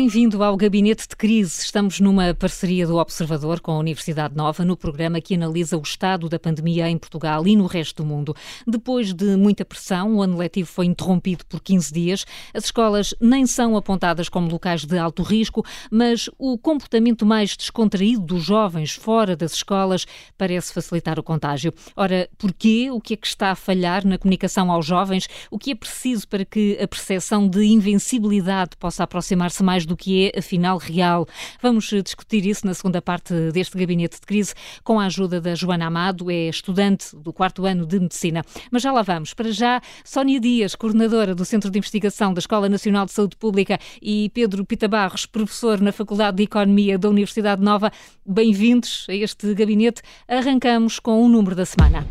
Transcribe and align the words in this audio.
Bem-vindo 0.00 0.44
ao 0.44 0.56
Gabinete 0.56 1.08
de 1.08 1.16
Crise. 1.16 1.60
Estamos 1.60 1.98
numa 1.98 2.32
parceria 2.32 2.86
do 2.86 2.98
Observador 2.98 3.58
com 3.58 3.72
a 3.72 3.78
Universidade 3.78 4.36
Nova 4.36 4.64
no 4.64 4.76
programa 4.76 5.20
que 5.20 5.34
analisa 5.34 5.76
o 5.76 5.82
estado 5.82 6.28
da 6.28 6.38
pandemia 6.38 6.88
em 6.88 6.96
Portugal 6.96 7.44
e 7.48 7.56
no 7.56 7.66
resto 7.66 8.04
do 8.04 8.08
mundo. 8.08 8.32
Depois 8.64 9.12
de 9.12 9.34
muita 9.34 9.64
pressão, 9.64 10.14
o 10.14 10.22
ano 10.22 10.38
letivo 10.38 10.68
foi 10.68 10.86
interrompido 10.86 11.44
por 11.46 11.60
15 11.60 11.92
dias. 11.92 12.24
As 12.54 12.66
escolas 12.66 13.12
nem 13.20 13.44
são 13.44 13.76
apontadas 13.76 14.28
como 14.28 14.48
locais 14.48 14.84
de 14.84 14.96
alto 14.96 15.24
risco, 15.24 15.66
mas 15.90 16.30
o 16.38 16.56
comportamento 16.56 17.26
mais 17.26 17.56
descontraído 17.56 18.22
dos 18.22 18.44
jovens 18.44 18.92
fora 18.92 19.34
das 19.34 19.52
escolas 19.52 20.06
parece 20.38 20.72
facilitar 20.72 21.18
o 21.18 21.24
contágio. 21.24 21.74
Ora, 21.96 22.30
porquê? 22.38 22.88
O 22.92 23.00
que 23.00 23.14
é 23.14 23.16
que 23.16 23.26
está 23.26 23.50
a 23.50 23.56
falhar 23.56 24.06
na 24.06 24.16
comunicação 24.16 24.70
aos 24.70 24.86
jovens? 24.86 25.28
O 25.50 25.58
que 25.58 25.72
é 25.72 25.74
preciso 25.74 26.28
para 26.28 26.44
que 26.44 26.78
a 26.80 26.86
percepção 26.86 27.48
de 27.48 27.64
invencibilidade 27.64 28.76
possa 28.78 29.02
aproximar-se 29.02 29.60
mais 29.64 29.87
do 29.88 29.96
que 29.96 30.30
é, 30.32 30.38
afinal, 30.38 30.78
real. 30.78 31.26
Vamos 31.60 31.92
eh, 31.92 32.02
discutir 32.02 32.46
isso 32.46 32.66
na 32.66 32.74
segunda 32.74 33.02
parte 33.02 33.34
deste 33.50 33.76
gabinete 33.76 34.20
de 34.20 34.26
crise 34.26 34.54
com 34.84 35.00
a 35.00 35.06
ajuda 35.06 35.40
da 35.40 35.54
Joana 35.54 35.86
Amado, 35.86 36.30
é 36.30 36.48
estudante 36.48 37.16
do 37.16 37.32
quarto 37.32 37.66
ano 37.66 37.86
de 37.86 37.98
Medicina. 37.98 38.44
Mas 38.70 38.82
já 38.82 38.92
lá 38.92 39.02
vamos. 39.02 39.34
Para 39.34 39.50
já, 39.50 39.80
Sónia 40.04 40.38
Dias, 40.38 40.74
coordenadora 40.74 41.34
do 41.34 41.44
Centro 41.44 41.70
de 41.70 41.78
Investigação 41.78 42.32
da 42.32 42.38
Escola 42.38 42.68
Nacional 42.68 43.06
de 43.06 43.12
Saúde 43.12 43.36
Pública, 43.36 43.78
e 44.00 44.30
Pedro 44.34 44.64
Pita 44.64 44.86
Barros, 44.86 45.26
professor 45.26 45.80
na 45.80 45.92
Faculdade 45.92 46.36
de 46.36 46.44
Economia 46.44 46.98
da 46.98 47.08
Universidade 47.08 47.62
Nova, 47.62 47.90
bem-vindos 48.24 49.06
a 49.08 49.14
este 49.14 49.54
gabinete. 49.54 50.02
Arrancamos 50.28 50.98
com 50.98 51.24
o 51.24 51.28
número 51.28 51.56
da 51.56 51.64
semana. 51.64 52.06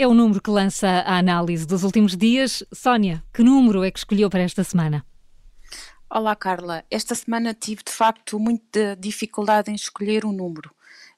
É 0.00 0.06
o 0.06 0.14
número 0.14 0.40
que 0.40 0.48
lança 0.48 0.88
a 0.88 1.18
análise 1.18 1.66
dos 1.66 1.84
últimos 1.84 2.16
dias. 2.16 2.64
Sónia, 2.72 3.22
que 3.34 3.42
número 3.42 3.84
é 3.84 3.90
que 3.90 3.98
escolheu 3.98 4.30
para 4.30 4.40
esta 4.40 4.64
semana? 4.64 5.04
Olá, 6.08 6.34
Carla. 6.34 6.82
Esta 6.90 7.14
semana 7.14 7.52
tive 7.52 7.82
de 7.84 7.92
facto 7.92 8.38
muita 8.38 8.96
dificuldade 8.96 9.70
em 9.70 9.74
escolher 9.74 10.24
um 10.24 10.32
número. 10.32 10.70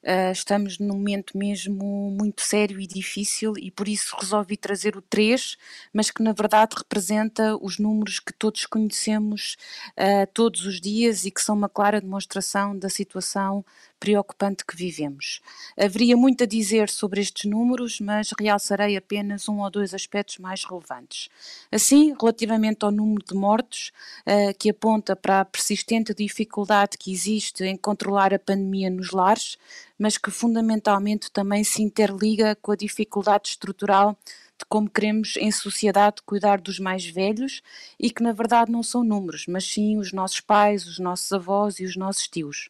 Uh, 0.03 0.33
estamos 0.33 0.79
num 0.79 0.95
momento 0.95 1.37
mesmo 1.37 2.11
muito 2.11 2.41
sério 2.41 2.77
e 2.77 2.85
difícil 2.85 3.53
e 3.57 3.71
por 3.71 3.87
isso 3.87 4.17
resolvi 4.19 4.57
trazer 4.57 4.97
o 4.97 5.01
3, 5.01 5.55
mas 5.93 6.11
que 6.11 6.21
na 6.21 6.33
verdade 6.33 6.75
representa 6.77 7.57
os 7.61 7.79
números 7.79 8.19
que 8.19 8.33
todos 8.33 8.65
conhecemos 8.65 9.55
uh, 9.91 10.27
todos 10.33 10.65
os 10.65 10.81
dias 10.81 11.23
e 11.23 11.31
que 11.31 11.41
são 11.41 11.55
uma 11.55 11.69
clara 11.69 12.01
demonstração 12.01 12.77
da 12.77 12.89
situação 12.89 13.63
preocupante 14.03 14.65
que 14.65 14.75
vivemos. 14.75 15.39
Haveria 15.79 16.17
muito 16.17 16.43
a 16.43 16.45
dizer 16.45 16.89
sobre 16.89 17.21
estes 17.21 17.49
números, 17.49 18.01
mas 18.01 18.31
realçarei 18.37 18.97
apenas 18.97 19.47
um 19.47 19.61
ou 19.61 19.71
dois 19.71 19.93
aspectos 19.93 20.39
mais 20.39 20.65
relevantes. 20.65 21.29
Assim, 21.71 22.13
relativamente 22.19 22.83
ao 22.83 22.91
número 22.91 23.23
de 23.25 23.33
mortos, 23.33 23.93
uh, 24.27 24.53
que 24.59 24.69
aponta 24.69 25.15
para 25.15 25.39
a 25.39 25.45
persistente 25.45 26.13
dificuldade 26.13 26.97
que 26.97 27.13
existe 27.13 27.63
em 27.63 27.77
controlar 27.77 28.33
a 28.33 28.39
pandemia 28.39 28.89
nos 28.89 29.11
lares, 29.11 29.57
mas 29.97 30.17
que 30.17 30.29
fundamentalmente 30.29 31.31
também 31.31 31.63
se 31.63 31.81
interliga 31.81 32.57
com 32.61 32.73
a 32.73 32.75
dificuldade 32.75 33.47
estrutural 33.47 34.17
de 34.59 34.65
como 34.67 34.89
queremos 34.89 35.37
em 35.37 35.49
sociedade 35.49 36.21
cuidar 36.25 36.59
dos 36.59 36.77
mais 36.77 37.05
velhos 37.05 37.61
e 37.97 38.09
que 38.09 38.21
na 38.21 38.33
verdade 38.33 38.69
não 38.69 38.83
são 38.83 39.01
números, 39.01 39.45
mas 39.47 39.63
sim 39.63 39.97
os 39.97 40.11
nossos 40.11 40.41
pais, 40.41 40.85
os 40.85 40.99
nossos 40.99 41.31
avós 41.31 41.79
e 41.79 41.85
os 41.85 41.95
nossos 41.95 42.27
tios. 42.27 42.69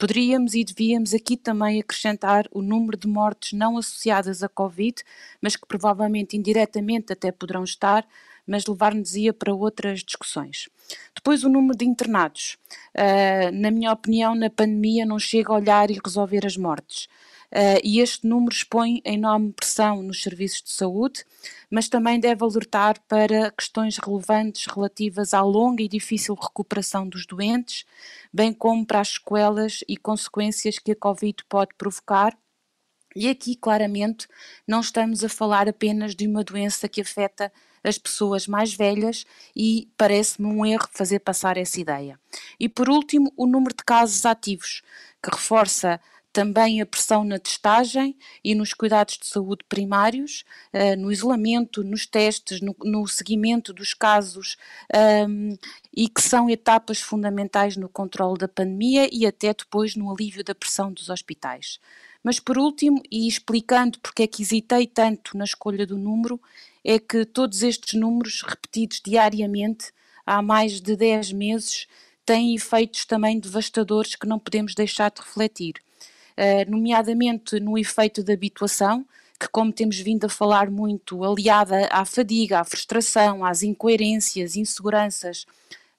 Poderíamos 0.00 0.54
e 0.54 0.64
devíamos 0.64 1.12
aqui 1.12 1.36
também 1.36 1.78
acrescentar 1.78 2.48
o 2.52 2.62
número 2.62 2.96
de 2.96 3.06
mortes 3.06 3.52
não 3.52 3.76
associadas 3.76 4.42
à 4.42 4.48
Covid, 4.48 4.94
mas 5.42 5.56
que 5.56 5.66
provavelmente 5.68 6.38
indiretamente 6.38 7.12
até 7.12 7.30
poderão 7.30 7.64
estar, 7.64 8.08
mas 8.46 8.64
levar-nos-ia 8.66 9.34
para 9.34 9.52
outras 9.52 10.00
discussões. 10.00 10.70
Depois 11.14 11.44
o 11.44 11.50
número 11.50 11.76
de 11.76 11.84
internados. 11.84 12.56
Uh, 12.96 13.52
na 13.52 13.70
minha 13.70 13.92
opinião, 13.92 14.34
na 14.34 14.48
pandemia 14.48 15.04
não 15.04 15.18
chega 15.18 15.52
a 15.52 15.56
olhar 15.56 15.90
e 15.90 16.00
resolver 16.02 16.46
as 16.46 16.56
mortes. 16.56 17.06
Uh, 17.52 17.82
e 17.82 17.98
este 17.98 18.26
número 18.28 18.54
expõe 18.54 19.02
enorme 19.04 19.52
pressão 19.52 20.02
nos 20.02 20.22
serviços 20.22 20.62
de 20.62 20.70
saúde, 20.70 21.24
mas 21.68 21.88
também 21.88 22.20
deve 22.20 22.44
alertar 22.44 23.00
para 23.08 23.50
questões 23.50 23.98
relevantes 23.98 24.66
relativas 24.72 25.34
à 25.34 25.42
longa 25.42 25.82
e 25.82 25.88
difícil 25.88 26.34
recuperação 26.34 27.08
dos 27.08 27.26
doentes, 27.26 27.84
bem 28.32 28.52
como 28.52 28.86
para 28.86 29.00
as 29.00 29.14
sequelas 29.14 29.82
e 29.88 29.96
consequências 29.96 30.78
que 30.78 30.92
a 30.92 30.96
Covid 30.96 31.44
pode 31.48 31.74
provocar. 31.76 32.38
E 33.16 33.28
aqui, 33.28 33.56
claramente, 33.56 34.28
não 34.64 34.78
estamos 34.78 35.24
a 35.24 35.28
falar 35.28 35.68
apenas 35.68 36.14
de 36.14 36.28
uma 36.28 36.44
doença 36.44 36.88
que 36.88 37.00
afeta 37.00 37.52
as 37.82 37.98
pessoas 37.98 38.46
mais 38.46 38.72
velhas 38.72 39.24
e 39.56 39.90
parece-me 39.96 40.46
um 40.46 40.64
erro 40.64 40.88
fazer 40.92 41.18
passar 41.18 41.56
essa 41.56 41.80
ideia. 41.80 42.20
E 42.60 42.68
por 42.68 42.88
último, 42.88 43.32
o 43.36 43.46
número 43.46 43.74
de 43.74 43.84
casos 43.84 44.24
ativos, 44.24 44.82
que 45.22 45.30
reforça 45.30 46.00
também 46.32 46.80
a 46.80 46.86
pressão 46.86 47.24
na 47.24 47.38
testagem 47.38 48.16
e 48.44 48.54
nos 48.54 48.72
cuidados 48.72 49.18
de 49.18 49.26
saúde 49.26 49.64
primários, 49.68 50.44
uh, 50.72 50.96
no 50.98 51.10
isolamento, 51.10 51.82
nos 51.82 52.06
testes, 52.06 52.60
no, 52.60 52.74
no 52.84 53.06
seguimento 53.06 53.72
dos 53.72 53.94
casos 53.94 54.56
um, 55.28 55.56
e 55.94 56.08
que 56.08 56.22
são 56.22 56.48
etapas 56.48 57.00
fundamentais 57.00 57.76
no 57.76 57.88
controle 57.88 58.38
da 58.38 58.48
pandemia 58.48 59.08
e 59.12 59.26
até 59.26 59.52
depois 59.52 59.96
no 59.96 60.10
alívio 60.10 60.44
da 60.44 60.54
pressão 60.54 60.92
dos 60.92 61.08
hospitais. 61.10 61.80
Mas 62.22 62.38
por 62.38 62.58
último, 62.58 63.02
e 63.10 63.26
explicando 63.26 63.98
porque 64.00 64.22
é 64.22 64.26
que 64.26 64.42
hesitei 64.42 64.86
tanto 64.86 65.36
na 65.36 65.44
escolha 65.44 65.86
do 65.86 65.96
número, 65.96 66.40
é 66.84 66.98
que 66.98 67.24
todos 67.24 67.62
estes 67.62 67.98
números 67.98 68.42
repetidos 68.42 69.00
diariamente 69.04 69.92
há 70.24 70.40
mais 70.42 70.80
de 70.80 70.96
10 70.96 71.32
meses 71.32 71.86
têm 72.24 72.54
efeitos 72.54 73.04
também 73.04 73.40
devastadores 73.40 74.14
que 74.14 74.26
não 74.26 74.38
podemos 74.38 74.74
deixar 74.74 75.10
de 75.10 75.20
refletir. 75.20 75.74
Eh, 76.42 76.64
nomeadamente 76.64 77.60
no 77.60 77.76
efeito 77.76 78.24
da 78.24 78.32
habituação, 78.32 79.04
que, 79.38 79.46
como 79.46 79.70
temos 79.70 79.98
vindo 79.98 80.24
a 80.24 80.28
falar 80.30 80.70
muito, 80.70 81.22
aliada 81.22 81.86
à 81.92 82.02
fadiga, 82.06 82.60
à 82.60 82.64
frustração, 82.64 83.44
às 83.44 83.62
incoerências, 83.62 84.56
inseguranças, 84.56 85.44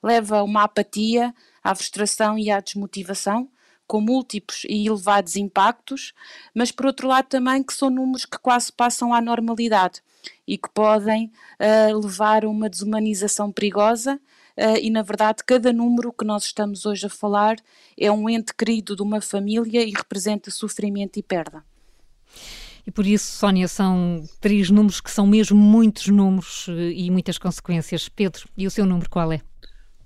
leva 0.02 0.40
a 0.40 0.44
uma 0.44 0.63
apatia, 0.63 1.31
à 1.63 1.75
frustração 1.75 2.40
e 2.40 2.50
à 2.50 2.59
desmotivação, 2.59 3.47
com 3.85 4.02
múltiplos 4.02 4.63
e 4.68 4.88
elevados 4.88 5.35
impactos, 5.35 6.12
mas 6.56 6.72
por 6.72 6.88
outro 6.88 7.08
lado 7.08 7.28
também 7.28 7.62
que 7.62 7.75
são 7.75 7.91
números 7.91 8.25
que 8.25 8.40
quase 8.40 8.73
passam 8.73 9.13
à 9.13 9.22
normalidade 9.22 10.02
e 10.47 10.58
que 10.58 10.69
podem 10.73 11.31
uh, 11.59 12.00
levar 12.00 12.46
a 12.46 12.50
uma 12.50 12.68
desumanização 12.68 13.52
perigosa 13.52 14.19
uh, 14.61 14.77
e, 14.79 14.89
na 14.89 15.01
verdade, 15.01 15.44
cada 15.45 15.73
número 15.73 16.13
que 16.13 16.23
nós 16.23 16.45
estamos 16.45 16.85
hoje 16.85 17.07
a 17.07 17.09
falar 17.09 17.55
é 17.97 18.11
um 18.11 18.29
ente 18.29 18.53
querido 18.53 18.95
de 18.95 19.01
uma 19.01 19.19
família 19.19 19.83
e 19.83 19.91
representa 19.91 20.51
sofrimento 20.51 21.17
e 21.17 21.23
perda. 21.23 21.63
E 22.85 22.91
por 22.91 23.05
isso, 23.05 23.31
Sónia, 23.33 23.67
são 23.67 24.23
três 24.39 24.69
números 24.69 25.01
que 25.01 25.11
são 25.11 25.27
mesmo 25.27 25.57
muitos 25.57 26.07
números 26.07 26.67
eh, 26.69 26.91
e 26.94 27.11
muitas 27.11 27.38
consequências. 27.38 28.09
Pedro, 28.09 28.47
e 28.57 28.66
o 28.66 28.72
seu 28.72 28.85
número 28.85 29.09
qual 29.09 29.31
é? 29.31 29.41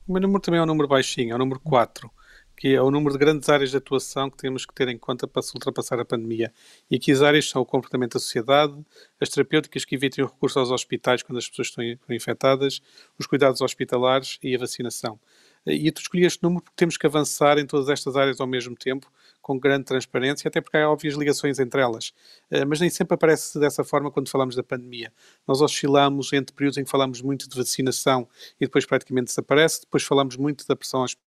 O 0.07 0.13
meu 0.13 0.21
número 0.21 0.41
também 0.41 0.59
é 0.59 0.63
um 0.63 0.66
número 0.66 0.87
baixinho, 0.87 1.31
é 1.31 1.35
o 1.35 1.39
número 1.39 1.59
4 1.61 2.11
que 2.55 2.73
é 2.73 2.81
o 2.81 2.89
número 2.89 3.13
de 3.13 3.19
grandes 3.19 3.49
áreas 3.49 3.71
de 3.71 3.77
atuação 3.77 4.29
que 4.29 4.38
temos 4.38 4.66
que 4.66 4.73
ter 4.73 4.88
em 4.88 4.97
conta 4.97 5.27
para 5.27 5.41
se 5.41 5.53
ultrapassar 5.53 5.99
a 5.99 6.05
pandemia. 6.05 6.53
E 6.89 6.95
aqui 6.95 7.11
as 7.11 7.21
áreas 7.21 7.49
são 7.49 7.61
o 7.61 7.66
comportamento 7.66 8.13
da 8.13 8.19
sociedade, 8.19 8.73
as 9.19 9.29
terapêuticas 9.29 9.83
que 9.83 9.95
evitem 9.95 10.23
o 10.23 10.27
recurso 10.27 10.59
aos 10.59 10.71
hospitais 10.71 11.21
quando 11.21 11.38
as 11.38 11.49
pessoas 11.49 11.67
estão 11.67 11.83
infectadas, 12.09 12.81
os 13.19 13.27
cuidados 13.27 13.61
hospitalares 13.61 14.38
e 14.41 14.55
a 14.55 14.59
vacinação. 14.59 15.19
E 15.66 15.91
tu 15.91 15.99
escolhi 15.99 16.25
este 16.25 16.43
número 16.43 16.61
porque 16.61 16.75
temos 16.75 16.96
que 16.96 17.07
avançar 17.07 17.57
em 17.57 17.66
todas 17.66 17.90
estas 17.90 18.16
áreas 18.16 18.40
ao 18.40 18.46
mesmo 18.46 18.75
tempo, 18.75 19.11
com 19.41 19.58
grande 19.58 19.85
transparência, 19.85 20.47
até 20.47 20.61
porque 20.61 20.78
há 20.78 20.90
óbvias 20.90 21.16
ligações 21.16 21.58
entre 21.58 21.81
elas. 21.81 22.13
Eh, 22.51 22.63
mas 22.66 22.79
nem 22.79 22.90
sempre 22.90 23.16
aparece 23.16 23.59
dessa 23.59 23.84
forma 23.84 24.11
quando 24.11 24.29
falamos 24.29 24.55
da 24.55 24.61
pandemia. 24.61 25.11
Nós 25.47 25.61
oscilamos 25.61 26.31
entre 26.34 26.53
períodos 26.55 26.78
em 26.78 26.84
que 26.84 26.90
falamos 26.90 27.19
muito 27.22 27.49
de 27.49 27.55
vacinação 27.55 28.28
e 28.61 28.66
depois 28.66 28.85
praticamente 28.85 29.28
desaparece, 29.28 29.81
depois 29.81 30.03
falamos 30.03 30.37
muito 30.37 30.67
da 30.67 30.75
pressão 30.75 31.01
hospitalar, 31.01 31.24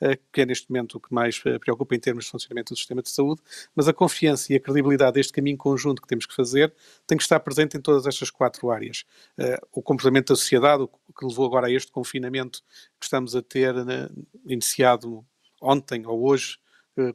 eh, 0.00 0.18
que 0.32 0.40
é 0.42 0.46
neste 0.46 0.70
momento 0.70 0.96
o 0.96 1.00
que 1.00 1.12
mais 1.12 1.40
eh, 1.44 1.58
preocupa 1.58 1.94
em 1.94 2.00
termos 2.00 2.24
de 2.24 2.30
funcionamento 2.30 2.72
do 2.74 2.76
sistema 2.76 3.02
de 3.02 3.10
saúde, 3.10 3.40
mas 3.74 3.88
a 3.88 3.92
confiança 3.92 4.52
e 4.52 4.56
a 4.56 4.60
credibilidade 4.60 5.14
deste 5.14 5.32
caminho 5.32 5.56
conjunto 5.56 6.02
que 6.02 6.08
temos 6.08 6.26
que 6.26 6.34
fazer 6.34 6.74
tem 7.06 7.16
que 7.16 7.24
estar 7.24 7.40
presente 7.40 7.76
em 7.76 7.80
todas 7.80 8.06
estas 8.06 8.30
quatro 8.30 8.70
áreas. 8.70 9.04
Eh, 9.38 9.58
o 9.72 9.82
comportamento 9.82 10.28
da 10.28 10.36
sociedade, 10.36 10.82
o 10.82 10.88
que 10.88 11.26
levou 11.26 11.46
agora 11.46 11.66
a 11.66 11.70
este 11.70 11.90
confinamento 11.90 12.60
que 12.98 13.04
estamos 13.04 13.34
a 13.36 13.42
ter 13.42 13.74
né, 13.84 14.08
iniciado 14.46 15.24
ontem 15.60 16.06
ou 16.06 16.26
hoje, 16.26 16.58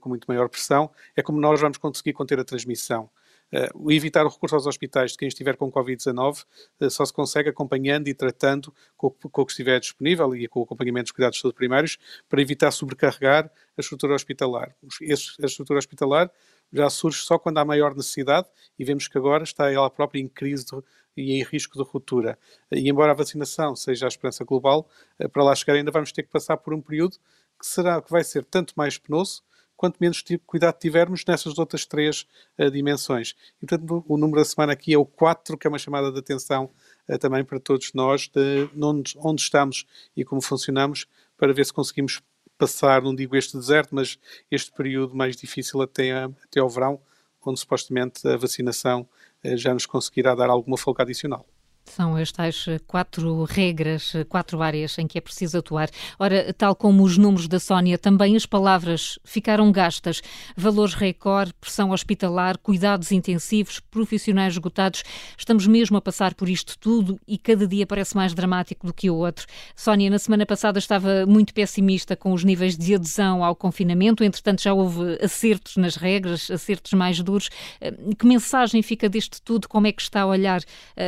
com 0.02 0.10
muito 0.10 0.26
maior 0.28 0.50
pressão, 0.50 0.92
é 1.16 1.22
como 1.22 1.40
nós 1.40 1.62
vamos 1.62 1.78
conseguir 1.78 2.12
conter 2.12 2.38
a 2.38 2.44
transmissão. 2.44 3.10
Uh, 3.52 3.92
evitar 3.92 4.26
o 4.26 4.30
recurso 4.30 4.56
aos 4.56 4.68
hospitais 4.68 5.12
de 5.12 5.18
quem 5.18 5.28
estiver 5.28 5.58
com 5.58 5.72
Covid-19 5.72 6.46
uh, 6.82 6.90
só 6.90 7.04
se 7.04 7.12
consegue 7.12 7.50
acompanhando 7.50 8.08
e 8.08 8.14
tratando 8.14 8.72
com, 8.96 9.10
com, 9.10 9.42
o 9.42 9.46
que 9.46 9.52
estiver 9.52 9.80
disponível 9.80 10.36
e 10.36 10.48
com 10.48 10.60
o 10.60 10.64
acompanhamento 10.64 11.06
dos 11.06 11.12
cuidados 11.12 11.38
de 11.38 11.42
saúde 11.42 11.56
primários 11.56 11.98
para 12.30 12.42
evitar 12.42 12.70
sobrecarregar 12.70 13.52
a 13.76 13.82
estrutura 13.82 14.14
hospitalar. 14.14 14.76
Esse, 15.02 15.34
a 15.42 15.48
estrutura 15.48 15.80
hospitalar 15.80 16.32
já 16.72 16.90
surge 16.90 17.20
só 17.24 17.40
quando 17.40 17.58
há 17.58 17.66
maior 17.66 17.96
necessidade 17.96 18.48
e 18.78 18.86
vemos 18.86 19.08
que 19.08 19.18
agora 19.18 19.44
está 19.44 19.72
ela 19.72 19.90
própria 19.90 20.22
em 20.22 20.28
crise 20.28 20.66
de, 20.66 20.84
e 21.18 21.34
em 21.34 21.44
risco 21.44 21.78
de 21.78 21.90
ruptura. 21.90 22.38
E 22.72 22.88
embora 22.90 23.12
a 23.12 23.16
vacinação 23.16 23.76
seja 23.76 24.06
a 24.06 24.10
esperança 24.10 24.44
global, 24.44 24.88
eh, 25.18 25.28
para 25.28 25.44
lá 25.44 25.56
chegar 25.56 25.74
ainda 25.74 25.92
vamos 25.92 26.12
ter 26.12 26.24
que 26.24 26.30
passar 26.30 26.58
por 26.58 26.74
um 26.74 26.82
período 26.82 27.18
que 27.60 27.66
será 27.66 28.02
que 28.02 28.10
vai 28.10 28.24
ser 28.24 28.46
tanto 28.46 28.74
mais 28.78 28.98
penoso 28.98 29.44
quanto 29.80 29.96
menos 29.98 30.22
cuidado 30.46 30.78
tivermos 30.78 31.24
nessas 31.26 31.58
outras 31.58 31.86
três 31.86 32.28
uh, 32.58 32.70
dimensões. 32.70 33.34
Portanto, 33.62 34.04
o 34.10 34.18
número 34.18 34.42
da 34.42 34.44
semana 34.44 34.74
aqui 34.74 34.94
é 34.94 34.98
o 34.98 35.06
4, 35.06 35.58
que 35.58 35.66
é 35.66 35.70
uma 35.70 35.80
chamada 35.80 36.12
de 36.12 36.20
atenção 36.20 36.70
uh, 37.08 37.18
também 37.18 37.46
para 37.46 37.62
todos 37.62 37.94
nós, 37.94 38.28
de 38.28 38.70
onde, 38.78 39.14
onde 39.18 39.42
estamos 39.42 39.86
e 40.18 40.26
como 40.26 40.42
funcionamos, 40.42 41.08
para 41.38 41.54
ver 41.54 41.66
se 41.66 41.72
conseguimos 41.72 42.22
passar, 42.58 43.02
não 43.02 43.16
digo 43.16 43.38
este 43.38 43.56
deserto, 43.56 43.96
mas 43.96 44.20
este 44.52 44.70
período 44.74 45.16
mais 45.16 45.38
difícil 45.38 45.82
até, 45.82 46.12
até 46.24 46.60
ao 46.60 46.68
verão, 46.68 47.00
onde 47.42 47.62
supostamente 47.62 48.28
a 48.28 48.36
vacinação 48.36 49.08
uh, 49.46 49.56
já 49.56 49.74
nos 49.74 49.86
conseguirá 49.86 50.36
dar 50.36 50.50
alguma 50.50 50.78
folga 50.78 51.04
adicional. 51.04 51.48
São 51.96 52.16
as 52.16 52.32
tais 52.32 52.66
eh, 52.68 52.80
quatro 52.86 53.44
regras, 53.46 54.14
eh, 54.14 54.24
quatro 54.24 54.62
áreas 54.62 54.98
em 55.00 55.08
que 55.08 55.18
é 55.18 55.22
preciso 55.22 55.58
atuar. 55.58 55.90
Ora, 56.20 56.54
tal 56.54 56.76
como 56.76 57.04
os 57.04 57.18
números 57.18 57.48
da 57.48 57.60
Sónia, 57.60 57.98
também 57.98 58.36
as 58.36 58.46
palavras 58.46 59.18
ficaram 59.24 59.72
gastas. 59.72 60.22
Valores 60.56 60.94
recorde, 60.94 61.52
pressão 61.60 61.90
hospitalar, 61.90 62.60
cuidados 62.60 63.12
intensivos, 63.12 63.80
profissionais 63.80 64.54
esgotados. 64.54 65.04
Estamos 65.36 65.66
mesmo 65.66 65.98
a 65.98 66.02
passar 66.02 66.36
por 66.36 66.48
isto 66.48 66.78
tudo 66.78 67.20
e 67.28 67.38
cada 67.40 67.66
dia 67.66 67.88
parece 67.88 68.16
mais 68.16 68.36
dramático 68.36 68.86
do 68.86 68.94
que 68.94 69.10
o 69.10 69.16
outro. 69.16 69.48
Sónia, 69.76 70.12
na 70.12 70.20
semana 70.20 70.46
passada 70.46 70.78
estava 70.78 71.26
muito 71.26 71.54
pessimista 71.56 72.16
com 72.16 72.34
os 72.34 72.44
níveis 72.44 72.78
de 72.78 72.94
adesão 72.94 73.44
ao 73.44 73.56
confinamento. 73.56 74.24
Entretanto, 74.24 74.62
já 74.62 74.74
houve 74.74 75.18
acertos 75.24 75.76
nas 75.76 75.96
regras, 75.96 76.52
acertos 76.52 76.94
mais 76.94 77.20
duros. 77.20 77.50
Eh, 77.82 77.94
que 78.18 78.28
mensagem 78.28 78.84
fica 78.84 79.10
deste 79.10 79.42
tudo? 79.42 79.68
Como 79.68 79.88
é 79.88 79.92
que 79.92 80.02
está 80.02 80.22
a 80.22 80.28
olhar 80.28 80.62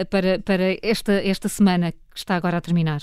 para, 0.09 0.39
para 0.39 0.70
esta, 0.81 1.13
esta 1.13 1.49
semana 1.49 1.91
que 1.91 1.97
está 2.15 2.35
agora 2.35 2.57
a 2.57 2.61
terminar? 2.61 3.01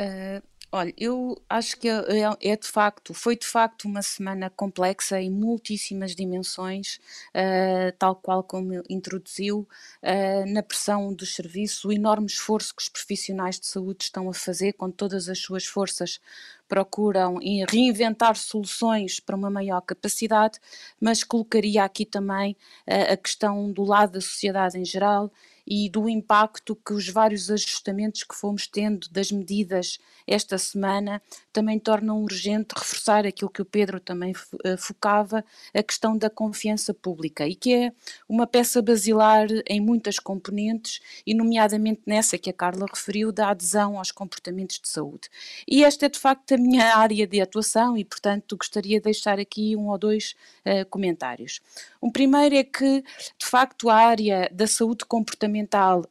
Uh, 0.00 0.42
olha, 0.72 0.94
eu 0.96 1.36
acho 1.48 1.76
que 1.76 1.88
é, 1.88 1.92
é, 1.92 2.52
é, 2.52 2.56
de 2.56 2.66
facto, 2.66 3.12
foi 3.12 3.36
de 3.36 3.46
facto 3.46 3.84
uma 3.84 4.00
semana 4.00 4.48
complexa 4.48 5.20
em 5.20 5.30
muitíssimas 5.30 6.14
dimensões, 6.14 6.98
uh, 7.34 7.92
tal 7.98 8.16
qual 8.16 8.42
como 8.42 8.82
introduziu, 8.88 9.68
uh, 10.02 10.52
na 10.52 10.62
pressão 10.62 11.12
dos 11.12 11.34
serviços, 11.34 11.84
o 11.84 11.92
enorme 11.92 12.26
esforço 12.26 12.74
que 12.74 12.82
os 12.82 12.88
profissionais 12.88 13.60
de 13.60 13.66
saúde 13.66 14.04
estão 14.04 14.28
a 14.30 14.34
fazer 14.34 14.72
com 14.72 14.90
todas 14.90 15.28
as 15.28 15.38
suas 15.38 15.66
forças 15.66 16.20
procuram 16.66 17.40
reinventar 17.68 18.36
soluções 18.36 19.18
para 19.18 19.34
uma 19.34 19.50
maior 19.50 19.80
capacidade, 19.80 20.60
mas 21.00 21.24
colocaria 21.24 21.82
aqui 21.82 22.06
também 22.06 22.56
a 22.86 23.16
questão 23.16 23.72
do 23.72 23.82
lado 23.82 24.12
da 24.12 24.20
sociedade 24.20 24.78
em 24.78 24.84
geral 24.84 25.32
e 25.70 25.88
do 25.88 26.08
impacto 26.08 26.74
que 26.74 26.92
os 26.92 27.08
vários 27.08 27.48
ajustamentos 27.48 28.24
que 28.24 28.34
fomos 28.34 28.66
tendo 28.66 29.08
das 29.08 29.30
medidas 29.30 30.00
esta 30.26 30.58
semana 30.58 31.22
também 31.52 31.78
tornam 31.78 32.22
urgente 32.22 32.74
reforçar 32.76 33.24
aquilo 33.24 33.50
que 33.50 33.62
o 33.62 33.64
Pedro 33.64 34.00
também 34.00 34.32
eh, 34.64 34.76
focava, 34.76 35.44
a 35.72 35.82
questão 35.82 36.16
da 36.16 36.28
confiança 36.28 36.92
pública 36.92 37.46
e 37.46 37.54
que 37.54 37.72
é 37.72 37.92
uma 38.28 38.46
peça 38.46 38.82
basilar 38.82 39.46
em 39.66 39.80
muitas 39.80 40.18
componentes 40.18 41.00
e 41.24 41.34
nomeadamente 41.34 42.02
nessa 42.04 42.36
que 42.36 42.50
a 42.50 42.52
Carla 42.52 42.86
referiu 42.92 43.30
da 43.30 43.50
adesão 43.50 43.96
aos 43.96 44.10
comportamentos 44.10 44.80
de 44.80 44.88
saúde. 44.88 45.28
E 45.68 45.84
esta 45.84 46.06
é 46.06 46.08
de 46.08 46.18
facto 46.18 46.52
a 46.52 46.58
minha 46.58 46.96
área 46.96 47.26
de 47.26 47.40
atuação 47.40 47.96
e 47.96 48.04
portanto 48.04 48.56
gostaria 48.56 48.98
de 48.98 49.04
deixar 49.04 49.38
aqui 49.38 49.76
um 49.76 49.88
ou 49.88 49.98
dois 49.98 50.34
uh, 50.66 50.84
comentários. 50.90 51.60
Um 52.02 52.10
primeiro 52.10 52.56
é 52.56 52.64
que 52.64 53.02
de 53.38 53.46
facto 53.46 53.88
a 53.88 53.94
área 53.94 54.48
da 54.52 54.66
saúde 54.66 55.04
comportamental 55.04 55.59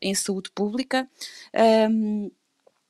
em 0.02 0.14
saúde 0.16 0.50
pública. 0.52 1.08
Um, 1.90 2.32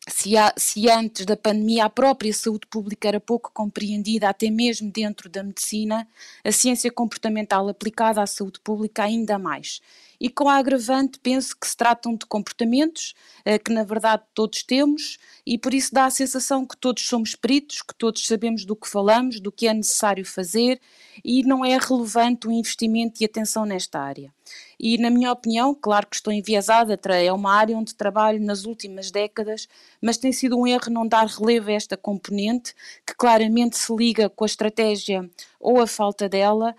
se, 0.07 0.35
há, 0.35 0.53
se, 0.57 0.89
antes 0.89 1.25
da 1.25 1.37
pandemia 1.37 1.85
a 1.85 1.89
própria 1.89 2.33
saúde 2.33 2.65
pública 2.67 3.07
era 3.07 3.19
pouco 3.19 3.51
compreendida, 3.53 4.29
até 4.29 4.49
mesmo 4.49 4.91
dentro 4.91 5.29
da 5.29 5.43
medicina, 5.43 6.07
a 6.43 6.51
ciência 6.51 6.91
comportamental 6.91 7.67
aplicada 7.67 8.21
à 8.21 8.27
saúde 8.27 8.59
pública 8.59 9.03
ainda 9.03 9.37
mais 9.37 9.81
e 10.19 10.29
com 10.29 10.49
a 10.49 10.55
agravante 10.55 11.19
penso 11.19 11.55
que 11.57 11.67
se 11.67 11.77
tratam 11.77 12.15
de 12.15 12.25
comportamentos 12.25 13.13
eh, 13.45 13.57
que 13.57 13.71
na 13.71 13.83
verdade 13.83 14.23
todos 14.33 14.63
temos 14.63 15.17
e 15.45 15.57
por 15.57 15.73
isso 15.73 15.93
dá 15.93 16.05
a 16.05 16.09
sensação 16.09 16.65
que 16.65 16.75
todos 16.77 17.05
somos 17.07 17.35
peritos, 17.35 17.81
que 17.81 17.95
todos 17.95 18.25
sabemos 18.25 18.65
do 18.65 18.75
que 18.75 18.89
falamos, 18.89 19.39
do 19.39 19.51
que 19.51 19.67
é 19.67 19.73
necessário 19.73 20.25
fazer 20.25 20.79
e 21.23 21.43
não 21.43 21.63
é 21.63 21.77
relevante 21.77 22.47
o 22.47 22.51
investimento 22.51 23.21
e 23.21 23.25
atenção 23.25 23.65
nesta 23.65 23.99
área. 23.99 24.33
E 24.79 24.97
na 24.97 25.09
minha 25.09 25.31
opinião, 25.31 25.75
claro 25.75 26.07
que 26.07 26.15
estou 26.15 26.31
enviesada, 26.31 26.99
é 27.13 27.31
uma 27.31 27.53
área 27.53 27.77
onde 27.77 27.93
trabalho 27.93 28.41
nas 28.41 28.65
últimas 28.65 29.11
décadas, 29.11 29.67
mas 30.01 30.17
tem 30.17 30.31
sido 30.31 30.57
um 30.57 30.65
erro 30.65 30.89
não 30.89 31.07
dar 31.07 31.27
relevo 31.27 31.69
a 31.69 31.73
esta 31.73 31.97
componente 31.97 32.73
que 33.05 33.13
claramente 33.13 33.77
se 33.77 33.93
liga 33.93 34.29
com 34.29 34.43
a 34.43 34.47
estratégia 34.47 35.29
ou 35.59 35.81
a 35.81 35.87
falta 35.87 36.29
dela 36.29 36.75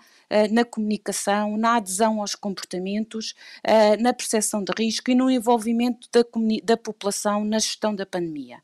na 0.49 0.63
comunicação, 0.63 1.57
na 1.57 1.75
adesão 1.75 2.21
aos 2.21 2.35
comportamentos, 2.35 3.33
eh, 3.63 3.97
na 3.97 4.13
percepção 4.13 4.63
de 4.63 4.71
risco 4.77 5.11
e 5.11 5.15
no 5.15 5.29
envolvimento 5.29 6.07
da, 6.11 6.23
da 6.63 6.77
população 6.77 7.43
na 7.43 7.59
gestão 7.59 7.93
da 7.93 8.05
pandemia. 8.05 8.59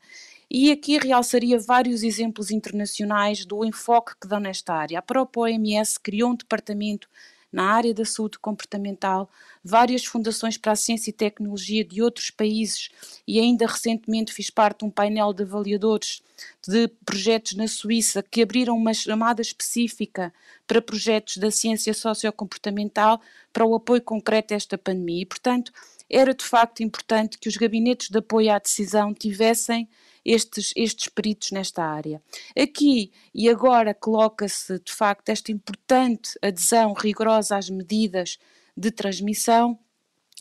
E 0.50 0.72
aqui 0.72 0.96
realçaria 0.96 1.58
vários 1.58 2.02
exemplos 2.02 2.50
internacionais 2.50 3.44
do 3.44 3.64
enfoque 3.64 4.14
que 4.18 4.26
dão 4.26 4.40
nesta 4.40 4.72
área. 4.72 4.98
A 4.98 5.02
própria 5.02 5.42
OMS 5.42 6.00
criou 6.00 6.30
um 6.30 6.34
departamento 6.34 7.06
na 7.52 7.64
área 7.72 7.94
da 7.94 8.04
saúde 8.04 8.38
comportamental, 8.38 9.30
várias 9.64 10.04
fundações 10.04 10.56
para 10.56 10.72
a 10.72 10.76
ciência 10.76 11.10
e 11.10 11.12
tecnologia 11.12 11.84
de 11.84 12.02
outros 12.02 12.30
países 12.30 12.90
e 13.26 13.40
ainda 13.40 13.66
recentemente 13.66 14.32
fiz 14.32 14.50
parte 14.50 14.80
de 14.80 14.84
um 14.84 14.90
painel 14.90 15.32
de 15.32 15.42
avaliadores 15.42 16.22
de 16.66 16.88
projetos 17.04 17.54
na 17.54 17.66
Suíça 17.66 18.22
que 18.22 18.42
abriram 18.42 18.76
uma 18.76 18.94
chamada 18.94 19.42
específica 19.42 20.32
para 20.66 20.82
projetos 20.82 21.38
da 21.38 21.50
ciência 21.50 21.92
sociocomportamental 21.94 23.20
para 23.52 23.64
o 23.64 23.74
apoio 23.74 24.02
concreto 24.02 24.54
a 24.54 24.56
esta 24.56 24.78
pandemia. 24.78 25.22
E, 25.22 25.26
portanto, 25.26 25.72
era 26.10 26.34
de 26.34 26.44
facto 26.44 26.82
importante 26.82 27.38
que 27.38 27.48
os 27.48 27.56
gabinetes 27.56 28.08
de 28.08 28.18
apoio 28.18 28.52
à 28.52 28.58
decisão 28.58 29.12
tivessem 29.12 29.88
estes, 30.28 30.74
estes 30.76 31.08
peritos 31.08 31.50
nesta 31.50 31.82
área. 31.82 32.22
Aqui 32.56 33.10
e 33.34 33.48
agora 33.48 33.94
coloca-se, 33.94 34.78
de 34.78 34.92
facto, 34.92 35.30
esta 35.30 35.50
importante 35.50 36.38
adesão 36.42 36.92
rigorosa 36.92 37.56
às 37.56 37.70
medidas 37.70 38.38
de 38.76 38.90
transmissão. 38.90 39.78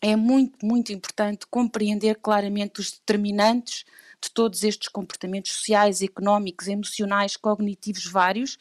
É 0.01 0.15
muito, 0.15 0.63
muito 0.63 0.91
importante 0.91 1.47
compreender 1.49 2.15
claramente 2.21 2.81
os 2.81 2.91
determinantes 2.91 3.85
de 4.21 4.29
todos 4.31 4.63
estes 4.63 4.89
comportamentos 4.89 5.53
sociais, 5.53 6.01
económicos, 6.01 6.67
emocionais, 6.67 7.37
cognitivos 7.37 8.05
vários, 8.05 8.57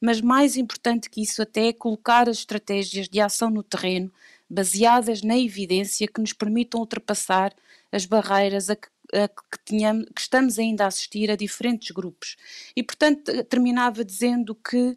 mas 0.00 0.20
mais 0.20 0.56
importante 0.56 1.10
que 1.10 1.20
isso 1.20 1.42
até 1.42 1.68
é 1.68 1.72
colocar 1.72 2.28
as 2.28 2.38
estratégias 2.38 3.08
de 3.08 3.20
ação 3.20 3.50
no 3.50 3.62
terreno 3.62 4.10
baseadas 4.48 5.22
na 5.22 5.38
evidência 5.38 6.08
que 6.08 6.20
nos 6.20 6.32
permitam 6.32 6.80
ultrapassar 6.80 7.54
as 7.92 8.04
barreiras 8.04 8.70
a 8.70 8.76
que 8.76 8.88
que, 9.10 9.58
tínhamos, 9.64 10.06
que 10.14 10.20
estamos 10.20 10.58
ainda 10.58 10.84
a 10.84 10.88
assistir 10.88 11.30
a 11.30 11.36
diferentes 11.36 11.90
grupos. 11.90 12.36
E, 12.76 12.82
portanto, 12.82 13.44
terminava 13.44 14.04
dizendo 14.04 14.54
que 14.54 14.96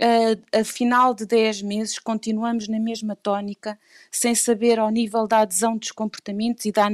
a, 0.00 0.60
a 0.60 0.64
final 0.64 1.14
de 1.14 1.24
10 1.24 1.62
meses 1.62 1.98
continuamos 1.98 2.68
na 2.68 2.78
mesma 2.78 3.16
tónica, 3.16 3.78
sem 4.10 4.34
saber 4.34 4.78
ao 4.78 4.90
nível 4.90 5.26
da 5.26 5.40
adesão 5.40 5.76
dos 5.76 5.90
comportamentos 5.90 6.64
e 6.66 6.72
da, 6.72 6.86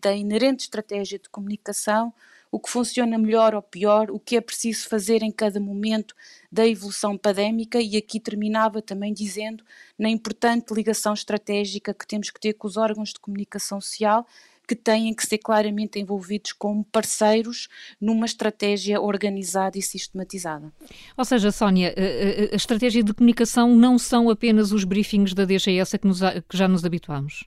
da 0.00 0.14
inerente 0.14 0.64
estratégia 0.64 1.18
de 1.18 1.28
comunicação 1.28 2.12
o 2.50 2.60
que 2.60 2.70
funciona 2.70 3.18
melhor 3.18 3.54
ou 3.54 3.62
pior, 3.62 4.10
o 4.10 4.18
que 4.18 4.36
é 4.36 4.40
preciso 4.40 4.88
fazer 4.88 5.22
em 5.22 5.30
cada 5.30 5.60
momento 5.60 6.14
da 6.50 6.66
evolução 6.66 7.16
pandémica 7.16 7.78
e 7.80 7.96
aqui 7.96 8.18
terminava 8.20 8.80
também 8.80 9.12
dizendo 9.12 9.64
na 9.98 10.08
importante 10.08 10.72
ligação 10.72 11.12
estratégica 11.12 11.92
que 11.92 12.06
temos 12.06 12.30
que 12.30 12.40
ter 12.40 12.54
com 12.54 12.66
os 12.66 12.76
órgãos 12.76 13.10
de 13.10 13.20
comunicação 13.20 13.80
social 13.80 14.26
que 14.66 14.74
têm 14.74 15.14
que 15.14 15.26
ser 15.26 15.38
claramente 15.38 15.98
envolvidos 15.98 16.52
como 16.52 16.84
parceiros 16.84 17.68
numa 18.00 18.26
estratégia 18.26 19.00
organizada 19.00 19.78
e 19.78 19.82
sistematizada. 19.82 20.72
Ou 21.16 21.24
seja, 21.24 21.52
Sónia, 21.52 21.94
a, 21.96 22.54
a 22.54 22.56
estratégia 22.56 23.02
de 23.02 23.14
comunicação 23.14 23.74
não 23.74 23.98
são 23.98 24.28
apenas 24.28 24.72
os 24.72 24.84
briefings 24.84 25.34
da 25.34 25.44
DGS 25.44 25.98
que, 25.98 26.06
nos, 26.06 26.20
que 26.48 26.56
já 26.56 26.66
nos 26.66 26.84
habituamos? 26.84 27.44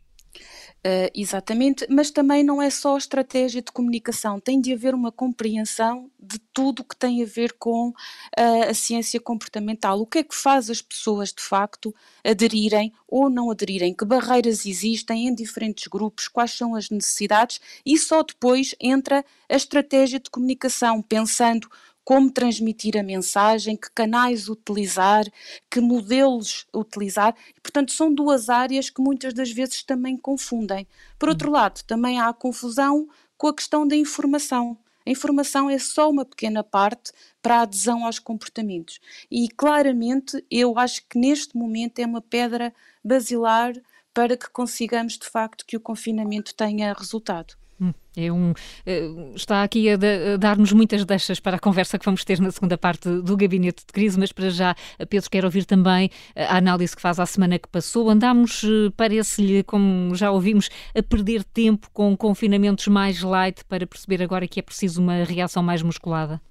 Uh, 0.80 1.12
exatamente, 1.14 1.86
mas 1.90 2.10
também 2.10 2.42
não 2.42 2.62
é 2.62 2.70
só 2.70 2.98
estratégia 2.98 3.62
de 3.62 3.70
comunicação, 3.70 4.40
tem 4.40 4.62
de 4.62 4.72
haver 4.72 4.96
uma 4.96 5.12
compreensão 5.12 6.10
de 6.18 6.40
tudo 6.54 6.86
que 6.86 6.96
tem 6.96 7.22
a 7.22 7.26
ver 7.26 7.52
com 7.60 7.90
uh, 7.90 7.94
a 8.70 8.74
ciência 8.74 9.20
comportamental. 9.20 10.00
O 10.00 10.06
que 10.06 10.20
é 10.20 10.24
que 10.24 10.34
faz 10.34 10.70
as 10.70 10.82
pessoas 10.82 11.34
de 11.34 11.42
facto 11.42 11.94
aderirem 12.24 12.94
ou 13.06 13.30
não 13.30 13.52
aderirem? 13.52 13.94
Que 13.94 14.06
barreiras 14.06 14.66
existem 14.66 15.28
em 15.28 15.36
diferentes 15.36 15.86
grupos? 15.88 16.30
Quais 16.30 16.52
são 16.52 16.74
as 16.74 16.90
necessidades? 16.90 17.60
E 17.86 17.98
só 17.98 18.24
depois 18.24 18.74
entra 18.80 19.26
a 19.50 19.56
estratégia 19.56 20.18
de 20.18 20.30
comunicação, 20.30 21.02
pensando 21.02 21.70
como 22.10 22.32
transmitir 22.32 22.98
a 22.98 23.04
mensagem, 23.04 23.78
que 23.78 23.92
canais 23.92 24.50
utilizar, 24.50 25.26
que 25.70 25.80
modelos 25.80 26.66
utilizar. 26.76 27.36
E, 27.56 27.62
portanto, 27.62 27.92
são 27.92 28.12
duas 28.12 28.50
áreas 28.50 28.90
que 28.90 29.00
muitas 29.00 29.32
das 29.32 29.52
vezes 29.52 29.84
também 29.84 30.18
confundem. 30.18 30.88
Por 31.20 31.30
outro 31.30 31.52
lado, 31.52 31.84
também 31.84 32.20
há 32.20 32.34
confusão 32.34 33.08
com 33.38 33.46
a 33.46 33.54
questão 33.54 33.88
da 33.88 33.96
informação. 33.96 34.76
A 35.06 35.12
informação 35.12 35.70
é 35.70 35.78
só 35.78 36.10
uma 36.10 36.26
pequena 36.26 36.64
parte 36.64 37.12
para 37.44 37.58
a 37.58 37.62
adesão 37.62 38.04
aos 38.04 38.18
comportamentos. 38.18 39.00
E 39.30 39.48
claramente 39.48 40.44
eu 40.50 40.80
acho 40.80 41.04
que 41.08 41.20
neste 41.20 41.56
momento 41.56 42.00
é 42.00 42.08
uma 42.08 42.24
pedra 42.24 42.74
basilar 43.04 43.74
para 44.16 44.36
que 44.36 44.50
consigamos 44.50 45.16
de 45.16 45.30
facto 45.30 45.64
que 45.64 45.78
o 45.78 45.80
confinamento 45.80 46.56
tenha 46.56 46.92
resultado. 46.92 47.54
Hum, 47.82 47.94
é 48.18 48.30
um, 48.30 48.54
eh, 48.86 49.10
está 49.36 49.64
aqui 49.64 49.90
a, 49.90 49.94
a 49.94 50.38
dar-nos 50.38 50.74
muitas 50.74 51.06
deixas 51.06 51.40
para 51.40 51.56
a 51.56 51.60
conversa 51.60 51.98
que 51.98 52.04
vamos 52.04 52.26
ter 52.26 52.40
na 52.42 52.52
segunda 52.52 52.78
parte 52.78 53.10
do 53.22 53.38
gabinete 53.38 53.86
de 53.86 53.94
crise, 53.94 54.20
mas 54.20 54.34
para 54.34 54.50
já, 54.50 54.76
Pedro, 55.10 55.30
quero 55.30 55.48
ouvir 55.48 55.64
também 55.64 56.10
a 56.36 56.58
análise 56.58 56.94
que 56.94 57.02
faz 57.02 57.20
à 57.20 57.26
semana 57.26 57.58
que 57.58 57.70
passou. 57.70 58.10
Andámos, 58.10 58.64
eh, 58.66 58.92
parece-lhe, 58.98 59.64
como 59.64 60.14
já 60.14 60.30
ouvimos, 60.30 60.70
a 60.94 61.02
perder 61.02 61.44
tempo 61.44 61.90
com 61.94 62.18
confinamentos 62.18 62.88
mais 62.88 63.22
light 63.22 63.64
para 63.66 63.88
perceber 63.88 64.22
agora 64.22 64.48
que 64.48 64.60
é 64.60 64.64
preciso 64.64 65.02
uma 65.02 65.24
reação 65.24 65.64
mais 65.64 65.82
musculada? 65.82 66.42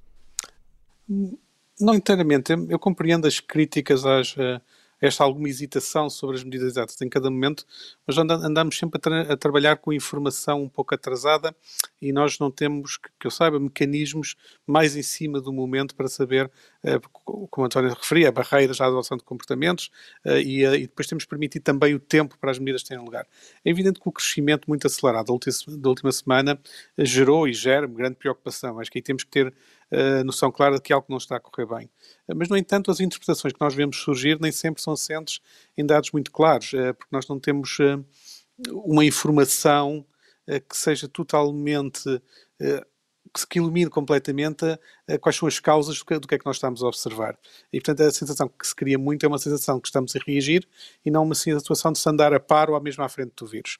Não 1.80 1.94
inteiramente. 1.94 2.52
Eu 2.68 2.78
compreendo 2.78 3.26
as 3.26 3.38
críticas 3.38 4.04
às 4.06 4.34
eh, 4.38 4.60
esta 5.00 5.24
alguma 5.24 5.48
hesitação 5.48 6.10
sobre 6.10 6.36
as 6.36 6.44
medidas 6.44 6.72
exatas 6.72 7.00
em 7.00 7.08
cada 7.08 7.30
momento, 7.30 7.64
mas 8.06 8.18
andamos 8.18 8.76
sempre 8.76 8.98
a, 8.98 9.00
tra 9.00 9.32
a, 9.32 9.36
trabalhar 9.36 9.76
com 9.76 9.92
informação 9.92 10.62
um 10.62 10.68
pouco 10.68 10.94
atrasada 10.94 11.54
e 12.00 12.12
nós 12.12 12.38
não 12.38 12.50
temos, 12.50 12.98
que 13.18 13.26
eu 13.26 13.30
saiba, 13.30 13.58
mecanismos 13.58 14.36
mais 14.66 14.96
em 14.96 15.02
cima 15.02 15.40
do 15.40 15.52
momento 15.52 15.94
para 15.94 16.08
saber, 16.08 16.50
eh, 16.82 16.98
como 17.22 17.64
a 17.64 17.66
António 17.66 17.90
referia, 17.90 18.30
barreiras 18.32 18.80
à 18.80 18.86
adoção 18.86 19.16
de 19.16 19.24
comportamentos 19.24 19.90
eh, 20.24 20.42
e, 20.42 20.64
eh, 20.64 20.76
e, 20.76 20.80
depois 20.82 21.06
temos 21.06 21.24
permitido 21.24 21.62
também 21.62 21.94
o 21.94 22.00
tempo 22.00 22.36
para 22.38 22.50
as 22.50 22.58
medidas 22.58 22.82
terem 22.82 23.04
lugar. 23.04 23.26
É 23.64 23.70
evidente 23.70 24.00
que 24.00 24.08
o 24.08 24.12
crescimento 24.12 24.66
muito 24.68 24.86
acelerado 24.86 25.26
da 25.26 25.32
última, 25.32 25.54
da 25.76 25.88
última 25.88 26.12
semana 26.12 26.60
gerou 26.98 27.48
e 27.48 27.52
gera 27.52 27.86
grande 27.86 28.16
preocupação. 28.16 28.78
Acho 28.80 28.90
que 28.90 28.98
aí 28.98 29.02
temos 29.02 29.24
que 29.24 29.30
ter 29.30 29.52
uh, 29.92 30.24
noção 30.24 30.50
clara 30.50 30.76
de 30.76 30.82
que 30.82 30.92
algo 30.92 31.06
não 31.08 31.18
está 31.18 31.36
a 31.36 31.40
correr 31.40 31.66
bem. 31.66 31.86
Uh, 32.28 32.34
mas, 32.36 32.48
no 32.48 32.56
entanto, 32.56 32.90
as 32.90 33.00
interpretações 33.00 33.52
que 33.52 33.60
nós 33.60 33.74
vemos 33.74 33.96
surgir 33.98 34.40
nem 34.40 34.52
sempre 34.52 34.82
são 34.82 34.92
assentes 34.92 35.40
em 35.76 35.84
dados 35.84 36.10
muito 36.12 36.30
claros, 36.30 36.72
uh, 36.72 36.94
porque 36.94 37.10
nós 37.10 37.26
não 37.28 37.38
temos 37.38 37.78
uma 38.70 39.04
informação 39.04 40.04
que 40.68 40.76
seja 40.76 41.06
totalmente 41.06 42.20
que 43.48 43.58
ilumine 43.58 43.90
completamente 43.90 44.64
quais 45.20 45.36
são 45.36 45.46
as 45.46 45.60
causas 45.60 45.98
do 45.98 46.04
que, 46.26 46.34
é 46.34 46.38
que 46.38 46.46
nós 46.46 46.56
estamos 46.56 46.82
a 46.82 46.86
observar. 46.86 47.38
E, 47.70 47.78
portanto, 47.78 48.08
a 48.08 48.10
sensação 48.10 48.48
que 48.48 48.66
se 48.66 48.74
cria 48.74 48.98
muito 48.98 49.24
é 49.24 49.28
uma 49.28 49.38
sensação 49.38 49.78
que 49.78 49.86
estamos 49.86 50.16
a 50.16 50.18
reagir 50.26 50.66
e 51.04 51.10
não 51.10 51.22
uma 51.22 51.34
situação 51.34 51.92
de 51.92 51.98
se 51.98 52.08
andar 52.08 52.32
a 52.32 52.40
par 52.40 52.70
ou 52.70 52.76
à 52.76 52.80
mesma 52.80 53.04
à 53.04 53.08
frente 53.08 53.32
do 53.36 53.46
vírus. 53.46 53.78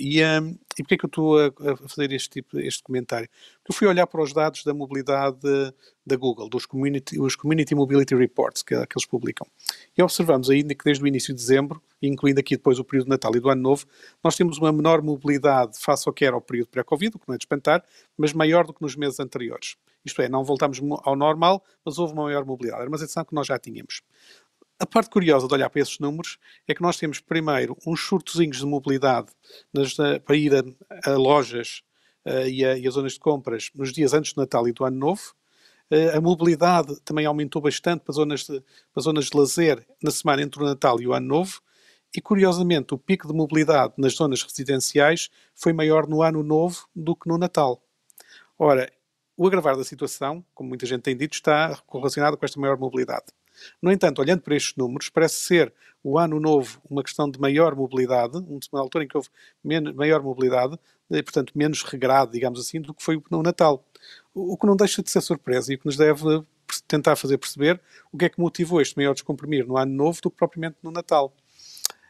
E, 0.00 0.20
e 0.20 0.82
porquê 0.82 0.94
é 0.94 0.96
que 0.96 1.04
eu 1.04 1.08
estou 1.08 1.38
a, 1.38 1.76
fazer 1.88 2.12
este, 2.12 2.30
tipo, 2.30 2.58
este 2.60 2.82
comentário? 2.82 3.28
Eu 3.68 3.74
fui 3.74 3.88
olhar 3.88 4.06
para 4.06 4.22
os 4.22 4.32
dados 4.32 4.62
da 4.62 4.72
mobilidade 4.72 5.40
da 6.06 6.16
Google, 6.16 6.48
dos 6.48 6.66
Community, 6.66 7.20
os 7.20 7.34
Community 7.34 7.74
Mobility 7.74 8.14
Reports 8.14 8.62
que, 8.62 8.74
que 8.86 8.96
eles 8.96 9.06
publicam. 9.06 9.46
E 9.98 10.02
observamos 10.02 10.48
ainda 10.48 10.72
que 10.72 10.84
desde 10.84 11.02
o 11.02 11.06
início 11.06 11.34
de 11.34 11.40
dezembro, 11.40 11.82
incluindo 12.00 12.38
aqui 12.38 12.56
depois 12.56 12.78
o 12.78 12.84
período 12.84 13.06
de 13.06 13.10
Natal 13.10 13.34
e 13.34 13.40
do 13.40 13.50
Ano 13.50 13.62
Novo, 13.62 13.84
nós 14.22 14.36
temos 14.36 14.58
uma 14.58 14.72
menor 14.72 15.02
mobilidade 15.02 15.78
face 15.80 16.08
ao 16.08 16.12
que 16.12 16.24
era 16.24 16.36
o 16.36 16.40
período 16.40 16.68
pré-Covid, 16.68 17.16
o 17.16 17.18
que 17.18 17.26
não 17.26 17.34
é 17.34 17.38
de 17.38 17.42
espantar, 17.42 17.84
mas 18.16 18.32
maior 18.32 18.64
do 18.64 18.72
que 18.72 18.82
nos 18.82 18.94
meses 18.94 19.18
anteriores. 19.18 19.76
Isto 20.04 20.22
é, 20.22 20.28
não 20.28 20.44
voltamos 20.44 20.80
ao 21.02 21.16
normal, 21.16 21.64
mas 21.84 21.98
houve 21.98 22.12
uma 22.12 22.24
maior 22.24 22.44
mobilidade. 22.44 22.82
Era 22.82 22.88
uma 22.88 22.98
sensação 22.98 23.24
que 23.24 23.34
nós 23.34 23.48
já 23.48 23.58
tínhamos. 23.58 24.02
A 24.78 24.86
parte 24.86 25.10
curiosa 25.10 25.48
de 25.48 25.54
olhar 25.54 25.70
para 25.70 25.80
esses 25.80 25.98
números 25.98 26.38
é 26.68 26.74
que 26.74 26.82
nós 26.82 26.96
temos 26.98 27.18
primeiro 27.18 27.76
uns 27.84 28.00
surtozinhos 28.00 28.58
de 28.58 28.66
mobilidade 28.66 29.28
nas, 29.72 29.94
para 29.94 30.36
ir 30.36 30.54
a, 30.54 31.10
a 31.10 31.16
lojas 31.16 31.82
e, 32.48 32.64
a, 32.64 32.76
e, 32.76 32.86
a, 32.86 32.90
zonas 32.90 33.12
de 33.12 33.20
compras 33.20 33.70
nos 33.74 33.92
dias 33.92 34.12
antes 34.12 34.32
do 34.32 34.40
Natal 34.40 34.66
e 34.66 34.72
do 34.72 34.84
Ano 34.84 34.98
Novo. 34.98 35.34
Uh, 35.90 36.16
a 36.16 36.20
mobilidade 36.20 37.00
também 37.02 37.26
aumentou 37.26 37.62
bastante 37.62 38.00
para 38.00 38.12
zonas, 38.12 38.44
de, 38.44 38.62
para 38.92 39.02
zonas 39.02 39.26
de 39.26 39.36
lazer 39.36 39.86
na 40.02 40.10
semana 40.10 40.42
entre 40.42 40.60
o 40.60 40.66
Natal 40.66 41.00
e 41.00 41.06
o 41.06 41.12
Ano 41.12 41.26
Novo. 41.26 41.60
E 42.16 42.20
curiosamente, 42.20 42.94
o 42.94 42.98
pico 42.98 43.28
de 43.28 43.34
mobilidade 43.34 43.94
nas 43.96 44.14
zonas 44.14 44.42
residenciais 44.42 45.28
foi 45.54 45.72
maior 45.72 46.08
no 46.08 46.22
Ano 46.22 46.42
Novo 46.42 46.88
do 46.94 47.14
que 47.14 47.28
no 47.28 47.38
Natal. 47.38 47.82
Ora, 48.58 48.90
o 49.36 49.46
agravar 49.46 49.76
da 49.76 49.84
situação, 49.84 50.44
como 50.54 50.68
muita 50.68 50.86
gente 50.86 51.02
tem 51.02 51.16
dito, 51.16 51.34
está 51.34 51.78
relacionado 51.92 52.36
com 52.36 52.44
esta 52.44 52.58
maior 52.58 52.78
mobilidade. 52.78 53.26
No 53.80 53.90
entanto, 53.90 54.20
olhando 54.20 54.42
para 54.42 54.56
estes 54.56 54.74
números, 54.76 55.08
parece 55.08 55.36
ser 55.36 55.72
o 56.02 56.18
ano 56.18 56.38
novo 56.38 56.80
uma 56.88 57.02
questão 57.02 57.30
de 57.30 57.40
maior 57.40 57.74
mobilidade, 57.74 58.38
uma 58.38 58.80
altura 58.80 59.04
em 59.04 59.08
que 59.08 59.16
houve 59.16 59.28
maior 59.94 60.22
mobilidade, 60.22 60.78
e, 61.10 61.22
portanto, 61.22 61.52
menos 61.54 61.82
regrado, 61.82 62.32
digamos 62.32 62.60
assim, 62.60 62.80
do 62.80 62.92
que 62.94 63.02
foi 63.02 63.22
no 63.30 63.42
Natal. 63.42 63.84
O 64.34 64.56
que 64.56 64.66
não 64.66 64.76
deixa 64.76 65.02
de 65.02 65.10
ser 65.10 65.20
surpresa 65.20 65.72
e 65.72 65.76
o 65.76 65.78
que 65.78 65.86
nos 65.86 65.96
deve 65.96 66.44
tentar 66.88 67.16
fazer 67.16 67.38
perceber 67.38 67.80
o 68.12 68.18
que 68.18 68.24
é 68.24 68.28
que 68.28 68.40
motivou 68.40 68.80
este 68.80 68.96
maior 68.96 69.14
descomprimir 69.14 69.66
no 69.66 69.76
ano 69.76 69.92
novo 69.92 70.20
do 70.20 70.30
que 70.30 70.36
propriamente 70.36 70.76
no 70.82 70.90
Natal. 70.90 71.32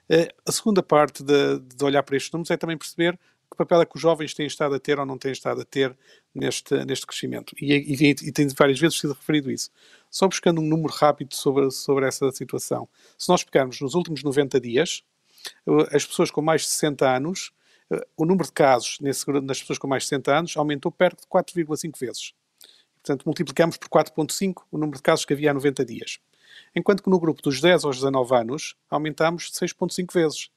Eh, 0.09 0.33
a 0.47 0.53
segunda 0.53 0.83
parte 0.83 1.23
de, 1.23 1.59
de 1.61 1.85
olhar 1.85 2.03
para 2.03 2.17
estes 2.17 2.33
números 2.33 2.51
é 2.51 2.57
também 2.57 2.77
perceber 2.77 3.19
que 3.51 3.57
papel 3.57 3.81
é 3.83 3.87
que 3.87 3.97
os 3.97 4.03
jovens 4.03 4.35
têm 4.35 4.47
estado 4.47 4.75
a 4.75 4.79
ter 4.79 4.99
ou 4.99 5.07
não 5.07 5.19
têm 5.19 5.33
estado 5.33 5.61
a 5.61 5.65
ter 5.65 5.97
neste, 6.35 6.75
neste 6.85 7.07
crescimento. 7.07 7.55
E, 7.61 7.73
e, 7.73 8.11
e 8.11 8.33
tem 8.33 8.49
várias 8.49 8.79
vezes 8.79 8.99
sido 8.99 9.13
referido 9.13 9.51
isso. 9.51 9.71
Só 10.17 10.27
buscando 10.27 10.63
um 10.63 10.65
número 10.65 10.91
rápido 10.95 11.35
sobre, 11.35 11.71
sobre 11.71 12.09
essa 12.09 12.33
situação. 12.33 12.89
Se 13.19 13.29
nós 13.29 13.45
pegarmos 13.45 13.79
nos 13.83 13.95
últimos 13.95 14.23
90 14.23 14.59
dias, 14.59 15.05
as 15.93 16.07
pessoas 16.07 16.31
com 16.31 16.41
mais 16.41 16.63
de 16.63 16.69
60 16.69 17.07
anos, 17.07 17.53
o 18.17 18.25
número 18.25 18.47
de 18.47 18.53
casos 18.53 18.97
nesse, 18.99 19.31
nas 19.43 19.61
pessoas 19.61 19.79
com 19.79 19.87
mais 19.87 20.05
de 20.05 20.09
60 20.09 20.35
anos 20.35 20.57
aumentou 20.57 20.91
perto 20.91 21.21
de 21.21 21.27
4,5 21.27 22.01
vezes. 22.01 22.33
Portanto, 22.95 23.27
multiplicamos 23.27 23.77
por 23.77 23.91
4,5 23.91 24.63
o 24.73 24.79
número 24.79 24.97
de 24.97 25.03
casos 25.03 25.27
que 25.27 25.35
havia 25.35 25.51
há 25.51 25.55
90 25.55 25.85
dias. 25.85 26.19
Enquanto 26.75 27.03
que 27.03 27.11
no 27.11 27.21
grupo 27.21 27.43
dos 27.43 27.61
10 27.61 27.85
aos 27.85 27.97
19 27.97 28.35
anos 28.37 28.75
aumentámos 28.89 29.51
6,5 29.51 30.15
vezes. 30.15 30.51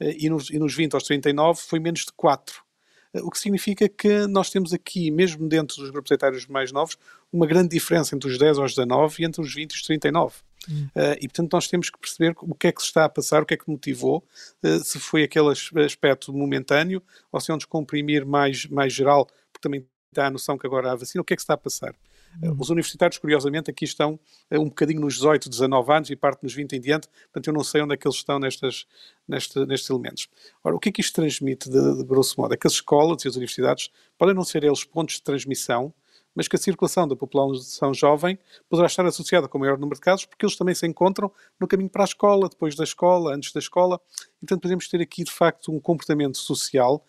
Eh, 0.00 0.16
e 0.18 0.28
nos, 0.28 0.50
e 0.50 0.58
nos 0.58 0.74
20 0.74 0.94
aos 0.94 1.04
39 1.04 1.60
foi 1.60 1.78
menos 1.78 2.00
de 2.00 2.12
4. 2.16 2.65
Eh, 3.12 3.20
o 3.22 3.30
que 3.30 3.38
significa 3.38 3.88
que 3.88 4.26
nós 4.26 4.50
temos 4.50 4.72
aqui, 4.72 5.10
mesmo 5.10 5.48
dentro 5.48 5.76
dos 5.76 5.90
grupos 5.90 6.10
etários 6.10 6.46
mais 6.46 6.72
novos, 6.72 6.98
uma 7.32 7.46
grande 7.46 7.68
diferença 7.68 8.14
entre 8.14 8.28
os 8.28 8.38
10 8.38 8.58
aos 8.58 8.74
19 8.74 9.22
e 9.22 9.26
entre 9.26 9.40
os 9.40 9.54
20 9.54 9.72
e 9.72 9.76
os 9.76 9.82
39. 9.82 10.34
Hum. 10.68 10.88
Uh, 10.96 11.16
e 11.20 11.28
portanto 11.28 11.52
nós 11.52 11.68
temos 11.68 11.90
que 11.90 11.98
perceber 11.98 12.34
o 12.40 12.54
que 12.54 12.66
é 12.66 12.72
que 12.72 12.80
se 12.80 12.88
está 12.88 13.04
a 13.04 13.08
passar, 13.08 13.42
o 13.42 13.46
que 13.46 13.54
é 13.54 13.56
que 13.56 13.70
motivou, 13.70 14.24
uh, 14.64 14.82
se 14.82 14.98
foi 14.98 15.22
aquele 15.22 15.52
aspecto 15.84 16.32
momentâneo 16.32 17.00
ou 17.30 17.40
se 17.40 17.50
é 17.52 17.54
um 17.54 17.58
descomprimir 17.58 18.26
mais, 18.26 18.66
mais 18.66 18.92
geral, 18.92 19.26
porque 19.52 19.62
também 19.62 19.86
dá 20.12 20.26
a 20.26 20.30
noção 20.30 20.58
que 20.58 20.66
agora 20.66 20.90
há 20.90 20.96
vacina, 20.96 21.22
o 21.22 21.24
que 21.24 21.34
é 21.34 21.36
que 21.36 21.42
se 21.42 21.44
está 21.44 21.54
a 21.54 21.58
passar? 21.58 21.94
Uhum. 22.42 22.56
Os 22.58 22.70
universitários, 22.70 23.18
curiosamente, 23.18 23.70
aqui 23.70 23.84
estão 23.84 24.18
eh, 24.50 24.58
um 24.58 24.66
bocadinho 24.66 25.00
nos 25.00 25.14
18, 25.14 25.48
19 25.48 25.92
anos 25.92 26.10
e 26.10 26.16
parte 26.16 26.42
nos 26.42 26.54
20 26.54 26.74
em 26.74 26.80
diante, 26.80 27.08
portanto 27.08 27.46
eu 27.46 27.52
não 27.52 27.64
sei 27.64 27.82
onde 27.82 27.94
é 27.94 27.96
que 27.96 28.06
eles 28.06 28.16
estão 28.16 28.38
nestas, 28.38 28.86
neste, 29.26 29.64
nestes 29.66 29.88
elementos. 29.88 30.28
Ora, 30.62 30.76
o 30.76 30.78
que 30.78 30.90
é 30.90 30.92
que 30.92 31.00
isto 31.00 31.14
transmite, 31.14 31.70
de, 31.70 31.96
de 31.96 32.04
grosso 32.04 32.40
modo? 32.40 32.54
É 32.54 32.56
que 32.56 32.66
as 32.66 32.74
escolas 32.74 33.24
e 33.24 33.28
as 33.28 33.36
universidades 33.36 33.90
podem 34.18 34.34
não 34.34 34.44
ser 34.44 34.64
eles 34.64 34.84
pontos 34.84 35.16
de 35.16 35.22
transmissão, 35.22 35.92
mas 36.36 36.46
que 36.46 36.54
a 36.54 36.58
circulação 36.58 37.08
da 37.08 37.16
população 37.16 37.94
jovem 37.94 38.38
poderá 38.68 38.86
estar 38.86 39.06
associada 39.06 39.48
com 39.48 39.56
o 39.56 39.60
maior 39.62 39.78
número 39.78 39.96
de 39.96 40.02
casos, 40.02 40.26
porque 40.26 40.44
eles 40.44 40.54
também 40.54 40.74
se 40.74 40.86
encontram 40.86 41.32
no 41.58 41.66
caminho 41.66 41.88
para 41.88 42.02
a 42.02 42.04
escola, 42.04 42.48
depois 42.50 42.76
da 42.76 42.84
escola, 42.84 43.34
antes 43.34 43.52
da 43.52 43.58
escola. 43.58 43.98
Portanto, 44.38 44.60
podemos 44.60 44.86
ter 44.86 45.00
aqui, 45.00 45.24
de 45.24 45.32
facto, 45.32 45.72
um 45.72 45.80
comportamento 45.80 46.36
social 46.36 47.02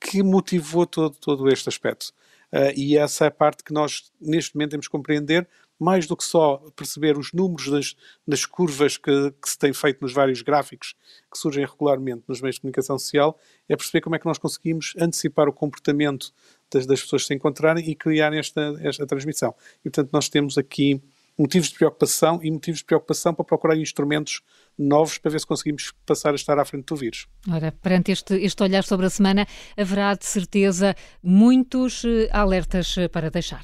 que 0.00 0.22
motivou 0.22 0.86
todo, 0.86 1.14
todo 1.20 1.46
este 1.50 1.68
aspecto. 1.68 2.14
Uh, 2.52 2.72
e 2.76 2.96
essa 2.96 3.24
é 3.24 3.28
a 3.28 3.30
parte 3.30 3.62
que 3.62 3.72
nós, 3.72 4.12
neste 4.20 4.54
momento, 4.54 4.72
temos 4.72 4.86
que 4.86 4.92
compreender, 4.92 5.48
mais 5.78 6.06
do 6.06 6.14
que 6.14 6.24
só 6.24 6.58
perceber 6.76 7.16
os 7.16 7.32
números 7.32 7.70
das, 7.70 7.96
das 8.28 8.44
curvas 8.44 8.98
que, 8.98 9.32
que, 9.42 9.48
se 9.48 9.58
tem 9.58 9.72
feito 9.72 10.02
nos 10.02 10.12
vários 10.12 10.42
gráficos 10.42 10.94
que 11.32 11.38
surgem 11.38 11.64
regularmente 11.64 12.22
nos 12.28 12.42
meios 12.42 12.56
de 12.56 12.60
comunicação 12.60 12.98
social, 12.98 13.38
é 13.66 13.74
perceber 13.74 14.02
como 14.02 14.14
é 14.14 14.18
que 14.18 14.26
nós 14.26 14.36
conseguimos 14.36 14.92
antecipar 14.98 15.48
o 15.48 15.52
comportamento 15.52 16.34
das, 16.70 16.84
das 16.84 17.00
pessoas 17.00 17.26
se 17.26 17.32
encontrarem 17.32 17.88
e 17.88 17.94
criar 17.94 18.34
esta, 18.34 18.78
esta 18.82 19.06
transmissão. 19.06 19.54
E, 19.80 19.88
portanto, 19.88 20.10
nós 20.12 20.28
temos 20.28 20.58
aqui 20.58 21.00
motivos 21.40 21.70
de 21.70 21.74
preocupação 21.76 22.38
e 22.42 22.50
motivos 22.50 22.80
de 22.80 22.84
preocupação 22.84 23.32
para 23.32 23.44
procurar 23.44 23.76
instrumentos 23.76 24.42
novos 24.78 25.16
para 25.16 25.30
ver 25.30 25.40
se 25.40 25.46
conseguimos 25.46 25.92
passar 26.04 26.32
a 26.32 26.34
estar 26.34 26.58
à 26.58 26.64
frente 26.64 26.84
do 26.84 26.96
vírus. 26.96 27.26
Ora, 27.50 27.72
perante 27.72 28.12
este, 28.12 28.34
este 28.34 28.62
olhar 28.62 28.84
sobre 28.84 29.06
a 29.06 29.10
semana, 29.10 29.46
haverá 29.76 30.14
de 30.14 30.26
certeza 30.26 30.94
muitos 31.22 32.04
eh, 32.04 32.28
alertas 32.30 32.96
eh, 32.98 33.08
para 33.08 33.30
deixar. 33.30 33.62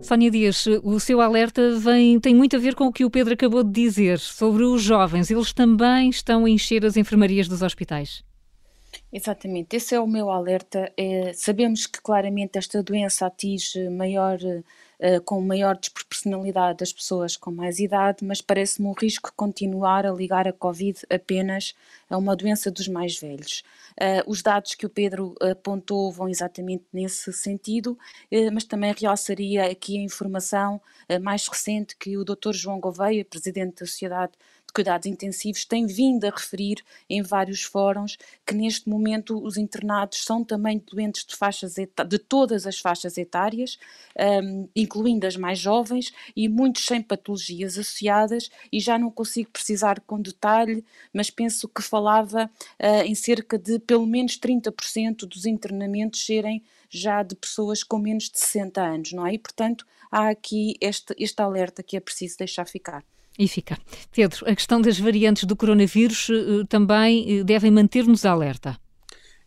Sónia 0.00 0.30
Dias, 0.30 0.66
o 0.82 0.98
seu 0.98 1.20
alerta 1.20 1.76
vem, 1.78 2.18
tem 2.18 2.34
muito 2.34 2.56
a 2.56 2.58
ver 2.58 2.74
com 2.74 2.86
o 2.86 2.92
que 2.92 3.04
o 3.04 3.10
Pedro 3.10 3.34
acabou 3.34 3.62
de 3.62 3.70
dizer 3.70 4.18
sobre 4.18 4.64
os 4.64 4.82
jovens. 4.82 5.30
Eles 5.30 5.52
também 5.52 6.08
estão 6.08 6.44
a 6.44 6.50
encher 6.50 6.84
as 6.84 6.96
enfermarias 6.96 7.46
dos 7.46 7.62
hospitais. 7.62 8.24
Exatamente, 9.12 9.76
esse 9.76 9.94
é 9.94 10.00
o 10.00 10.06
meu 10.06 10.30
alerta. 10.30 10.92
É, 10.96 11.32
sabemos 11.32 11.86
que 11.86 12.00
claramente 12.00 12.58
esta 12.58 12.82
doença 12.82 13.26
atinge 13.26 13.88
maior 13.88 14.38
eh, 15.02 15.18
com 15.18 15.40
maior 15.40 15.78
desproporcionalidade 15.78 16.80
das 16.80 16.92
pessoas 16.92 17.34
com 17.34 17.50
mais 17.50 17.78
idade, 17.78 18.22
mas 18.22 18.42
parece-me 18.42 18.86
um 18.86 18.92
risco 18.92 19.32
continuar 19.34 20.04
a 20.04 20.12
ligar 20.12 20.46
a 20.46 20.52
Covid 20.52 21.00
apenas 21.08 21.74
a 22.10 22.18
uma 22.18 22.36
doença 22.36 22.70
dos 22.70 22.86
mais 22.86 23.18
velhos. 23.18 23.62
Uh, 23.92 24.30
os 24.30 24.42
dados 24.42 24.74
que 24.74 24.84
o 24.84 24.90
Pedro 24.90 25.34
apontou 25.40 26.12
vão 26.12 26.28
exatamente 26.28 26.84
nesse 26.92 27.32
sentido, 27.32 27.92
uh, 28.30 28.52
mas 28.52 28.64
também 28.64 28.92
realçaria 28.92 29.70
aqui 29.70 29.96
a 29.98 30.02
informação 30.02 30.80
mais 31.22 31.48
recente 31.48 31.96
que 31.96 32.16
o 32.18 32.24
Dr. 32.24 32.52
João 32.52 32.78
Gouveia, 32.78 33.24
presidente 33.24 33.80
da 33.80 33.86
Sociedade 33.86 34.32
de 34.70 34.72
cuidados 34.72 35.06
intensivos 35.06 35.64
tem 35.64 35.84
vindo 35.84 36.24
a 36.24 36.30
referir 36.30 36.82
em 37.08 37.22
vários 37.22 37.62
fóruns 37.62 38.16
que 38.46 38.54
neste 38.54 38.88
momento 38.88 39.42
os 39.44 39.56
internados 39.56 40.24
são 40.24 40.44
também 40.44 40.78
doentes 40.78 41.24
de, 41.26 41.36
faixas 41.36 41.74
de 41.74 42.18
todas 42.18 42.66
as 42.66 42.78
faixas 42.78 43.18
etárias, 43.18 43.78
um, 44.42 44.68
incluindo 44.74 45.26
as 45.26 45.36
mais 45.36 45.58
jovens 45.58 46.12
e 46.34 46.48
muitos 46.48 46.86
sem 46.86 47.02
patologias 47.02 47.76
associadas 47.76 48.50
e 48.72 48.80
já 48.80 48.96
não 48.96 49.10
consigo 49.10 49.50
precisar 49.50 50.00
com 50.00 50.20
detalhe, 50.20 50.84
mas 51.12 51.30
penso 51.30 51.68
que 51.68 51.82
falava 51.82 52.48
uh, 52.80 53.02
em 53.04 53.14
cerca 53.14 53.58
de 53.58 53.78
pelo 53.80 54.06
menos 54.06 54.38
30% 54.38 55.26
dos 55.26 55.44
internamentos 55.44 56.24
serem 56.24 56.62
já 56.88 57.22
de 57.22 57.34
pessoas 57.34 57.82
com 57.82 57.98
menos 57.98 58.30
de 58.30 58.38
60 58.38 58.80
anos, 58.80 59.12
não 59.12 59.26
é? 59.26 59.34
E, 59.34 59.38
portanto, 59.38 59.86
há 60.10 60.28
aqui 60.28 60.74
este, 60.80 61.14
este 61.18 61.40
alerta 61.40 61.82
que 61.82 61.96
é 61.96 62.00
preciso 62.00 62.38
deixar 62.38 62.66
ficar. 62.66 63.04
E 63.38 63.48
fica. 63.48 63.78
Pedro, 64.12 64.48
a 64.48 64.54
questão 64.54 64.80
das 64.80 64.98
variantes 64.98 65.44
do 65.44 65.56
coronavírus 65.56 66.28
uh, 66.28 66.64
também 66.66 67.40
uh, 67.40 67.44
devem 67.44 67.70
manter-nos 67.70 68.24
alerta. 68.24 68.78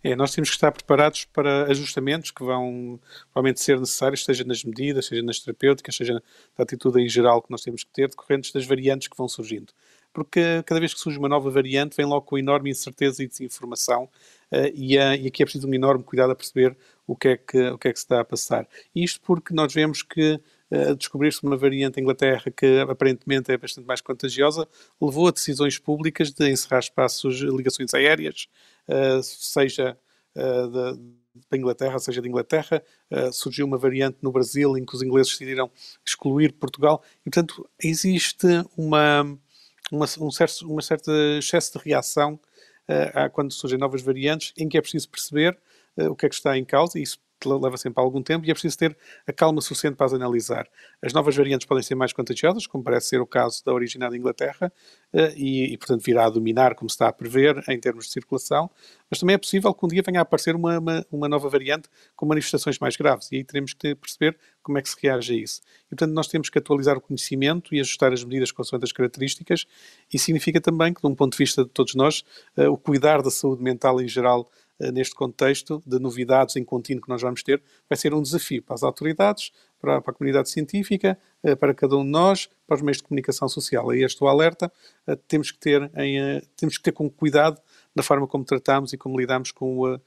É, 0.03 0.15
nós 0.15 0.33
temos 0.33 0.49
que 0.49 0.55
estar 0.55 0.71
preparados 0.71 1.23
para 1.25 1.71
ajustamentos 1.71 2.29
que 2.29 2.43
vão 2.43 2.99
provavelmente 3.31 3.61
ser 3.61 3.79
necessários, 3.79 4.25
seja 4.25 4.43
nas 4.43 4.61
medidas, 4.63 5.05
seja 5.05 5.21
nas 5.21 5.39
terapêuticas, 5.39 5.95
seja 5.95 6.21
na 6.57 6.63
atitude 6.63 7.01
em 7.01 7.07
geral 7.07 7.41
que 7.41 7.49
nós 7.49 7.61
temos 7.61 7.85
que 7.85 7.91
ter, 7.93 8.09
decorrentes 8.09 8.51
das 8.51 8.65
variantes 8.65 9.07
que 9.07 9.15
vão 9.15 9.29
surgindo. 9.29 9.71
Porque 10.11 10.61
cada 10.65 10.79
vez 10.79 10.93
que 10.93 10.99
surge 10.99 11.17
uma 11.17 11.29
nova 11.29 11.49
variante, 11.49 11.95
vem 11.95 12.05
logo 12.05 12.23
com 12.23 12.37
enorme 12.37 12.69
incerteza 12.69 13.23
e 13.23 13.27
desinformação, 13.27 14.09
e, 14.75 14.95
e, 14.95 15.27
aqui 15.27 15.41
é 15.41 15.45
preciso 15.45 15.67
um 15.67 15.73
enorme 15.73 16.03
cuidado 16.03 16.31
a 16.31 16.35
perceber 16.35 16.77
o 17.07 17.15
que, 17.15 17.29
é 17.29 17.37
que, 17.37 17.69
o 17.69 17.77
que 17.77 17.87
é 17.87 17.93
que 17.93 17.99
se 17.99 18.05
está 18.05 18.19
a 18.19 18.25
passar. 18.25 18.67
Isto 18.93 19.21
porque 19.21 19.53
nós 19.53 19.73
vemos 19.73 20.03
que 20.03 20.39
descobrir-se 20.97 21.43
uma 21.43 21.55
variante 21.55 21.99
em 21.99 22.03
Inglaterra 22.03 22.51
que 22.51 22.79
aparentemente 22.79 23.51
é 23.51 23.57
bastante 23.57 23.85
mais 23.85 24.01
contagiosa, 24.01 24.67
levou 25.01 25.27
a 25.27 25.31
decisões 25.31 25.77
públicas 25.77 26.31
de 26.31 26.49
encerrar 26.49 26.79
espaços, 26.79 27.39
ligações 27.41 27.93
aéreas, 27.93 28.47
eh, 28.87 29.19
seja 29.21 29.97
eh, 30.35 30.67
da, 30.67 30.97
da 31.49 31.57
Inglaterra, 31.57 31.99
seja 31.99 32.21
de 32.21 32.27
Inglaterra, 32.27 32.83
uh, 33.11 33.33
surgiu 33.33 33.65
uma 33.65 33.77
variante 33.77 34.17
no 34.21 34.31
Brasil 34.31 34.77
em 34.77 34.85
que 34.85 34.95
os 34.95 35.01
ingleses 35.01 35.31
decidiram 35.31 35.69
excluir 36.05 36.53
Portugal. 36.53 37.03
E, 37.21 37.29
portanto, 37.29 37.67
existe 37.81 38.47
uma, 38.77 39.23
uma, 39.91 40.05
um 40.19 40.31
certo, 40.31 40.67
uma 40.69 40.81
certa 40.81 41.11
excesso 41.39 41.77
de 41.77 41.85
reação 41.85 42.39
uh, 42.87 43.29
quando 43.31 43.51
surgem 43.51 43.79
novas 43.79 44.01
variantes 44.01 44.53
em 44.57 44.69
que 44.69 44.77
é 44.77 44.81
preciso 44.81 45.09
perceber 45.09 45.57
uh, 45.97 46.11
o 46.11 46.15
que 46.15 46.25
é 46.25 46.29
que 46.29 46.35
está 46.35 46.57
em 46.57 46.65
causa. 46.65 46.99
E 46.99 47.03
isso 47.03 47.19
leva 47.45 47.77
sempre 47.77 48.01
algum 48.01 48.21
tempo 48.21 48.45
e 48.45 48.51
é 48.51 48.53
preciso 48.53 48.77
ter 48.77 48.97
a 49.27 49.33
calma 49.33 49.61
suficiente 49.61 49.95
para 49.95 50.05
as 50.05 50.13
analisar. 50.13 50.67
As 51.01 51.13
novas 51.13 51.35
variantes 51.35 51.67
podem 51.67 51.83
ser 51.83 51.95
mais 51.95 52.13
contagiosas, 52.13 52.67
como 52.67 52.83
parece 52.83 53.07
ser 53.07 53.21
o 53.21 53.27
caso 53.27 53.63
da 53.65 53.73
originada 53.73 54.15
Inglaterra, 54.15 54.71
eh, 55.13 55.33
e, 55.35 55.73
e, 55.73 55.77
portanto 55.77 56.01
virá 56.03 56.25
a 56.25 56.29
dominar, 56.29 56.75
como 56.75 56.89
se 56.89 56.95
está 56.95 57.07
a 57.07 57.13
prever, 57.13 57.63
em 57.69 57.79
termos 57.79 58.05
de 58.05 58.11
circulação, 58.11 58.69
mas 59.09 59.19
também 59.19 59.35
é 59.35 59.37
possível 59.37 59.73
que 59.73 59.85
um 59.85 59.87
dia 59.87 60.01
venha 60.05 60.19
a 60.19 60.23
aparecer 60.23 60.55
uma, 60.55 60.79
uma, 60.79 61.05
uma 61.11 61.29
nova 61.29 61.49
variante 61.49 61.87
com 62.15 62.25
manifestações 62.25 62.79
mais 62.79 62.95
graves, 62.95 63.31
e 63.31 63.37
aí 63.37 63.43
teremos 63.43 63.73
que 63.73 63.93
perceber 63.95 64.37
como 64.61 64.77
é 64.77 64.81
que 64.81 64.89
se 64.89 64.95
reage 65.01 65.33
a 65.33 65.37
isso. 65.37 65.61
E, 65.85 65.89
portanto, 65.89 66.13
nós 66.13 66.27
temos 66.27 66.49
que 66.49 66.57
atualizar 66.57 66.97
o 66.97 67.01
conhecimento 67.01 67.75
e 67.75 67.79
ajustar 67.79 68.11
as 68.13 68.23
medidas 68.23 68.51
consoante 68.51 68.85
as 68.85 68.91
características, 68.91 69.65
e 70.11 70.17
significa 70.17 70.59
também 70.59 70.93
que, 70.93 71.01
de 71.01 71.07
um 71.07 71.13
ponto 71.13 71.33
de 71.33 71.37
vista 71.37 71.63
de 71.63 71.69
todos 71.69 71.93
nós, 71.95 72.23
eh, 72.57 72.67
o 72.67 72.77
cuidar 72.77 73.21
da 73.21 73.29
saúde 73.29 73.61
mental 73.61 74.01
em 74.01 74.07
geral 74.07 74.49
neste 74.91 75.15
contexto 75.15 75.81
de 75.85 75.99
novidades 75.99 76.55
em 76.55 76.63
contínuo 76.63 77.01
que 77.01 77.09
nós 77.09 77.21
vamos 77.21 77.43
ter, 77.43 77.61
vai 77.89 77.97
ser 77.97 78.13
um 78.13 78.21
desafio 78.21 78.61
para 78.63 78.75
as 78.75 78.83
autoridades, 78.83 79.51
para, 79.79 80.01
para 80.01 80.11
a 80.11 80.15
comunidade 80.15 80.49
científica, 80.49 81.17
eh, 81.43 81.55
para 81.55 81.73
cada 81.73 81.95
um 81.97 82.03
de 82.03 82.09
nós, 82.09 82.49
para 82.65 82.75
os 82.75 82.81
meios 82.81 82.97
de 82.97 83.03
comunicação 83.03 83.47
social. 83.47 83.89
Aí 83.89 84.03
este 84.03 84.23
o 84.23 84.27
alerta, 84.27 84.71
eh, 85.07 85.17
temos 85.27 85.51
que 85.51 85.59
ter, 85.59 85.91
em, 85.95 86.41
temos 86.55 86.77
que 86.77 86.83
ter 86.83 86.91
com 86.91 87.09
cuidado 87.09 87.61
na 87.95 88.01
forma 88.01 88.27
como 88.27 88.43
tratamos 88.45 88.93
e 88.93 88.97
como 88.97 89.19
lidamos 89.19 89.51
com, 89.51 89.99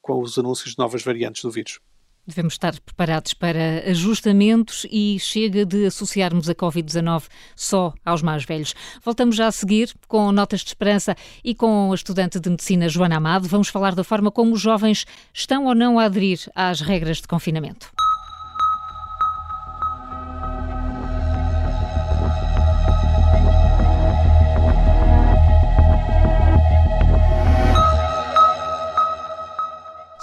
com 0.00 0.20
os 0.20 0.38
anúncios 0.38 0.72
de 0.72 0.78
novas 0.78 1.02
variantes 1.02 1.42
do 1.42 1.50
vírus. 1.50 1.80
Devemos 2.26 2.54
estar 2.54 2.78
preparados 2.80 3.34
para 3.34 3.88
ajustamentos 3.88 4.84
e 4.90 5.16
chega 5.20 5.64
de 5.64 5.86
associarmos 5.86 6.48
a 6.48 6.54
Covid-19 6.54 7.24
só 7.54 7.94
aos 8.04 8.20
mais 8.20 8.44
velhos. 8.44 8.74
Voltamos 9.04 9.36
já 9.36 9.46
a 9.46 9.52
seguir 9.52 9.94
com 10.08 10.32
notas 10.32 10.60
de 10.60 10.68
esperança 10.68 11.16
e 11.44 11.54
com 11.54 11.92
a 11.92 11.94
estudante 11.94 12.40
de 12.40 12.50
medicina 12.50 12.88
Joana 12.88 13.16
Amado. 13.16 13.46
Vamos 13.46 13.68
falar 13.68 13.94
da 13.94 14.02
forma 14.02 14.30
como 14.30 14.54
os 14.54 14.60
jovens 14.60 15.06
estão 15.32 15.66
ou 15.66 15.74
não 15.74 15.98
a 15.98 16.04
aderir 16.04 16.40
às 16.54 16.80
regras 16.80 17.18
de 17.18 17.28
confinamento. 17.28 17.95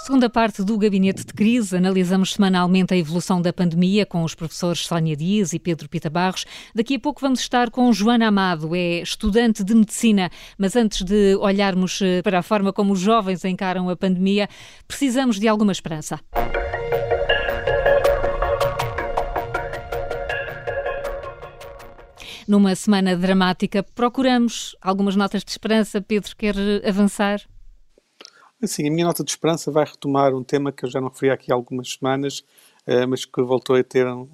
Segunda 0.04 0.28
parte 0.28 0.62
do 0.62 0.76
Gabinete 0.76 1.24
de 1.24 1.32
Crise, 1.32 1.78
analisamos 1.78 2.34
semanalmente 2.34 2.92
a 2.92 2.96
evolução 2.96 3.40
da 3.40 3.54
pandemia 3.54 4.04
com 4.04 4.22
os 4.22 4.34
professores 4.34 4.80
Sónia 4.80 5.16
Dias 5.16 5.54
e 5.54 5.58
Pedro 5.58 5.88
Pita 5.88 6.10
Barros. 6.10 6.44
Daqui 6.74 6.96
a 6.96 7.00
pouco 7.00 7.22
vamos 7.22 7.40
estar 7.40 7.70
com 7.70 7.90
Joana 7.90 8.28
Amado, 8.28 8.76
é 8.76 9.00
estudante 9.00 9.64
de 9.64 9.74
medicina, 9.74 10.28
mas 10.58 10.76
antes 10.76 11.00
de 11.00 11.36
olharmos 11.36 12.02
eh, 12.02 12.20
para 12.20 12.40
a 12.40 12.42
forma 12.42 12.70
como 12.70 12.92
os 12.92 13.00
jovens 13.00 13.46
encaram 13.46 13.88
a 13.88 13.96
pandemia, 13.96 14.46
precisamos 14.86 15.40
de 15.40 15.48
alguma 15.48 15.72
esperança. 15.72 16.20
Numa 22.46 22.74
semana 22.74 23.16
dramática, 23.16 23.82
procuramos 23.82 24.76
algumas 24.82 25.16
notas 25.16 25.42
de 25.42 25.50
esperança. 25.50 25.98
Pedro, 26.02 26.36
quer 26.36 26.54
avançar? 26.86 27.40
Sim, 28.66 28.88
a 28.88 28.90
minha 28.90 29.06
nota 29.06 29.24
de 29.24 29.30
esperança 29.30 29.70
vai 29.70 29.84
retomar 29.84 30.34
um 30.34 30.42
tema 30.42 30.72
que 30.72 30.84
eu 30.84 30.90
já 30.90 31.00
não 31.00 31.08
referi 31.08 31.30
aqui 31.30 31.52
há 31.52 31.54
algumas 31.54 31.92
semanas, 31.92 32.40
uh, 32.86 33.06
mas 33.08 33.24
que 33.24 33.42
voltou 33.42 33.76
a 33.76 33.84
ter 33.84 34.06
um, 34.06 34.28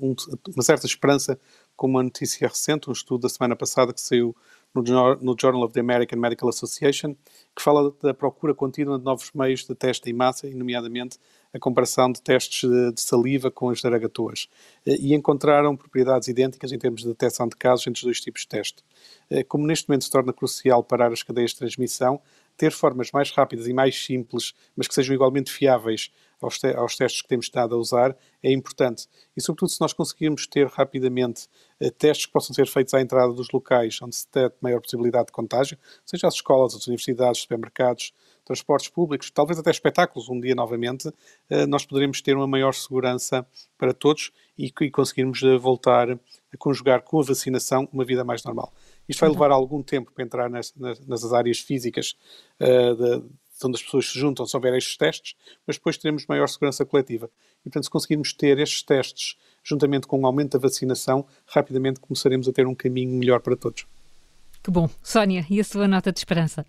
uma 0.55 0.63
certa 0.63 0.87
esperança 0.87 1.39
com 1.77 1.87
uma 1.87 2.03
notícia 2.03 2.47
recente, 2.47 2.91
um 2.91 2.93
estudo 2.93 3.23
da 3.23 3.29
semana 3.29 3.57
passada 3.57 3.93
que 3.93 4.01
saiu 4.01 4.37
no, 4.75 4.85
Journal 4.85 5.65
of 5.65 5.73
the 5.73 5.81
American 5.81 6.19
Medical 6.19 6.49
Association, 6.49 7.15
que 7.57 7.63
fala 7.63 7.93
da 8.03 8.15
procura 8.15 8.55
contínua 8.55 8.99
de 8.99 9.05
novos 9.05 9.31
meios 9.35 9.65
de 9.65 9.75
teste 9.75 10.11
em 10.11 10.13
massa, 10.13 10.47
e 10.47 10.55
nomeadamente 10.55 11.19
a 11.53 11.59
comparação 11.59 12.13
de 12.13 12.23
testes 12.23 12.69
de, 12.69 13.01
saliva 13.01 13.51
com 13.51 13.71
as 13.71 13.81
daragatuas. 13.83 14.49
Uh, 14.87 14.95
e 15.01 15.15
encontraram 15.15 15.77
propriedades 15.77 16.29
idênticas 16.29 16.71
em 16.71 16.79
termos 16.79 17.03
de 17.03 17.09
detecção 17.09 17.49
de 17.49 17.57
casos 17.57 17.87
entre 17.87 17.99
os 18.01 18.05
dois 18.05 18.21
tipos 18.21 18.43
de 18.43 18.49
teste. 18.49 18.85
Uh, 19.31 19.45
como 19.49 19.67
neste 19.67 19.89
momento 19.89 20.05
se 20.05 20.11
torna 20.11 20.33
crucial 20.33 20.85
parar 20.85 21.13
as 21.13 21.23
cadeias 21.23 21.51
de 21.51 21.57
transmissão, 21.57 22.21
ter 22.61 22.73
formas 22.73 23.11
mais 23.11 23.31
rápidas 23.31 23.67
e 23.67 23.73
mais 23.73 24.05
simples, 24.05 24.53
mas 24.77 24.87
que 24.87 24.93
sejam 24.93 25.15
igualmente 25.15 25.51
fiáveis 25.51 26.11
aos, 26.39 26.59
te 26.59 26.67
aos 26.75 26.95
testes 26.95 27.23
que 27.23 27.29
temos 27.29 27.47
estado 27.47 27.75
a 27.75 27.79
usar, 27.79 28.15
é 28.43 28.53
importante. 28.53 29.09
E, 29.35 29.41
sobretudo, 29.41 29.71
se 29.71 29.81
nós 29.81 29.95
conseguirmos 29.95 30.47
ter 30.47 30.67
rapidamente 30.67 31.49
uh, 31.81 31.91
testes 31.93 32.27
que 32.27 32.33
possam 32.33 32.55
ser 32.55 32.67
feitos 32.67 32.93
à 32.93 33.01
entrada 33.01 33.33
dos 33.33 33.51
locais 33.51 33.99
onde 34.03 34.15
se 34.15 34.29
tem 34.29 34.51
maior 34.61 34.83
possibilidade 34.83 35.29
de 35.29 35.33
contágio, 35.33 35.79
seja 36.05 36.27
as 36.27 36.35
escolas, 36.35 36.75
as 36.75 36.87
universidades, 36.87 37.41
supermercados, 37.41 38.13
transportes 38.45 38.91
públicos, 38.91 39.31
talvez 39.31 39.59
até 39.59 39.71
espetáculos, 39.71 40.29
um 40.29 40.39
dia 40.39 40.55
novamente, 40.55 41.09
uh, 41.09 41.67
nós 41.67 41.87
poderemos 41.87 42.21
ter 42.21 42.37
uma 42.37 42.47
maior 42.47 42.75
segurança 42.75 43.47
para 43.79 43.95
todos 43.95 44.33
e, 44.59 44.71
e 44.83 44.91
conseguirmos 44.91 45.41
uh, 45.41 45.59
voltar 45.59 46.11
a 46.11 46.57
conjugar 46.59 47.01
com 47.01 47.21
a 47.21 47.25
vacinação 47.25 47.89
uma 47.91 48.05
vida 48.05 48.23
mais 48.23 48.45
normal. 48.45 48.71
Isto 49.11 49.21
vai 49.21 49.29
uhum. 49.29 49.35
levar 49.35 49.51
algum 49.51 49.83
tempo 49.83 50.13
para 50.13 50.25
entrar 50.25 50.49
nas, 50.49 50.75
nas, 50.75 51.01
nas 51.07 51.33
áreas 51.33 51.59
físicas 51.59 52.17
uh, 52.61 52.95
de, 52.95 53.21
de 53.21 53.67
onde 53.67 53.77
as 53.77 53.83
pessoas 53.83 54.11
se 54.11 54.19
juntam, 54.19 54.47
se 54.47 54.57
houver 54.57 54.75
estes 54.75 54.97
testes, 54.97 55.35
mas 55.67 55.77
depois 55.77 55.99
teremos 55.99 56.27
maior 56.27 56.49
segurança 56.49 56.85
coletiva. 56.85 57.31
E, 57.61 57.65
portanto, 57.65 57.85
se 57.85 57.91
conseguirmos 57.91 58.33
ter 58.33 58.59
estes 58.59 58.83
testes 58.83 59.37
juntamente 59.63 60.07
com 60.07 60.19
o 60.21 60.27
aumento 60.27 60.53
da 60.53 60.59
vacinação, 60.59 61.27
rapidamente 61.47 62.01
começaremos 62.01 62.49
a 62.49 62.53
ter 62.53 62.67
um 62.67 62.75
caminho 62.75 63.11
melhor 63.11 63.41
para 63.41 63.57
todos. 63.57 63.87
Que 64.63 64.71
bom. 64.71 64.89
Sónia, 65.03 65.45
e 65.49 65.61
a 65.61 65.65
sua 65.65 65.89
nota 65.89 66.13
de 66.13 66.19
esperança? 66.19 66.65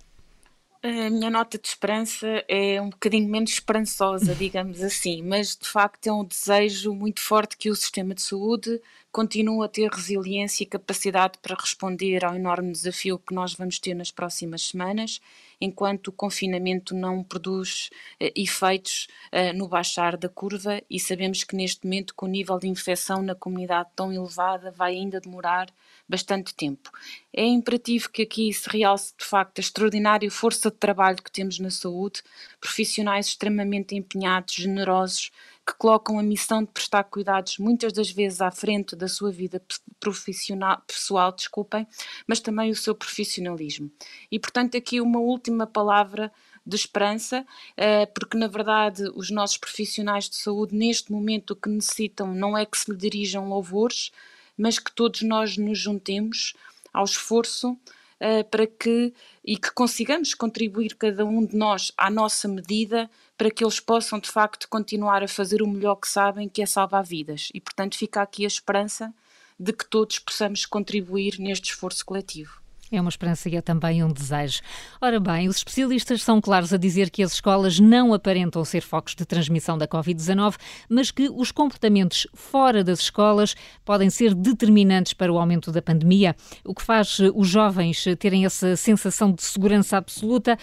A 0.84 1.12
minha 1.12 1.30
nota 1.30 1.60
de 1.60 1.68
esperança 1.68 2.44
é 2.48 2.82
um 2.82 2.90
bocadinho 2.90 3.30
menos 3.30 3.52
esperançosa, 3.52 4.34
digamos 4.34 4.82
assim, 4.82 5.22
mas 5.22 5.56
de 5.56 5.68
facto 5.70 6.08
é 6.08 6.12
um 6.12 6.26
desejo 6.26 6.92
muito 6.96 7.22
forte 7.22 7.56
que 7.56 7.70
o 7.70 7.76
sistema 7.76 8.16
de 8.16 8.24
saúde 8.24 8.82
continue 9.12 9.64
a 9.64 9.68
ter 9.68 9.88
resiliência 9.92 10.64
e 10.64 10.66
capacidade 10.66 11.38
para 11.40 11.56
responder 11.56 12.26
ao 12.26 12.36
enorme 12.36 12.72
desafio 12.72 13.20
que 13.20 13.32
nós 13.32 13.54
vamos 13.54 13.78
ter 13.78 13.94
nas 13.94 14.10
próximas 14.10 14.70
semanas, 14.70 15.22
enquanto 15.60 16.08
o 16.08 16.12
confinamento 16.12 16.96
não 16.96 17.24
produz 17.24 17.92
uh, 18.20 18.32
efeitos 18.36 19.08
uh, 19.32 19.56
no 19.56 19.68
baixar 19.68 20.18
da 20.18 20.30
curva 20.30 20.82
e 20.90 21.00
sabemos 21.00 21.44
que 21.44 21.56
neste 21.56 21.86
momento, 21.86 22.16
com 22.16 22.26
o 22.26 22.30
nível 22.30 22.58
de 22.58 22.68
infecção 22.68 23.22
na 23.22 23.36
comunidade 23.36 23.90
tão 23.96 24.12
elevada, 24.12 24.72
vai 24.72 24.94
ainda 24.94 25.22
demorar 25.22 25.68
bastante 26.12 26.54
tempo. 26.54 26.92
É 27.34 27.46
imperativo 27.46 28.10
que 28.10 28.24
aqui 28.24 28.52
se 28.54 28.70
realce 28.70 29.14
de 29.18 29.24
facto 29.24 29.60
a 29.60 29.62
extraordinária 29.62 30.30
força 30.30 30.70
de 30.70 30.76
trabalho 30.76 31.24
que 31.24 31.32
temos 31.32 31.58
na 31.58 31.72
saúde, 31.72 32.22
profissionais 32.60 33.28
extremamente 33.28 33.96
empenhados, 33.96 34.54
generosos, 34.54 35.32
que 35.66 35.74
colocam 35.78 36.20
a 36.20 36.24
missão 36.24 36.64
de 36.64 36.72
prestar 36.72 37.06
cuidados 37.06 37.58
muitas 37.58 37.94
das 37.94 38.12
vezes 38.12 38.42
à 38.42 38.52
frente 38.52 38.94
da 38.94 39.08
sua 39.08 39.32
vida 39.32 39.62
profissional, 40.00 40.82
pessoal, 40.86 41.32
desculpem, 41.32 41.88
mas 42.28 42.42
também 42.42 42.70
o 42.70 42.76
seu 42.76 42.94
profissionalismo. 42.94 43.90
E 44.30 44.38
portanto 44.38 44.76
aqui 44.76 45.00
uma 45.00 45.20
última 45.20 45.66
palavra 45.66 46.30
de 46.66 46.76
esperança, 46.76 47.46
eh, 47.78 48.06
porque 48.08 48.38
na 48.38 48.48
verdade 48.48 49.04
os 49.16 49.32
nossos 49.32 49.58
profissionais 49.58 50.30
de 50.30 50.36
saúde 50.36 50.76
neste 50.76 51.12
momento 51.12 51.52
o 51.52 51.56
que 51.56 51.70
necessitam 51.70 52.34
não 52.34 52.58
é 52.58 52.66
que 52.66 52.78
se 52.78 52.92
lhe 52.92 52.98
dirijam 52.98 53.48
louvores, 53.48 54.12
mas 54.58 54.80
que 54.80 54.92
todos 54.92 55.22
nós 55.22 55.58
nos 55.58 55.80
juntemos 55.80 56.54
ao 56.94 57.06
esforço 57.06 57.72
uh, 57.72 58.44
para 58.50 58.68
que 58.68 59.14
e 59.44 59.58
que 59.58 59.72
consigamos 59.72 60.34
contribuir 60.34 60.96
cada 60.96 61.26
um 61.26 61.46
de 61.46 61.56
nós 61.56 61.92
à 61.98 62.10
nossa 62.10 62.48
medida 62.48 63.10
para 63.38 63.50
que 63.50 63.64
eles 63.64 63.80
possam 63.80 64.20
de 64.20 64.30
facto 64.30 64.70
continuar 64.70 65.24
a 65.24 65.28
fazer 65.28 65.62
o 65.64 65.68
melhor 65.68 65.96
que 65.96 66.08
sabem, 66.08 66.48
que 66.48 66.62
é 66.62 66.66
salvar 66.66 67.04
vidas. 67.04 67.50
E 67.54 67.60
portanto 67.60 67.98
fica 67.98 68.22
aqui 68.22 68.44
a 68.44 68.48
esperança 68.48 69.14
de 69.60 69.74
que 69.74 69.86
todos 69.86 70.20
possamos 70.20 70.66
contribuir 70.66 71.40
neste 71.40 71.72
esforço 71.72 72.06
coletivo. 72.06 72.61
É 72.92 73.00
uma 73.00 73.10
esperança 73.10 73.48
e 73.48 73.56
é 73.56 73.62
também 73.62 74.04
um 74.04 74.12
desejo. 74.12 74.62
Ora 75.00 75.18
bem, 75.18 75.48
os 75.48 75.56
especialistas 75.56 76.22
são 76.22 76.42
claros 76.42 76.74
a 76.74 76.78
dizer 76.78 77.10
que 77.10 77.24
as 77.24 77.32
escolas 77.32 77.80
não 77.80 78.14
aparentam 78.14 78.66
ser 78.66 78.82
focos 78.82 79.16
de 79.16 79.26
transmissão 79.26 79.78
da 79.78 79.88
Covid-19, 79.88 80.56
mas 80.90 81.10
que 81.10 81.30
os 81.30 81.54
comportamentos 81.54 82.28
fora 82.34 82.84
das 82.84 83.00
escolas 83.00 83.56
podem 83.86 84.10
ser 84.10 84.36
determinantes 84.36 85.14
para 85.14 85.32
o 85.32 85.40
aumento 85.40 85.72
da 85.72 85.82
pandemia, 85.82 86.36
o 86.66 86.76
que 86.76 86.84
faz 86.84 87.18
os 87.34 87.48
jovens 87.48 88.04
terem 88.20 88.46
essa 88.46 88.76
sensação 88.76 89.32
de 89.32 89.42
segurança 89.42 89.96
absoluta. 89.96 90.58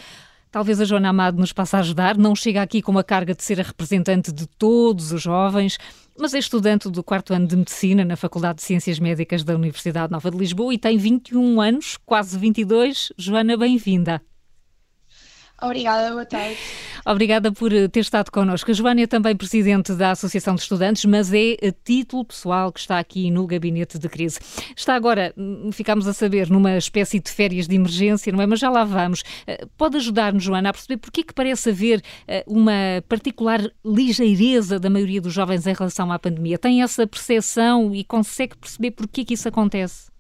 Talvez 0.59 0.81
a 0.81 0.85
Joana 0.85 1.11
Amado 1.11 1.39
nos 1.39 1.53
possa 1.53 1.79
ajudar. 1.79 2.19
Não 2.19 2.35
chega 2.35 2.61
aqui 2.61 2.83
com 2.83 2.99
a 2.99 3.05
carga 3.05 3.33
de 3.33 3.45
ser 3.45 3.61
a 3.61 3.63
representante 3.63 4.33
de 4.33 4.45
todos 4.45 5.13
os 5.13 5.23
jovens, 5.23 5.79
mas 6.19 6.35
é 6.35 6.39
estudante 6.41 6.91
do 6.91 7.01
quarto 7.01 7.33
ano 7.33 7.47
de 7.47 7.57
Medicina 7.57 8.05
na 8.05 8.17
Faculdade 8.17 8.57
de 8.57 8.65
Ciências 8.65 8.99
Médicas 8.99 9.45
da 9.45 9.55
Universidade 9.55 10.11
Nova 10.11 10.29
de 10.33 10.37
Lisboa 10.37 10.75
e 10.75 10.77
tem 10.77 10.99
21 10.99 11.61
anos, 11.61 11.97
quase 12.05 12.37
22. 12.37 13.13
Joana, 13.17 13.57
bem-vinda. 13.57 14.21
Obrigada, 15.61 16.13
boa 16.13 16.25
tarde. 16.25 16.57
Obrigada 17.05 17.51
por 17.51 17.73
eh, 17.73 17.89
ter 17.89 18.01
estado 18.01 18.31
connosco. 18.31 18.71
A 18.71 18.75
Joana 18.75 19.01
é 19.01 19.07
também 19.09 19.35
presidente 19.35 19.93
da 19.93 20.13
Associação 20.13 20.55
de 20.55 20.61
Estudantes, 20.61 21.05
mas 21.05 21.33
é 21.33 21.57
a 21.67 21.73
título 21.85 22.25
pessoal 22.25 22.73
que 22.73 22.79
está 22.79 22.99
aqui 22.99 23.29
no 23.29 23.45
gabinete 23.45 23.99
de 23.99 24.09
crise. 24.09 24.39
Está 24.77 24.95
agora, 24.95 25.35
hum, 25.37 25.71
ficamos 25.73 26.07
a 26.07 26.13
saber, 26.13 26.49
numa 26.49 26.77
espécie 26.77 27.19
de 27.19 27.31
férias 27.31 27.67
de 27.67 27.75
emergência, 27.75 28.33
não 28.33 28.41
é? 28.41 28.47
Mas 28.47 28.61
já 28.61 28.71
lá 28.71 28.85
vamos. 28.85 29.25
Eh, 29.49 29.67
pode 29.77 29.97
ajudar-nos, 29.97 30.45
Joana, 30.45 30.69
a 30.69 30.73
perceber 30.73 30.99
porque 30.99 31.23
é 31.23 31.25
que 31.25 31.35
parece 31.35 31.71
haver 31.71 32.03
eh, 32.29 32.45
uma 32.47 33.03
particular 33.09 33.61
ligeireza 33.85 34.79
da 34.79 34.89
maioria 34.89 35.21
dos 35.21 35.33
jovens 35.33 35.67
em 35.67 35.75
relação 35.75 36.13
à 36.13 36.19
pandemia? 36.21 36.57
Tem 36.57 36.83
essa 36.83 37.05
percepção 37.05 37.93
e 37.93 38.05
consegue 38.05 38.57
perceber 38.57 38.93
porque 38.93 39.23
é 39.23 39.25
que 39.25 39.35
isso 39.35 39.49
acontece? 39.49 40.18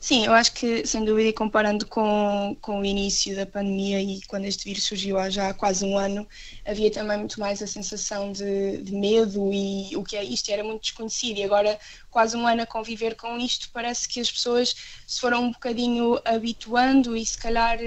Sim, 0.00 0.26
eu 0.26 0.32
acho 0.32 0.52
que, 0.52 0.86
sem 0.86 1.04
dúvida, 1.04 1.28
e 1.28 1.32
comparando 1.32 1.84
com, 1.86 2.56
com 2.60 2.80
o 2.80 2.84
início 2.84 3.34
da 3.34 3.44
pandemia 3.44 4.00
e 4.00 4.20
quando 4.28 4.44
este 4.44 4.64
vírus 4.64 4.84
surgiu 4.84 5.18
há 5.18 5.28
já 5.28 5.52
quase 5.52 5.84
um 5.84 5.98
ano, 5.98 6.26
havia 6.64 6.90
também 6.90 7.18
muito 7.18 7.40
mais 7.40 7.60
a 7.60 7.66
sensação 7.66 8.30
de, 8.30 8.78
de 8.82 8.92
medo 8.94 9.52
e 9.52 9.96
o 9.96 10.04
que 10.04 10.16
é 10.16 10.22
isto 10.22 10.50
era 10.50 10.62
muito 10.62 10.82
desconhecido. 10.82 11.38
E 11.38 11.44
agora, 11.44 11.78
quase 12.10 12.36
um 12.36 12.46
ano 12.46 12.62
a 12.62 12.66
conviver 12.66 13.16
com 13.16 13.36
isto, 13.38 13.70
parece 13.72 14.08
que 14.08 14.20
as 14.20 14.30
pessoas 14.30 14.74
se 15.06 15.20
foram 15.20 15.44
um 15.44 15.52
bocadinho 15.52 16.20
habituando 16.24 17.16
e, 17.16 17.26
se 17.26 17.36
calhar, 17.36 17.78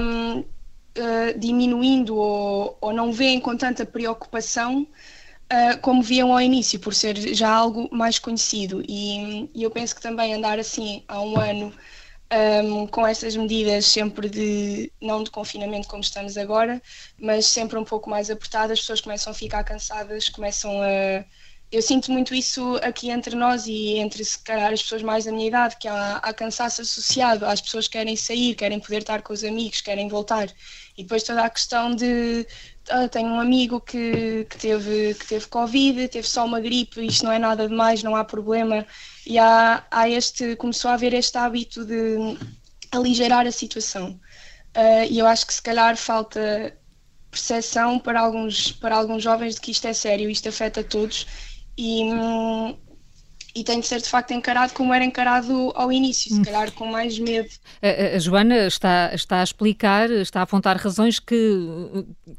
um, 0.00 0.38
uh, 0.40 1.38
diminuindo 1.38 2.16
ou, 2.16 2.78
ou 2.80 2.92
não 2.92 3.12
veem 3.12 3.40
com 3.40 3.56
tanta 3.56 3.84
preocupação 3.84 4.86
uh, 5.52 5.80
como 5.80 6.02
viam 6.02 6.32
ao 6.32 6.40
início, 6.40 6.78
por 6.80 6.94
ser 6.94 7.16
já 7.34 7.50
algo 7.50 7.88
mais 7.92 8.18
conhecido. 8.18 8.82
E, 8.88 9.50
e 9.54 9.62
eu 9.62 9.70
penso 9.70 9.94
que 9.94 10.00
também 10.02 10.34
andar 10.34 10.58
assim 10.58 11.04
há 11.08 11.20
um 11.20 11.38
ano 11.38 11.72
um, 12.32 12.86
com 12.86 13.06
estas 13.06 13.36
medidas 13.36 13.86
sempre 13.86 14.28
de, 14.28 14.92
não 15.00 15.22
de 15.24 15.30
confinamento 15.30 15.88
como 15.88 16.02
estamos 16.02 16.36
agora, 16.36 16.80
mas 17.18 17.46
sempre 17.46 17.78
um 17.78 17.84
pouco 17.84 18.08
mais 18.08 18.30
apertadas, 18.30 18.72
as 18.72 18.80
pessoas 18.80 19.00
começam 19.00 19.32
a 19.32 19.34
ficar 19.34 19.64
cansadas, 19.64 20.28
começam 20.28 20.70
a. 20.82 21.24
Eu 21.72 21.82
sinto 21.82 22.10
muito 22.10 22.34
isso 22.34 22.76
aqui 22.82 23.10
entre 23.10 23.36
nós 23.36 23.66
e 23.68 23.96
entre, 23.98 24.24
se 24.24 24.36
calhar, 24.40 24.72
as 24.72 24.82
pessoas 24.82 25.02
mais 25.02 25.24
da 25.24 25.30
minha 25.30 25.46
idade, 25.46 25.76
que 25.76 25.86
há, 25.86 26.16
há 26.16 26.34
cansaço 26.34 26.82
associado, 26.82 27.46
as 27.46 27.60
pessoas 27.60 27.86
querem 27.86 28.16
sair, 28.16 28.56
querem 28.56 28.80
poder 28.80 29.02
estar 29.02 29.22
com 29.22 29.32
os 29.32 29.44
amigos, 29.44 29.80
querem 29.80 30.08
voltar. 30.08 30.48
E 30.98 31.04
depois 31.04 31.22
toda 31.22 31.44
a 31.44 31.50
questão 31.50 31.94
de 31.94 32.44
ah, 32.88 33.06
tenho 33.08 33.28
um 33.28 33.38
amigo 33.38 33.80
que, 33.80 34.46
que, 34.50 34.58
teve, 34.58 35.14
que 35.14 35.26
teve 35.28 35.46
Covid, 35.46 36.08
teve 36.08 36.28
só 36.28 36.44
uma 36.44 36.60
gripe, 36.60 37.06
isto 37.06 37.24
não 37.24 37.30
é 37.30 37.38
nada 37.38 37.68
demais, 37.68 38.02
não 38.02 38.16
há 38.16 38.24
problema. 38.24 38.84
E 39.24 39.38
há, 39.38 39.84
há 39.90 40.08
este, 40.08 40.56
começou 40.56 40.90
a 40.90 40.94
haver 40.94 41.14
este 41.14 41.38
hábito 41.38 41.84
de 41.84 42.36
aligerar 42.90 43.46
a 43.46 43.52
situação. 43.52 44.20
Uh, 44.76 45.06
e 45.08 45.20
eu 45.20 45.26
acho 45.26 45.46
que 45.46 45.54
se 45.54 45.62
calhar 45.62 45.96
falta 45.96 46.76
percepção 47.30 47.98
para 47.98 48.20
alguns, 48.20 48.72
para 48.72 48.96
alguns 48.96 49.22
jovens 49.22 49.54
de 49.54 49.60
que 49.60 49.70
isto 49.70 49.86
é 49.86 49.92
sério, 49.92 50.28
isto 50.28 50.48
afeta 50.48 50.82
todos. 50.82 51.26
E, 51.80 52.04
hum, 52.04 52.76
e 53.54 53.64
tem 53.64 53.80
de 53.80 53.86
ser 53.86 54.02
de 54.02 54.08
facto 54.08 54.32
encarado 54.32 54.74
como 54.74 54.92
era 54.92 55.02
encarado 55.02 55.72
ao 55.74 55.90
início, 55.90 56.30
se 56.30 56.38
hum. 56.38 56.42
calhar 56.42 56.70
com 56.72 56.84
mais 56.86 57.18
medo. 57.18 57.48
A, 57.82 58.16
a, 58.16 58.18
Joana 58.18 58.66
está, 58.66 59.10
está 59.14 59.40
a 59.40 59.42
explicar, 59.42 60.10
está 60.10 60.40
a 60.40 60.42
apontar 60.42 60.76
razões 60.76 61.18
que, 61.18 61.34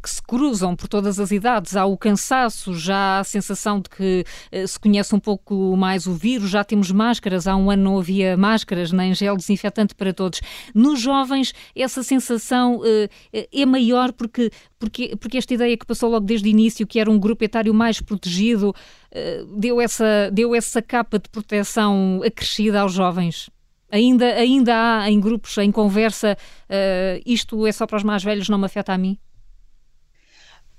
que 0.01 0.09
se 0.09 0.21
cruzam 0.21 0.75
por 0.75 0.87
todas 0.87 1.19
as 1.19 1.31
idades. 1.31 1.75
Há 1.75 1.85
o 1.85 1.97
cansaço, 1.97 2.75
já 2.75 2.95
há 2.95 3.19
a 3.19 3.23
sensação 3.23 3.81
de 3.81 3.89
que 3.89 4.23
uh, 4.53 4.67
se 4.67 4.79
conhece 4.79 5.15
um 5.15 5.19
pouco 5.19 5.75
mais 5.75 6.05
o 6.05 6.13
vírus, 6.13 6.51
já 6.51 6.63
temos 6.63 6.91
máscaras, 6.91 7.47
há 7.47 7.55
um 7.55 7.71
ano 7.71 7.83
não 7.83 7.99
havia 7.99 8.37
máscaras 8.37 8.91
nem 8.91 9.11
gel 9.15 9.35
desinfetante 9.35 9.95
para 9.95 10.13
todos. 10.13 10.39
Nos 10.73 11.01
jovens, 11.01 11.51
essa 11.75 12.03
sensação 12.03 12.77
uh, 12.77 13.09
é 13.33 13.65
maior 13.65 14.13
porque, 14.13 14.51
porque, 14.81 15.15
porque 15.15 15.37
esta 15.37 15.53
ideia 15.53 15.77
que 15.77 15.85
passou 15.85 16.09
logo 16.09 16.25
desde 16.25 16.47
o 16.47 16.49
início, 16.49 16.87
que 16.87 16.99
era 16.99 17.09
um 17.09 17.19
grupo 17.19 17.43
etário 17.43 17.71
mais 17.71 18.01
protegido, 18.01 18.73
eh, 19.11 19.43
deu, 19.55 19.79
essa, 19.79 20.31
deu 20.33 20.55
essa 20.55 20.81
capa 20.81 21.19
de 21.19 21.29
proteção 21.29 22.19
acrescida 22.25 22.81
aos 22.81 22.91
jovens? 22.91 23.47
Ainda, 23.91 24.25
ainda 24.25 24.73
há 24.73 25.11
em 25.11 25.19
grupos, 25.19 25.55
em 25.59 25.71
conversa, 25.71 26.37
uh, 26.69 27.21
isto 27.25 27.67
é 27.67 27.71
só 27.73 27.85
para 27.85 27.97
os 27.97 28.03
mais 28.03 28.23
velhos, 28.23 28.47
não 28.47 28.57
me 28.57 28.65
afeta 28.65 28.93
a 28.93 28.97
mim? 28.97 29.19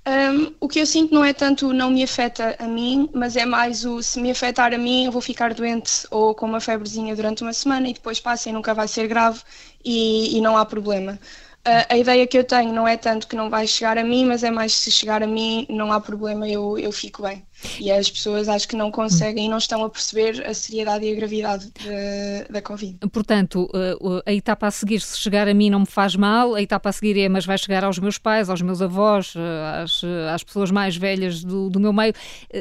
Um, 0.05 0.53
o 0.59 0.67
que 0.67 0.79
eu 0.79 0.85
sinto 0.85 1.13
não 1.13 1.23
é 1.23 1.31
tanto 1.31 1.71
não 1.71 1.91
me 1.91 2.03
afeta 2.03 2.55
a 2.59 2.67
mim, 2.67 3.09
mas 3.13 3.37
é 3.37 3.45
mais 3.45 3.85
o 3.85 4.01
se 4.01 4.19
me 4.19 4.31
afetar 4.31 4.73
a 4.73 4.77
mim, 4.77 5.05
eu 5.05 5.11
vou 5.11 5.21
ficar 5.21 5.53
doente 5.53 6.05
ou 6.11 6.35
com 6.35 6.45
uma 6.47 6.59
febrezinha 6.59 7.15
durante 7.15 7.43
uma 7.43 7.53
semana 7.53 7.87
e 7.87 7.93
depois 7.93 8.19
passa 8.19 8.49
e 8.49 8.51
nunca 8.51 8.73
vai 8.73 8.87
ser 8.87 9.07
grave 9.07 9.41
e, 9.85 10.35
e 10.35 10.41
não 10.41 10.57
há 10.57 10.65
problema. 10.65 11.17
A 11.65 11.97
ideia 11.97 12.27
que 12.27 12.37
eu 12.37 12.43
tenho 12.43 12.73
não 12.73 12.85
é 12.85 12.97
tanto 12.97 13.25
que 13.25 13.37
não 13.37 13.49
vai 13.49 13.65
chegar 13.65 13.97
a 13.97 14.03
mim, 14.03 14.25
mas 14.25 14.43
é 14.43 14.51
mais 14.51 14.73
se 14.73 14.91
chegar 14.91 15.23
a 15.23 15.27
mim, 15.27 15.65
não 15.69 15.93
há 15.93 16.01
problema, 16.01 16.45
eu, 16.47 16.77
eu 16.77 16.91
fico 16.91 17.21
bem. 17.21 17.41
E 17.79 17.89
as 17.89 18.11
pessoas 18.11 18.49
acho 18.49 18.67
que 18.67 18.75
não 18.75 18.91
conseguem 18.91 19.45
e 19.45 19.49
não 19.49 19.59
estão 19.59 19.81
a 19.85 19.89
perceber 19.89 20.45
a 20.45 20.53
seriedade 20.53 21.05
e 21.05 21.13
a 21.13 21.15
gravidade 21.15 21.71
de, 21.71 22.51
da 22.51 22.61
Covid. 22.61 22.97
Portanto, 23.09 23.69
uh, 23.73 24.21
a 24.25 24.33
etapa 24.33 24.67
a 24.67 24.71
seguir, 24.71 24.99
se 24.99 25.17
chegar 25.17 25.47
a 25.47 25.53
mim 25.53 25.69
não 25.69 25.79
me 25.79 25.85
faz 25.85 26.17
mal, 26.17 26.53
a 26.53 26.61
etapa 26.61 26.89
a 26.89 26.91
seguir 26.91 27.17
é, 27.17 27.29
mas 27.29 27.45
vai 27.45 27.57
chegar 27.57 27.85
aos 27.85 27.97
meus 27.97 28.17
pais, 28.17 28.49
aos 28.49 28.61
meus 28.61 28.81
avós, 28.81 29.33
uh, 29.33 29.39
às, 29.83 30.01
às 30.33 30.43
pessoas 30.43 30.69
mais 30.69 30.97
velhas 30.97 31.45
do, 31.45 31.69
do 31.69 31.79
meu 31.79 31.93
meio. 31.93 32.13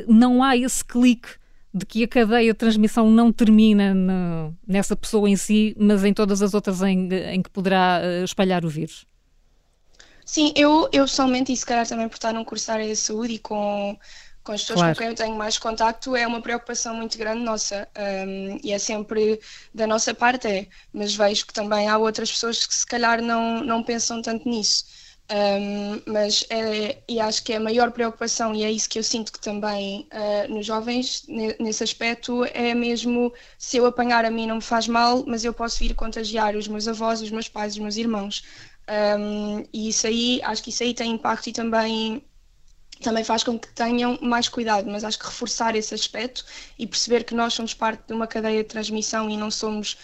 não 0.07 0.45
há 0.45 0.57
esse 0.57 0.85
clique 0.85 1.42
de 1.75 1.87
que 1.87 2.05
a 2.05 2.09
cadeia 2.09 2.53
de 2.53 2.59
transmissão 2.59 3.11
não 3.11 3.33
termina 3.33 3.95
no, 3.95 4.55
nessa 4.67 4.95
pessoa 4.95 5.29
em 5.29 5.37
si, 5.37 5.75
mas 5.79 6.05
em 6.05 6.13
todas 6.13 6.43
as 6.43 6.53
outras 6.53 6.83
em, 6.83 7.09
em 7.13 7.43
que 7.43 7.51
poderá 7.51 8.01
uh, 8.03 8.25
espalhar 8.25 8.65
o 8.65 8.69
vírus? 8.69 9.07
Sim, 10.25 10.53
eu, 10.55 10.89
eu 10.93 11.05
pessoalmente, 11.05 11.53
e 11.53 11.57
se 11.57 11.65
calhar 11.67 11.87
também 11.87 12.09
por 12.09 12.15
estar 12.15 12.33
num 12.33 12.45
curso 12.45 12.67
de 12.67 12.71
área 12.71 12.87
de 12.87 12.97
saúde 12.97 13.35
e 13.35 13.39
com, 13.39 13.99
com 14.45 14.53
as 14.53 14.61
pessoas 14.61 14.81
claro. 14.81 14.95
com 14.95 14.99
quem 14.99 15.09
eu 15.09 15.15
tenho 15.15 15.35
mais 15.35 15.59
contacto 15.59 16.15
é 16.15 16.27
uma 16.27 16.41
preocupação 16.41 16.95
muito 16.95 17.17
grande 17.19 17.43
nossa 17.43 17.89
um, 18.27 18.59
e 18.63 18.73
é 18.73 18.79
sempre 18.79 19.41
da 19.75 19.87
nossa 19.87 20.15
parte 20.15 20.47
é, 20.47 20.69
mas 20.93 21.15
vejo 21.15 21.47
que 21.47 21.53
também 21.53 21.89
há 21.89 21.99
outras 21.99 22.31
pessoas 22.31 22.67
que 22.67 22.75
se 22.75 22.87
calhar 22.87 23.21
não, 23.23 23.65
não 23.65 23.83
pensam 23.83 24.21
tanto 24.23 24.49
nisso. 24.49 24.85
Um, 25.31 26.03
mas 26.13 26.45
é, 26.51 26.99
e 27.09 27.19
acho 27.19 27.43
que 27.43 27.55
é 27.55 27.57
a 27.57 27.61
maior 27.61 27.91
preocupação, 27.91 28.55
e 28.55 28.65
é 28.65 28.71
isso 28.71 28.89
que 28.89 28.99
eu 28.99 29.03
sinto 29.03 29.33
que 29.33 29.41
também 29.41 30.07
uh, 30.13 30.53
nos 30.53 30.67
jovens, 30.67 31.25
nesse 31.59 31.83
aspecto, 31.83 32.45
é 32.45 32.75
mesmo 32.75 33.33
se 33.57 33.79
eu 33.79 33.87
apanhar 33.87 34.25
a 34.27 34.31
mim 34.31 34.47
não 34.47 34.57
me 34.57 34.63
faz 34.63 34.87
mal, 34.87 35.25
mas 35.27 35.45
eu 35.45 35.55
posso 35.55 35.79
vir 35.79 35.95
contagiar 35.95 36.55
os 36.55 36.69
meus 36.69 36.87
avós, 36.87 37.23
os 37.23 37.31
meus 37.31 37.49
pais, 37.49 37.75
os 37.75 37.79
meus 37.79 37.97
irmãos. 37.97 38.43
Um, 39.19 39.65
e 39.73 39.89
isso 39.89 40.07
aí, 40.07 40.41
acho 40.43 40.63
que 40.63 40.71
isso 40.71 40.83
aí 40.83 40.93
tem 40.93 41.13
impacto 41.13 41.49
e 41.49 41.53
também 41.53 42.23
também 43.03 43.25
faz 43.25 43.43
com 43.43 43.59
que 43.59 43.69
tenham 43.69 44.19
mais 44.23 44.49
cuidado, 44.49 44.89
mas 44.89 45.03
acho 45.03 45.19
que 45.19 45.25
reforçar 45.25 45.75
esse 45.75 45.93
aspecto 45.93 46.45
e 46.79 46.87
perceber 46.87 47.25
que 47.25 47.35
nós 47.35 47.53
somos 47.53 47.75
parte 47.75 48.07
de 48.07 48.15
uma 48.15 48.27
cadeia 48.29 48.63
de 48.63 48.69
transmissão 48.69 49.29
e 49.29 49.37
não 49.37 49.51
somos 49.51 49.97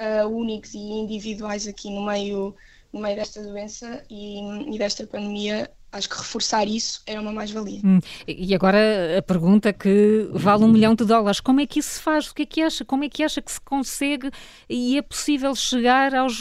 uh, 0.00 0.26
únicos 0.26 0.74
e 0.74 0.78
individuais 0.78 1.68
aqui 1.68 1.90
no 1.90 2.04
meio, 2.04 2.56
no 2.92 3.00
meio 3.00 3.16
desta 3.16 3.42
doença 3.42 4.04
e, 4.10 4.74
e 4.74 4.78
desta 4.78 5.06
pandemia, 5.06 5.70
acho 5.92 6.08
que 6.08 6.16
reforçar 6.16 6.66
isso 6.66 7.02
era 7.06 7.20
uma 7.20 7.32
mais-valia. 7.32 7.80
Hum. 7.84 8.00
E 8.26 8.54
agora 8.54 9.18
a 9.18 9.22
pergunta 9.22 9.72
que 9.72 10.28
vale 10.32 10.64
um 10.64 10.68
milhão 10.68 10.94
de 10.94 11.04
dólares: 11.04 11.40
como 11.40 11.60
é 11.60 11.66
que 11.66 11.80
isso 11.80 11.94
se 11.94 12.00
faz? 12.00 12.28
O 12.28 12.34
que 12.34 12.42
é 12.42 12.46
que 12.46 12.62
acha? 12.62 12.84
Como 12.84 13.04
é 13.04 13.08
que 13.08 13.22
acha 13.22 13.40
que 13.42 13.50
se 13.50 13.60
consegue 13.60 14.30
e 14.68 14.98
é 14.98 15.02
possível 15.02 15.54
chegar 15.54 16.14
aos, 16.14 16.38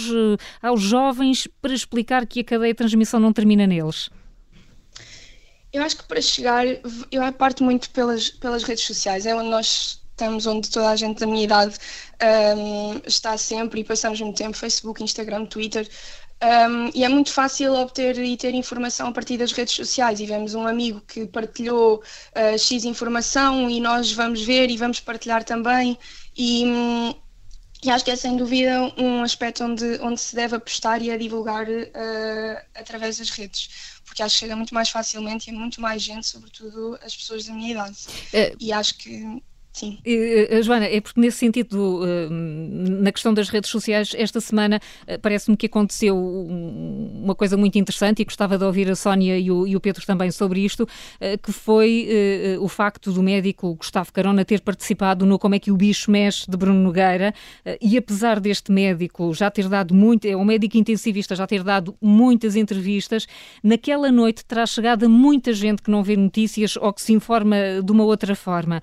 aos 0.62 0.82
jovens 0.82 1.48
para 1.62 1.74
explicar 1.74 2.26
que 2.26 2.42
a 2.42 2.44
cadeia 2.44 2.74
de 2.74 2.78
transmissão 2.78 3.20
não 3.20 3.34
termina 3.34 3.66
neles? 3.66 4.10
Eu 5.72 5.84
acho 5.84 5.98
que 5.98 6.06
para 6.06 6.22
chegar, 6.22 6.66
eu 7.12 7.34
parto 7.38 7.62
muito 7.62 7.90
pelas, 7.90 8.30
pelas 8.30 8.64
redes 8.64 8.86
sociais, 8.86 9.26
é 9.26 9.36
onde 9.36 9.50
nós 9.50 10.02
estamos, 10.16 10.48
onde 10.48 10.70
toda 10.70 10.90
a 10.90 10.96
gente 10.96 11.20
da 11.20 11.28
minha 11.28 11.44
idade 11.44 11.76
um, 12.58 13.02
está 13.06 13.38
sempre 13.38 13.82
e 13.82 13.84
passamos 13.84 14.20
muito 14.22 14.38
tempo, 14.38 14.56
Facebook, 14.56 15.04
Instagram, 15.04 15.46
Twitter, 15.46 15.86
um, 16.44 16.92
e 16.94 17.04
é 17.04 17.10
muito 17.10 17.32
fácil 17.32 17.74
obter 17.74 18.18
e 18.20 18.36
ter 18.36 18.54
informação 18.54 19.08
a 19.08 19.12
partir 19.12 19.38
das 19.38 19.52
redes 19.52 19.74
sociais. 19.74 20.20
E 20.20 20.26
vemos 20.26 20.54
um 20.54 20.68
amigo 20.68 21.02
que 21.02 21.26
partilhou 21.26 21.98
uh, 22.36 22.58
X 22.58 22.84
informação 22.84 23.70
e 23.70 23.80
nós 23.80 24.12
vamos 24.12 24.42
ver 24.42 24.70
e 24.70 24.78
vamos 24.78 25.00
partilhar 25.00 25.44
também. 25.44 25.98
E, 26.38 26.66
um, 26.66 27.14
e 27.84 27.90
acho 27.90 28.04
que 28.04 28.12
é 28.12 28.16
sem 28.16 28.36
dúvida 28.36 28.94
um 28.98 29.24
aspecto 29.24 29.64
onde, 29.64 30.00
onde 30.02 30.20
se 30.20 30.36
deve 30.36 30.56
apostar 30.56 31.02
e 31.02 31.12
a 31.12 31.18
divulgar 31.18 31.68
uh, 31.68 32.62
através 32.76 33.18
das 33.18 33.30
redes 33.30 33.96
porque 34.06 34.22
acho 34.22 34.36
que 34.36 34.40
chega 34.42 34.56
muito 34.56 34.74
mais 34.74 34.90
facilmente 34.90 35.50
e 35.50 35.54
a 35.54 35.58
muito 35.58 35.82
mais 35.82 36.02
gente, 36.02 36.28
sobretudo 36.28 36.98
as 37.04 37.16
pessoas 37.16 37.46
da 37.46 37.54
minha 37.54 37.72
idade. 37.72 37.98
É... 38.32 38.56
E 38.60 38.72
acho 38.72 38.98
que 38.98 39.42
Sim. 39.76 39.98
Uh, 40.08 40.64
Joana, 40.64 40.86
é 40.86 41.02
porque 41.02 41.20
nesse 41.20 41.40
sentido, 41.40 42.00
uh, 42.02 42.30
na 42.32 43.12
questão 43.12 43.34
das 43.34 43.50
redes 43.50 43.70
sociais, 43.70 44.14
esta 44.16 44.40
semana 44.40 44.80
uh, 45.02 45.20
parece-me 45.20 45.58
que 45.58 45.66
aconteceu 45.66 46.18
uma 46.18 47.36
coisa 47.36 47.58
muito 47.58 47.78
interessante 47.78 48.22
e 48.22 48.24
gostava 48.24 48.58
de 48.58 48.64
ouvir 48.64 48.90
a 48.90 48.96
Sónia 48.96 49.38
e 49.38 49.52
o, 49.52 49.68
e 49.68 49.76
o 49.76 49.82
Pedro 49.82 50.06
também 50.06 50.32
sobre 50.32 50.62
isto, 50.62 50.88
que 51.44 51.52
foi 51.52 52.08
o 52.60 52.68
facto 52.68 53.12
do 53.12 53.22
médico 53.22 53.74
Gustavo 53.76 54.14
Carona 54.14 54.46
ter 54.46 54.62
participado 54.62 55.26
no 55.26 55.38
Como 55.38 55.56
é 55.56 55.60
que 55.60 55.72
o 55.72 55.76
bicho 55.76 56.10
mexe 56.10 56.50
de 56.50 56.56
Bruno 56.56 56.80
Nogueira 56.82 57.34
e 57.82 57.98
apesar 57.98 58.40
deste 58.40 58.72
médico 58.72 59.34
já 59.34 59.50
ter 59.50 59.68
dado 59.68 59.94
muito, 59.94 60.26
é 60.26 60.36
um 60.36 60.46
médico 60.46 60.78
intensivista, 60.78 61.36
já 61.36 61.48
ter 61.48 61.64
dado 61.64 61.96
muitas 62.02 62.56
entrevistas, 62.56 63.28
naquela 63.64 64.12
noite 64.12 64.46
terá 64.46 64.66
chegado 64.66 65.06
a 65.06 65.10
muita 65.10 65.52
gente 65.52 65.82
que 65.82 65.92
não 65.92 66.04
vê 66.04 66.16
notícias 66.16 66.78
ou 66.78 66.94
que 66.94 67.02
se 67.02 67.12
informa 67.12 67.58
de 67.84 67.92
uma 67.92 68.04
outra 68.04 68.36
forma 68.36 68.82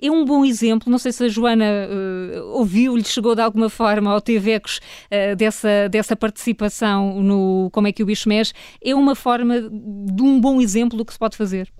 é 0.00 0.10
um 0.10 0.24
bom 0.24 0.44
exemplo. 0.44 0.90
Não 0.90 0.98
sei 0.98 1.12
se 1.12 1.24
a 1.24 1.28
Joana 1.28 1.64
uh, 1.64 2.58
ouviu, 2.58 2.96
lhe 2.96 3.04
chegou 3.04 3.34
de 3.34 3.40
alguma 3.40 3.68
forma 3.68 4.12
ao 4.12 4.20
teve 4.20 4.52
ecos 4.52 4.80
uh, 5.06 5.36
dessa, 5.36 5.88
dessa 5.88 6.16
participação 6.16 7.22
no 7.22 7.70
Como 7.72 7.86
é 7.86 7.92
que 7.92 8.02
o 8.02 8.06
bicho 8.06 8.28
mexe. 8.28 8.52
É 8.82 8.94
uma 8.94 9.14
forma 9.14 9.60
de 9.60 10.22
um 10.22 10.40
bom 10.40 10.60
exemplo 10.60 10.98
do 10.98 11.04
que 11.04 11.12
se 11.12 11.18
pode 11.18 11.36
fazer. 11.36 11.72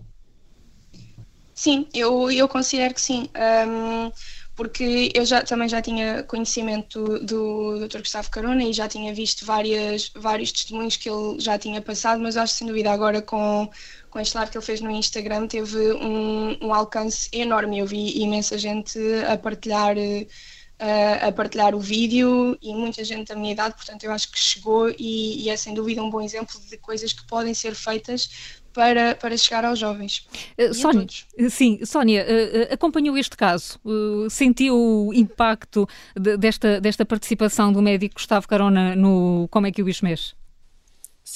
Sim, 1.55 1.87
eu, 1.95 2.31
eu 2.31 2.49
considero 2.49 2.95
que 2.95 3.01
sim. 3.01 3.29
Um, 3.69 4.11
porque 4.57 5.11
eu 5.15 5.25
já, 5.25 5.43
também 5.43 5.69
já 5.69 5.83
tinha 5.83 6.23
conhecimento 6.23 7.03
do, 7.21 7.79
do 7.79 7.89
Dr. 7.89 7.99
Gustavo 7.99 8.31
Carona 8.31 8.63
e 8.63 8.73
já 8.73 8.89
tinha 8.89 9.13
visto 9.13 9.45
várias, 9.45 10.11
vários 10.15 10.53
testemunhos 10.53 10.97
que 10.97 11.11
ele 11.11 11.41
já 11.41 11.59
tinha 11.59 11.81
passado, 11.83 12.21
mas 12.21 12.37
acho 12.37 12.55
sem 12.55 12.67
dúvida 12.67 12.93
agora 12.93 13.21
com, 13.21 13.69
com 14.15 14.21
este 14.21 14.37
live 14.37 14.53
que 14.53 14.57
ele 14.57 14.65
fez 14.65 14.81
no 14.81 14.93
Instagram 14.93 15.49
teve 15.49 15.93
um, 15.95 16.57
um 16.63 16.73
alcance 16.73 17.29
enorme. 17.33 17.81
Eu 17.81 17.87
vi 17.87 18.23
imensa 18.23 18.57
gente 18.57 18.97
a 19.29 19.37
partilhar. 19.37 19.97
Uh, 19.97 21.29
a 21.29 21.31
partilhar 21.31 21.73
o 21.73 21.79
vídeo 21.79 22.59
e 22.61 22.75
muita 22.75 23.05
gente 23.05 23.29
da 23.29 23.37
minha 23.37 23.53
idade, 23.53 23.77
portanto 23.77 24.03
eu 24.03 24.11
acho 24.11 24.29
que 24.31 24.39
chegou 24.39 24.91
e, 24.91 25.45
e 25.45 25.49
é 25.49 25.57
sem 25.57 25.73
dúvida 25.73 26.03
um 26.03 26.11
bom 26.11 26.21
exemplo 26.21 26.61
de 26.69 26.77
coisas 26.79 27.13
que 27.13 27.25
podem 27.29 27.55
ser 27.55 27.77
feitas 27.77 28.29
para, 28.73 29.15
para 29.15 29.37
chegar 29.37 29.65
aos 29.65 29.79
jovens. 29.79 30.27
Uh, 30.59 30.75
Sónia, 30.75 31.07
sim, 31.49 31.79
Sónia, 31.87 32.27
uh, 32.27 32.75
acompanhou 32.75 33.17
este 33.17 33.37
caso, 33.37 33.79
uh, 33.85 34.29
sentiu 34.29 34.77
o 34.77 35.15
impacto 35.15 35.89
de, 36.15 36.37
desta, 36.37 36.81
desta 36.81 37.07
participação 37.07 37.73
do 37.73 37.81
médico 37.81 38.17
Gustavo 38.17 38.49
Carona 38.49 38.97
no 38.97 39.47
Como 39.53 39.69
é 39.69 39.71
que 39.71 39.81
o 39.81 39.85
bicho 39.85 40.05
mexe? 40.05 40.35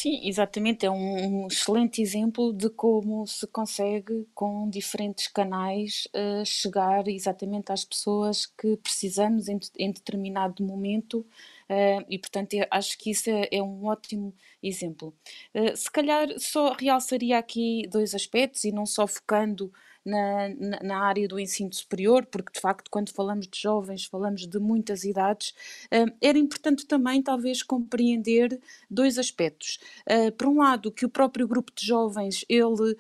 Sim, 0.01 0.21
exatamente. 0.29 0.87
É 0.87 0.91
um, 0.91 1.43
um 1.45 1.47
excelente 1.49 2.01
exemplo 2.01 2.53
de 2.53 2.71
como 2.71 3.27
se 3.27 3.45
consegue, 3.49 4.29
com 4.33 4.71
diferentes 4.71 5.27
canais, 5.27 6.07
uh, 6.15 6.47
chegar 6.47 7.09
exatamente 7.09 7.73
às 7.73 7.85
pessoas 7.85 8.47
que 8.47 8.77
precisamos 8.77 9.49
em, 9.49 9.59
em 9.77 9.91
determinado 9.91 10.63
momento. 10.63 11.27
Uh, 11.69 12.07
e, 12.09 12.17
portanto, 12.17 12.55
acho 12.71 12.97
que 12.97 13.11
isso 13.11 13.29
é, 13.29 13.49
é 13.51 13.61
um 13.61 13.87
ótimo 13.87 14.33
exemplo. 14.63 15.13
Uh, 15.53 15.77
se 15.77 15.91
calhar 15.91 16.29
só 16.39 16.75
realçaria 16.75 17.37
aqui 17.37 17.89
dois 17.91 18.15
aspectos 18.15 18.63
e 18.63 18.71
não 18.71 18.87
só 18.87 19.05
focando 19.05 19.73
na, 20.09 20.49
na, 20.83 20.99
área 21.05 21.29
do 21.29 21.39
ensino 21.39 21.73
superior, 21.73 22.25
porque 22.27 22.53
de 22.53 22.61
facto, 22.61 22.91
quando 22.91 23.11
falamos 23.11 23.47
de 23.47 23.61
jovens, 23.61 24.07
falamos 24.07 24.47
de 24.47 24.59
muitas 24.59 25.05
idades, 25.05 25.55
uh, 25.93 26.11
era 26.21 26.39
importante 26.39 26.87
também, 26.87 27.23
talvez, 27.23 27.63
compreender 27.63 28.59
dois 28.91 29.19
aspectos. 29.19 29.79
Uh, 30.07 30.33
por 30.33 30.49
um 30.49 30.59
lado, 30.59 30.91
que 30.91 31.05
o 31.05 31.09
próprio 31.09 31.47
grupo 31.47 31.73
de 31.75 31.87
jovens, 31.87 32.45
ele 32.49 32.93
uh, 32.93 32.97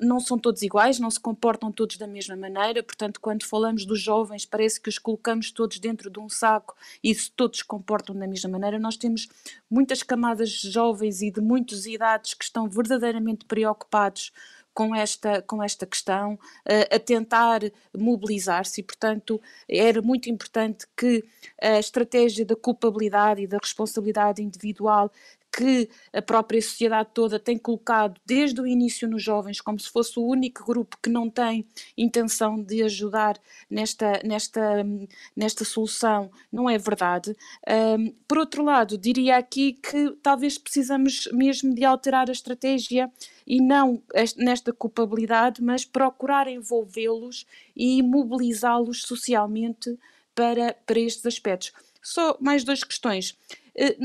não 0.00 0.20
são 0.20 0.38
todos 0.38 0.62
iguais, 0.62 1.00
não 1.00 1.10
se 1.10 1.20
comportam 1.20 1.72
todos 1.72 1.96
da 1.96 2.06
mesma 2.06 2.36
maneira, 2.36 2.82
portanto, 2.82 3.20
quando 3.20 3.44
falamos 3.44 3.84
dos 3.84 4.00
jovens, 4.00 4.46
parece 4.46 4.80
que 4.80 4.88
os 4.88 4.98
colocamos 4.98 5.50
todos 5.50 5.78
dentro 5.78 6.10
de 6.10 6.20
um 6.20 6.28
saco 6.28 6.76
e 7.02 7.14
se 7.14 7.30
todos 7.32 7.58
se 7.58 7.64
comportam 7.64 8.14
da 8.14 8.26
mesma 8.26 8.50
maneira. 8.50 8.78
Nós 8.78 8.96
temos 8.96 9.28
muitas 9.68 10.02
camadas 10.02 10.50
de 10.50 10.70
jovens 10.70 11.20
e 11.20 11.30
de 11.30 11.40
muitas 11.40 11.86
idades 11.86 12.34
que 12.34 12.44
estão 12.44 12.68
verdadeiramente 12.68 13.44
preocupados 13.44 14.32
com 14.78 14.94
esta, 14.94 15.42
com 15.42 15.60
esta 15.60 15.84
questão, 15.84 16.38
a 16.64 17.00
tentar 17.00 17.62
mobilizar-se. 17.92 18.80
E, 18.80 18.84
portanto, 18.84 19.40
era 19.68 20.00
muito 20.00 20.30
importante 20.30 20.86
que 20.96 21.24
a 21.60 21.80
estratégia 21.80 22.44
da 22.44 22.54
culpabilidade 22.54 23.42
e 23.42 23.46
da 23.48 23.58
responsabilidade 23.60 24.40
individual 24.40 25.10
que 25.58 25.90
a 26.12 26.22
própria 26.22 26.62
sociedade 26.62 27.08
toda 27.12 27.36
tem 27.36 27.58
colocado 27.58 28.20
desde 28.24 28.60
o 28.60 28.66
início 28.66 29.08
nos 29.08 29.24
jovens 29.24 29.60
como 29.60 29.76
se 29.80 29.90
fosse 29.90 30.16
o 30.16 30.24
único 30.24 30.64
grupo 30.64 30.96
que 31.02 31.10
não 31.10 31.28
tem 31.28 31.66
intenção 31.96 32.62
de 32.62 32.80
ajudar 32.84 33.36
nesta, 33.68 34.20
nesta, 34.24 34.86
nesta 35.34 35.64
solução, 35.64 36.30
não 36.52 36.70
é 36.70 36.78
verdade. 36.78 37.36
Um, 37.98 38.14
por 38.28 38.38
outro 38.38 38.62
lado, 38.62 38.96
diria 38.96 39.36
aqui 39.36 39.72
que 39.72 40.12
talvez 40.22 40.56
precisamos 40.58 41.28
mesmo 41.32 41.74
de 41.74 41.84
alterar 41.84 42.28
a 42.28 42.32
estratégia 42.32 43.10
e 43.44 43.60
não 43.60 44.00
nesta 44.36 44.72
culpabilidade, 44.72 45.60
mas 45.60 45.84
procurar 45.84 46.46
envolvê-los 46.46 47.44
e 47.74 48.00
mobilizá-los 48.00 49.02
socialmente 49.02 49.98
para, 50.36 50.76
para 50.86 51.00
estes 51.00 51.26
aspectos. 51.26 51.72
Só 52.00 52.36
mais 52.40 52.62
duas 52.62 52.84
questões. 52.84 53.36
Eh, 53.80 53.96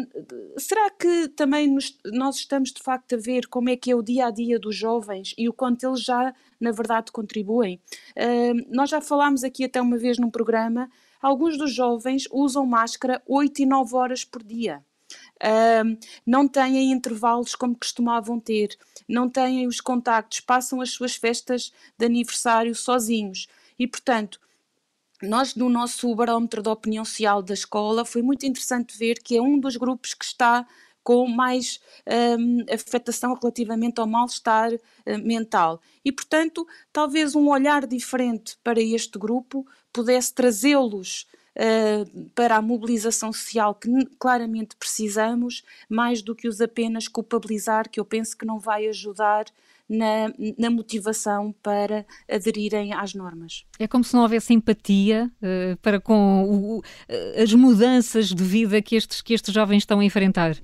será 0.55 0.87
que 0.91 1.29
também 1.29 1.67
nos, 1.67 1.97
nós 2.05 2.35
estamos 2.35 2.71
de 2.71 2.79
facto 2.79 3.15
a 3.15 3.17
ver 3.17 3.47
como 3.47 3.71
é 3.71 3.75
que 3.75 3.89
é 3.89 3.95
o 3.95 4.03
dia 4.03 4.27
a 4.27 4.31
dia 4.31 4.59
dos 4.59 4.75
jovens 4.75 5.33
e 5.35 5.49
o 5.49 5.53
quanto 5.53 5.83
eles 5.83 6.01
já, 6.03 6.31
na 6.59 6.71
verdade, 6.71 7.11
contribuem? 7.11 7.81
Uh, 8.15 8.63
nós 8.69 8.91
já 8.91 9.01
falámos 9.01 9.43
aqui 9.43 9.63
até 9.63 9.81
uma 9.81 9.97
vez 9.97 10.19
num 10.19 10.29
programa, 10.29 10.91
alguns 11.19 11.57
dos 11.57 11.73
jovens 11.73 12.27
usam 12.31 12.67
máscara 12.67 13.19
8 13.27 13.63
e 13.63 13.65
9 13.65 13.95
horas 13.95 14.23
por 14.23 14.43
dia. 14.43 14.83
Uh, 15.41 15.97
não 16.23 16.47
têm 16.47 16.91
intervalos 16.91 17.55
como 17.55 17.75
costumavam 17.75 18.39
ter, 18.39 18.77
não 19.07 19.27
têm 19.27 19.65
os 19.65 19.81
contactos, 19.81 20.39
passam 20.39 20.81
as 20.81 20.91
suas 20.91 21.15
festas 21.15 21.73
de 21.97 22.05
aniversário 22.05 22.75
sozinhos. 22.75 23.47
E, 23.79 23.87
portanto, 23.87 24.39
nós, 25.23 25.55
no 25.55 25.69
nosso 25.69 26.13
barómetro 26.15 26.61
da 26.61 26.71
opinião 26.71 27.05
social 27.05 27.41
da 27.41 27.53
escola, 27.53 28.05
foi 28.05 28.21
muito 28.21 28.45
interessante 28.45 28.97
ver 28.97 29.15
que 29.15 29.37
é 29.37 29.41
um 29.41 29.59
dos 29.59 29.75
grupos 29.77 30.13
que 30.13 30.25
está 30.25 30.65
com 31.03 31.27
mais 31.27 31.81
um, 32.39 32.73
afetação 32.73 33.33
relativamente 33.33 33.99
ao 33.99 34.07
mal-estar 34.07 34.73
uh, 34.73 34.79
mental. 35.21 35.81
E, 36.03 36.11
portanto, 36.11 36.65
talvez 36.93 37.35
um 37.35 37.49
olhar 37.49 37.85
diferente 37.85 38.57
para 38.63 38.81
este 38.81 39.19
grupo 39.19 39.67
pudesse 39.91 40.33
trazê-los 40.33 41.27
uh, 41.57 42.29
para 42.35 42.57
a 42.57 42.61
mobilização 42.61 43.31
social 43.31 43.75
que 43.75 43.89
claramente 44.19 44.75
precisamos, 44.75 45.63
mais 45.89 46.21
do 46.21 46.35
que 46.35 46.47
os 46.47 46.61
apenas 46.61 47.07
culpabilizar, 47.07 47.89
que 47.89 47.99
eu 47.99 48.05
penso 48.05 48.37
que 48.37 48.45
não 48.45 48.59
vai 48.59 48.87
ajudar 48.87 49.45
na, 49.89 50.33
na, 50.57 50.69
motivação 50.69 51.53
para 51.61 52.05
aderirem 52.29 52.93
às 52.93 53.13
normas. 53.13 53.65
É 53.77 53.87
como 53.87 54.03
se 54.03 54.13
não 54.13 54.23
houvesse 54.23 54.53
empatia 54.53 55.31
uh, 55.41 55.77
para 55.77 55.99
com 55.99 56.43
o, 56.43 56.79
uh, 56.79 56.83
as 57.41 57.53
mudanças 57.53 58.29
de 58.29 58.43
vida 58.43 58.81
que 58.81 58.95
estes, 58.95 59.21
que 59.21 59.33
estes 59.33 59.53
jovens 59.53 59.79
estão 59.79 59.99
a 59.99 60.05
enfrentar. 60.05 60.55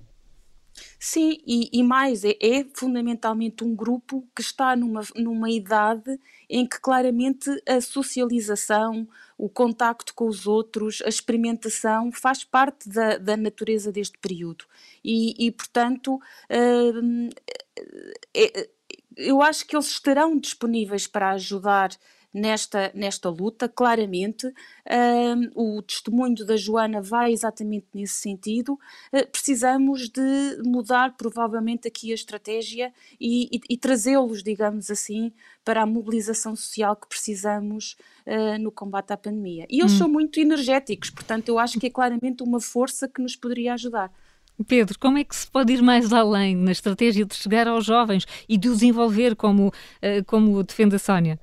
Sim, 1.02 1.38
e, 1.48 1.70
e 1.72 1.82
mais, 1.82 2.26
é, 2.26 2.36
é, 2.42 2.66
fundamentalmente 2.76 3.64
um 3.64 3.74
grupo 3.74 4.28
que 4.36 4.42
está 4.42 4.76
numa, 4.76 5.02
numa 5.16 5.50
idade 5.50 6.20
em 6.50 6.68
que 6.68 6.78
claramente 6.80 7.50
a 7.68 7.80
socialização, 7.80 9.08
o 9.38 9.48
contacto 9.48 10.14
com 10.14 10.28
os 10.28 10.46
outros, 10.46 11.02
a 11.06 11.08
experimentação 11.08 12.12
faz 12.12 12.44
parte 12.44 12.90
da, 12.90 13.18
da 13.18 13.38
natureza 13.38 13.94
deste 13.94 14.18
período. 14.18 14.66
E, 15.02 15.48
e 15.48 15.52
portanto, 15.52 16.16
uh, 16.16 17.30
é, 18.36 18.70
eu 19.16 19.42
acho 19.42 19.66
que 19.66 19.76
eles 19.76 19.88
estarão 19.88 20.38
disponíveis 20.38 21.08
para 21.08 21.32
ajudar 21.32 21.92
nesta, 22.34 22.92
nesta 22.94 23.30
luta, 23.30 23.68
claramente. 23.68 24.48
Uh, 24.48 25.78
o 25.78 25.82
testemunho 25.82 26.46
da 26.46 26.56
Joana 26.56 27.02
vai 27.02 27.32
exatamente 27.32 27.88
nesse 27.94 28.16
sentido. 28.16 28.74
Uh, 29.14 29.28
precisamos 29.32 30.10
de 30.10 30.62
mudar, 30.64 31.16
provavelmente, 31.18 31.88
aqui 31.88 32.12
a 32.12 32.16
estratégia 32.16 32.94
e, 33.20 33.58
e, 33.58 33.62
e 33.72 33.78
trazê-los, 33.78 34.44
digamos 34.44 34.90
assim, 34.90 35.32
para 35.64 35.82
a 35.82 35.86
mobilização 35.86 36.56
social 36.56 36.96
que 36.96 37.08
precisamos 37.08 37.96
uh, 38.26 38.60
no 38.60 38.72
combate 38.72 39.12
à 39.12 39.18
pandemia. 39.18 39.66
E 39.70 39.80
eles 39.80 39.94
hum. 39.94 39.98
são 39.98 40.10
muito 40.10 40.40
energéticos, 40.40 41.10
portanto, 41.10 41.50
eu 41.50 41.60
acho 41.60 41.80
que 41.80 41.88
é 41.88 41.90
claramente 41.90 42.44
uma 42.44 42.60
força 42.60 43.08
que 43.08 43.22
nos 43.22 43.36
poderia 43.36 43.74
ajudar. 43.74 44.12
Pedro, 44.68 45.00
como 45.00 45.18
é 45.18 45.24
que 45.24 45.34
se 45.34 45.50
pode 45.50 45.72
ir 45.72 45.82
mais 45.82 46.12
além 46.12 46.54
na 46.54 46.74
estratégia 46.74 47.26
de 47.26 47.34
chegar 47.34 47.66
aos 47.66 47.86
jovens 47.86 48.26
e 48.48 48.58
de 48.58 48.68
os 48.68 48.84
envolver, 48.84 49.34
como, 49.34 49.72
como 50.28 50.62
defende 50.62 50.98
a 50.98 51.00
Sónia? 51.00 51.40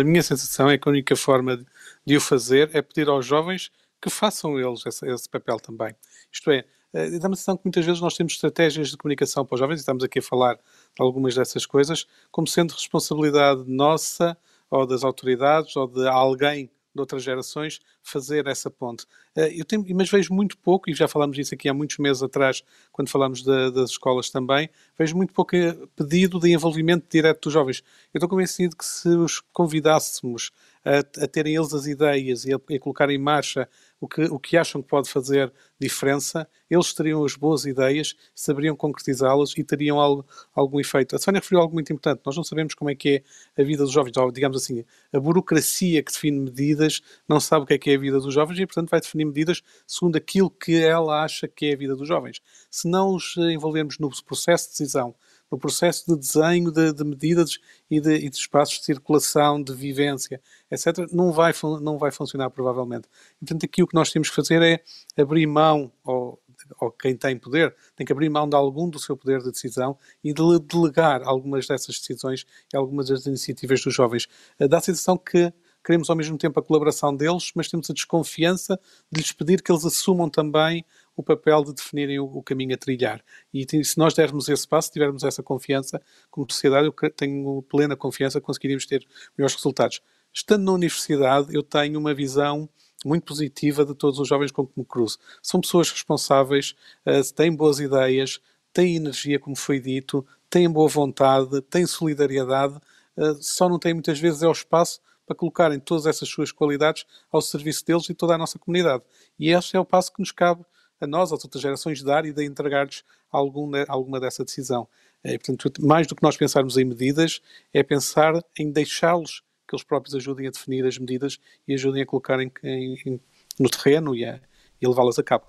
A 0.00 0.04
minha 0.04 0.22
sensação 0.22 0.68
é 0.68 0.78
que 0.78 0.88
a 0.88 0.90
única 0.90 1.14
forma 1.16 1.64
de 2.04 2.16
o 2.16 2.20
fazer 2.20 2.70
é 2.74 2.80
pedir 2.80 3.08
aos 3.08 3.24
jovens 3.24 3.70
que 4.00 4.10
façam 4.10 4.58
eles 4.58 4.84
esse, 4.86 5.06
esse 5.06 5.28
papel 5.28 5.58
também. 5.58 5.94
Isto 6.32 6.50
é, 6.50 6.64
eh, 6.92 7.18
dá-me 7.18 7.34
a 7.34 7.36
sensação 7.36 7.56
que 7.56 7.64
muitas 7.64 7.84
vezes 7.84 8.00
nós 8.00 8.16
temos 8.16 8.34
estratégias 8.34 8.90
de 8.90 8.96
comunicação 8.96 9.44
para 9.44 9.54
os 9.54 9.60
jovens, 9.60 9.78
e 9.78 9.80
estamos 9.80 10.04
aqui 10.04 10.18
a 10.18 10.22
falar 10.22 10.54
de 10.54 11.00
algumas 11.00 11.34
dessas 11.34 11.66
coisas, 11.66 12.06
como 12.30 12.46
sendo 12.46 12.72
responsabilidade 12.72 13.64
nossa, 13.66 14.36
ou 14.70 14.86
das 14.86 15.04
autoridades, 15.04 15.74
ou 15.76 15.86
de 15.86 16.06
alguém 16.08 16.70
de 16.96 17.00
outras 17.00 17.22
gerações 17.22 17.80
fazer 18.02 18.46
essa 18.46 18.70
ponte. 18.70 19.06
Eh, 19.36 19.60
eu 19.60 19.64
tenho, 19.64 19.84
mas 19.94 20.10
vejo 20.10 20.34
muito 20.34 20.58
pouco, 20.58 20.90
e 20.90 20.94
já 20.94 21.06
falámos 21.06 21.36
disso 21.36 21.54
aqui 21.54 21.68
há 21.68 21.74
muitos 21.74 21.98
meses 21.98 22.22
atrás, 22.22 22.62
quando 22.90 23.08
falámos 23.08 23.42
das 23.42 23.90
escolas 23.90 24.30
também, 24.30 24.68
vejo 24.98 25.16
muito 25.16 25.32
pouco 25.32 25.54
eh, 25.54 25.76
pedido 25.94 26.40
de 26.40 26.52
envolvimento 26.52 27.06
direto 27.08 27.44
dos 27.44 27.52
jovens. 27.52 27.82
Eu 28.12 28.18
estou 28.18 28.28
convencido 28.28 28.76
que 28.76 28.84
se 28.84 29.08
os 29.08 29.40
convidássemos 29.52 30.50
a, 30.84 31.24
a 31.24 31.28
terem 31.28 31.56
eles 31.56 31.74
as 31.74 31.86
ideias 31.86 32.44
e 32.44 32.54
a, 32.54 32.56
a 32.56 33.12
em 33.12 33.18
marcha 33.18 33.68
o 34.00 34.06
que, 34.06 34.22
o 34.24 34.38
que 34.38 34.56
acham 34.56 34.82
que 34.82 34.88
pode 34.88 35.08
fazer 35.08 35.52
diferença, 35.78 36.48
eles 36.70 36.92
teriam 36.92 37.24
as 37.24 37.34
boas 37.34 37.64
ideias, 37.64 38.14
saberiam 38.34 38.76
concretizá-las 38.76 39.54
e 39.56 39.64
teriam 39.64 40.00
algo, 40.00 40.24
algum 40.54 40.80
efeito. 40.80 41.16
A 41.16 41.18
Sónia 41.18 41.40
referiu 41.40 41.60
algo 41.60 41.74
muito 41.74 41.92
importante. 41.92 42.22
Nós 42.24 42.36
não 42.36 42.44
sabemos 42.44 42.74
como 42.74 42.90
é 42.90 42.94
que 42.94 43.22
é 43.56 43.62
a 43.62 43.64
vida 43.64 43.84
dos 43.84 43.92
jovens, 43.92 44.16
ou, 44.16 44.30
digamos 44.30 44.56
assim, 44.56 44.84
a 45.12 45.20
burocracia 45.20 46.02
que 46.02 46.12
define 46.12 46.40
medidas 46.40 47.00
não 47.28 47.40
sabe 47.40 47.64
o 47.64 47.66
que 47.66 47.74
é 47.74 47.78
que 47.78 47.90
é 47.90 47.94
a 47.94 47.98
vida 47.98 48.20
dos 48.20 48.32
jovens 48.34 48.58
e, 48.58 48.66
portanto, 48.66 48.90
vai 48.90 49.00
definir 49.00 49.24
medidas 49.24 49.62
segundo 49.86 50.16
aquilo 50.16 50.50
que 50.50 50.82
ela 50.82 51.22
acha 51.22 51.48
que 51.48 51.66
é 51.66 51.74
a 51.74 51.76
vida 51.76 51.96
dos 51.96 52.08
jovens. 52.08 52.40
Se 52.70 52.88
não 52.88 53.14
os 53.14 53.36
envolvermos 53.36 53.98
no 53.98 54.10
processo 54.24 54.66
de 54.66 54.70
decisão 54.72 55.14
no 55.50 55.58
processo 55.58 56.04
de 56.06 56.18
desenho 56.18 56.70
de, 56.70 56.92
de 56.92 57.04
medidas 57.04 57.58
e 57.90 58.00
de, 58.00 58.14
e 58.14 58.28
de, 58.28 58.36
espaços 58.36 58.78
de 58.78 58.84
circulação, 58.84 59.62
de 59.62 59.72
vivência, 59.74 60.40
etc., 60.70 61.06
não 61.12 61.32
vai, 61.32 61.52
não 61.80 61.98
vai 61.98 62.10
funcionar 62.10 62.50
provavelmente. 62.50 63.08
Portanto, 63.38 63.64
aqui 63.64 63.82
o 63.82 63.86
que 63.86 63.94
nós 63.94 64.10
temos 64.10 64.28
que 64.28 64.36
fazer 64.36 64.62
é 64.62 64.82
abrir 65.20 65.46
mão, 65.46 65.92
ou, 66.04 66.40
ou 66.80 66.90
quem 66.90 67.16
tem 67.16 67.38
poder, 67.38 67.74
tem 67.94 68.06
que 68.06 68.12
abrir 68.12 68.28
mão 68.28 68.48
de 68.48 68.56
algum 68.56 68.88
do 68.88 68.98
seu 68.98 69.16
poder 69.16 69.40
de 69.42 69.50
decisão 69.50 69.96
e 70.22 70.32
de 70.32 70.42
delegar 70.60 71.22
algumas 71.24 71.66
dessas 71.66 71.98
decisões 71.98 72.44
e 72.72 72.76
algumas 72.76 73.08
das 73.08 73.26
iniciativas 73.26 73.80
dos 73.82 73.94
jovens. 73.94 74.26
Eh, 74.58 74.66
dá 74.66 74.78
a 74.78 74.80
sensação 74.80 75.16
que 75.16 75.52
queremos 75.84 76.10
ao 76.10 76.16
mesmo 76.16 76.36
tempo 76.36 76.58
a 76.58 76.62
colaboração 76.62 77.14
deles, 77.14 77.52
mas 77.54 77.68
temos 77.68 77.88
a 77.88 77.94
desconfiança 77.94 78.78
de 79.10 79.20
lhes 79.20 79.30
pedir 79.30 79.62
que 79.62 79.70
eles 79.70 79.84
assumam 79.84 80.28
também 80.28 80.84
o 81.16 81.22
papel 81.22 81.64
de 81.64 81.72
definirem 81.72 82.20
o, 82.20 82.24
o 82.24 82.42
caminho 82.42 82.74
a 82.74 82.78
trilhar. 82.78 83.24
E 83.52 83.66
se 83.84 83.96
nós 83.96 84.14
dermos 84.14 84.48
esse 84.48 84.68
passo, 84.68 84.92
tivermos 84.92 85.24
essa 85.24 85.42
confiança, 85.42 86.00
como 86.30 86.46
sociedade, 86.50 86.86
eu 86.86 87.10
tenho 87.10 87.62
plena 87.62 87.96
confiança 87.96 88.38
que 88.38 88.46
conseguiríamos 88.46 88.86
ter 88.86 89.06
melhores 89.36 89.54
resultados. 89.54 90.02
Estando 90.32 90.64
na 90.64 90.72
universidade, 90.72 91.54
eu 91.54 91.62
tenho 91.62 91.98
uma 91.98 92.12
visão 92.12 92.68
muito 93.04 93.24
positiva 93.24 93.84
de 93.84 93.94
todos 93.94 94.18
os 94.18 94.28
jovens 94.28 94.50
com 94.50 94.66
que 94.66 94.72
me 94.76 94.84
cruzo. 94.84 95.18
São 95.42 95.60
pessoas 95.60 95.90
responsáveis, 95.90 96.74
uh, 97.06 97.34
têm 97.34 97.54
boas 97.54 97.80
ideias, 97.80 98.40
têm 98.72 98.96
energia, 98.96 99.38
como 99.38 99.56
foi 99.56 99.80
dito, 99.80 100.26
têm 100.50 100.68
boa 100.68 100.88
vontade, 100.88 101.62
têm 101.62 101.86
solidariedade, 101.86 102.74
uh, 103.16 103.34
só 103.40 103.68
não 103.68 103.78
têm 103.78 103.94
muitas 103.94 104.18
vezes 104.18 104.42
é 104.42 104.48
o 104.48 104.52
espaço 104.52 105.00
para 105.26 105.34
colocarem 105.34 105.80
todas 105.80 106.06
essas 106.06 106.28
suas 106.28 106.52
qualidades 106.52 107.04
ao 107.32 107.40
serviço 107.40 107.84
deles 107.84 108.08
e 108.08 108.14
toda 108.14 108.34
a 108.34 108.38
nossa 108.38 108.58
comunidade. 108.58 109.02
E 109.38 109.50
este 109.50 109.76
é 109.76 109.80
o 109.80 109.84
passo 109.84 110.12
que 110.12 110.20
nos 110.20 110.32
cabe 110.32 110.64
a 111.00 111.06
nós, 111.06 111.32
às 111.32 111.44
outras 111.44 111.62
gerações, 111.62 112.02
dar 112.02 112.24
e 112.24 112.32
de 112.32 112.44
entregar-lhes 112.44 113.04
algum, 113.30 113.70
alguma 113.88 114.20
dessa 114.20 114.44
decisão. 114.44 114.88
É, 115.22 115.36
portanto, 115.38 115.84
mais 115.84 116.06
do 116.06 116.14
que 116.14 116.22
nós 116.22 116.36
pensarmos 116.36 116.76
em 116.76 116.84
medidas, 116.84 117.40
é 117.72 117.82
pensar 117.82 118.34
em 118.58 118.70
deixá-los 118.70 119.42
que 119.66 119.74
eles 119.74 119.84
próprios 119.84 120.14
ajudem 120.14 120.46
a 120.46 120.50
definir 120.50 120.86
as 120.86 120.98
medidas 120.98 121.38
e 121.66 121.74
ajudem 121.74 122.02
a 122.02 122.06
colocar 122.06 122.40
em, 122.40 122.50
em, 122.62 123.20
no 123.58 123.68
terreno 123.68 124.14
e 124.14 124.24
a, 124.24 124.40
e 124.80 124.86
levá-las 124.86 125.18
a 125.18 125.22
cabo. 125.22 125.46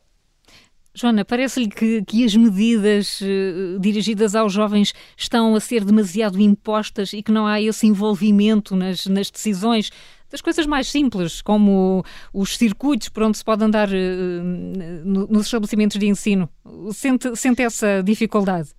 Joana, 0.98 1.24
parece-lhe 1.24 1.70
que, 1.70 2.04
que, 2.04 2.26
as 2.26 2.36
medidas 2.36 3.22
uh, 3.22 3.80
dirigidas 3.80 4.34
aos 4.34 4.52
jovens 4.52 4.96
estão 5.16 5.54
a 5.54 5.60
ser 5.60 5.86
demasiado 5.86 6.42
impostas 6.42 7.14
e 7.14 7.22
que 7.22 7.32
não 7.32 7.46
há 7.46 7.62
esse 7.62 7.86
envolvimento 7.86 8.76
nas, 8.76 9.06
nas 9.06 9.30
decisões 9.30 9.92
das 10.30 10.42
coisas 10.42 10.66
mais 10.66 10.90
simples, 10.90 11.42
como 11.42 12.04
os 12.34 12.58
circuitos 12.58 13.10
por 13.10 13.24
onde 13.24 13.38
se 13.38 13.44
pode 13.44 13.64
andar 13.64 13.90
uh, 13.90 14.44
nos 15.04 15.46
estabelecimentos 15.46 15.98
de 15.98 16.08
ensino. 16.08 16.50
Sente, 16.94 17.36
sente 17.36 17.62
essa 17.62 18.02
dificuldade? 18.04 18.70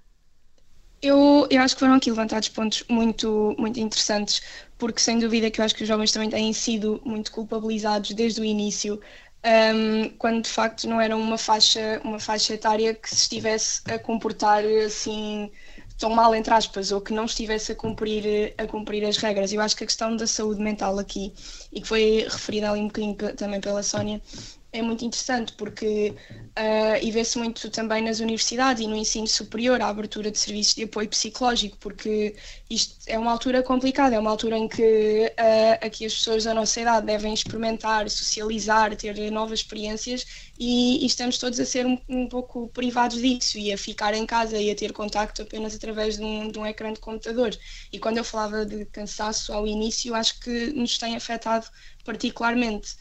Eu, 1.00 1.46
eu 1.48 1.62
acho 1.62 1.76
que 1.76 1.80
foram 1.80 1.94
aqui 1.94 2.10
levantados 2.10 2.48
pontos 2.48 2.84
muito, 2.88 3.54
muito 3.56 3.78
interessantes, 3.78 4.42
porque 4.76 5.00
sem 5.00 5.18
dúvida 5.18 5.48
que 5.50 5.60
eu 5.60 5.64
acho 5.64 5.74
que 5.74 5.82
os 5.82 5.88
jovens 5.88 6.10
também 6.10 6.28
têm 6.28 6.52
sido 6.52 7.00
muito 7.04 7.30
culpabilizados 7.30 8.10
desde 8.12 8.40
o 8.40 8.44
início 8.44 9.00
um, 9.44 10.08
quando 10.18 10.42
de 10.42 10.50
facto 10.50 10.88
não 10.88 11.00
era 11.00 11.16
uma 11.16 11.38
faixa, 11.38 12.00
uma 12.04 12.18
faixa 12.18 12.54
etária 12.54 12.94
que 12.94 13.08
se 13.08 13.22
estivesse 13.22 13.80
a 13.90 13.98
comportar 13.98 14.64
assim 14.84 15.50
tão 15.98 16.10
mal, 16.10 16.34
entre 16.34 16.54
aspas, 16.54 16.92
ou 16.92 17.00
que 17.00 17.12
não 17.12 17.24
estivesse 17.24 17.72
a 17.72 17.74
cumprir, 17.74 18.54
a 18.56 18.66
cumprir 18.66 19.04
as 19.04 19.16
regras. 19.16 19.52
Eu 19.52 19.60
acho 19.60 19.76
que 19.76 19.84
a 19.84 19.86
questão 19.86 20.16
da 20.16 20.26
saúde 20.26 20.60
mental 20.60 20.98
aqui, 20.98 21.34
e 21.72 21.80
que 21.80 21.88
foi 21.88 22.26
referida 22.30 22.70
ali 22.70 22.80
um 22.80 22.86
bocadinho 22.86 23.16
também 23.36 23.60
pela 23.60 23.82
Sónia, 23.82 24.22
é 24.70 24.82
muito 24.82 25.04
interessante 25.04 25.52
porque 25.54 26.14
uh, 26.58 27.02
e 27.02 27.10
vê-se 27.10 27.38
muito 27.38 27.70
também 27.70 28.02
nas 28.02 28.20
universidades 28.20 28.82
e 28.82 28.86
no 28.86 28.96
ensino 28.96 29.26
superior 29.26 29.80
a 29.80 29.88
abertura 29.88 30.30
de 30.30 30.38
serviços 30.38 30.74
de 30.74 30.84
apoio 30.84 31.08
psicológico 31.08 31.78
porque 31.78 32.36
isto 32.68 32.96
é 33.06 33.18
uma 33.18 33.32
altura 33.32 33.62
complicada 33.62 34.14
é 34.14 34.18
uma 34.18 34.30
altura 34.30 34.58
em 34.58 34.68
que 34.68 35.32
uh, 35.38 35.86
aqui 35.86 36.04
as 36.04 36.14
pessoas 36.14 36.44
da 36.44 36.52
nossa 36.52 36.80
idade 36.80 37.06
devem 37.06 37.32
experimentar 37.32 38.10
socializar 38.10 38.94
ter 38.94 39.30
novas 39.30 39.60
experiências 39.60 40.26
e, 40.58 41.02
e 41.02 41.06
estamos 41.06 41.38
todos 41.38 41.58
a 41.60 41.64
ser 41.64 41.86
um, 41.86 41.98
um, 42.08 42.28
pouco 42.28 42.68
privados 42.68 43.18
disso 43.22 43.58
e 43.58 43.72
a 43.72 43.78
ficar 43.78 44.12
em 44.12 44.26
casa 44.26 44.58
e 44.58 44.70
a 44.70 44.74
ter 44.74 44.92
contacto 44.92 45.42
apenas 45.42 45.74
através 45.74 46.16
de 46.16 46.24
um, 46.24 46.50
de 46.50 46.58
um 46.58 46.66
ecrã 46.66 46.92
de 46.92 46.98
computador. 46.98 47.56
E 47.92 47.98
quando 47.98 48.18
eu 48.18 48.24
falava 48.24 48.66
de 48.66 48.84
cansaço 48.86 49.52
ao 49.52 49.66
início 49.66 50.14
acho 50.14 50.40
que 50.40 50.72
nos 50.72 50.98
tem 50.98 51.14
afetado 51.16 51.66
particularmente. 52.04 52.96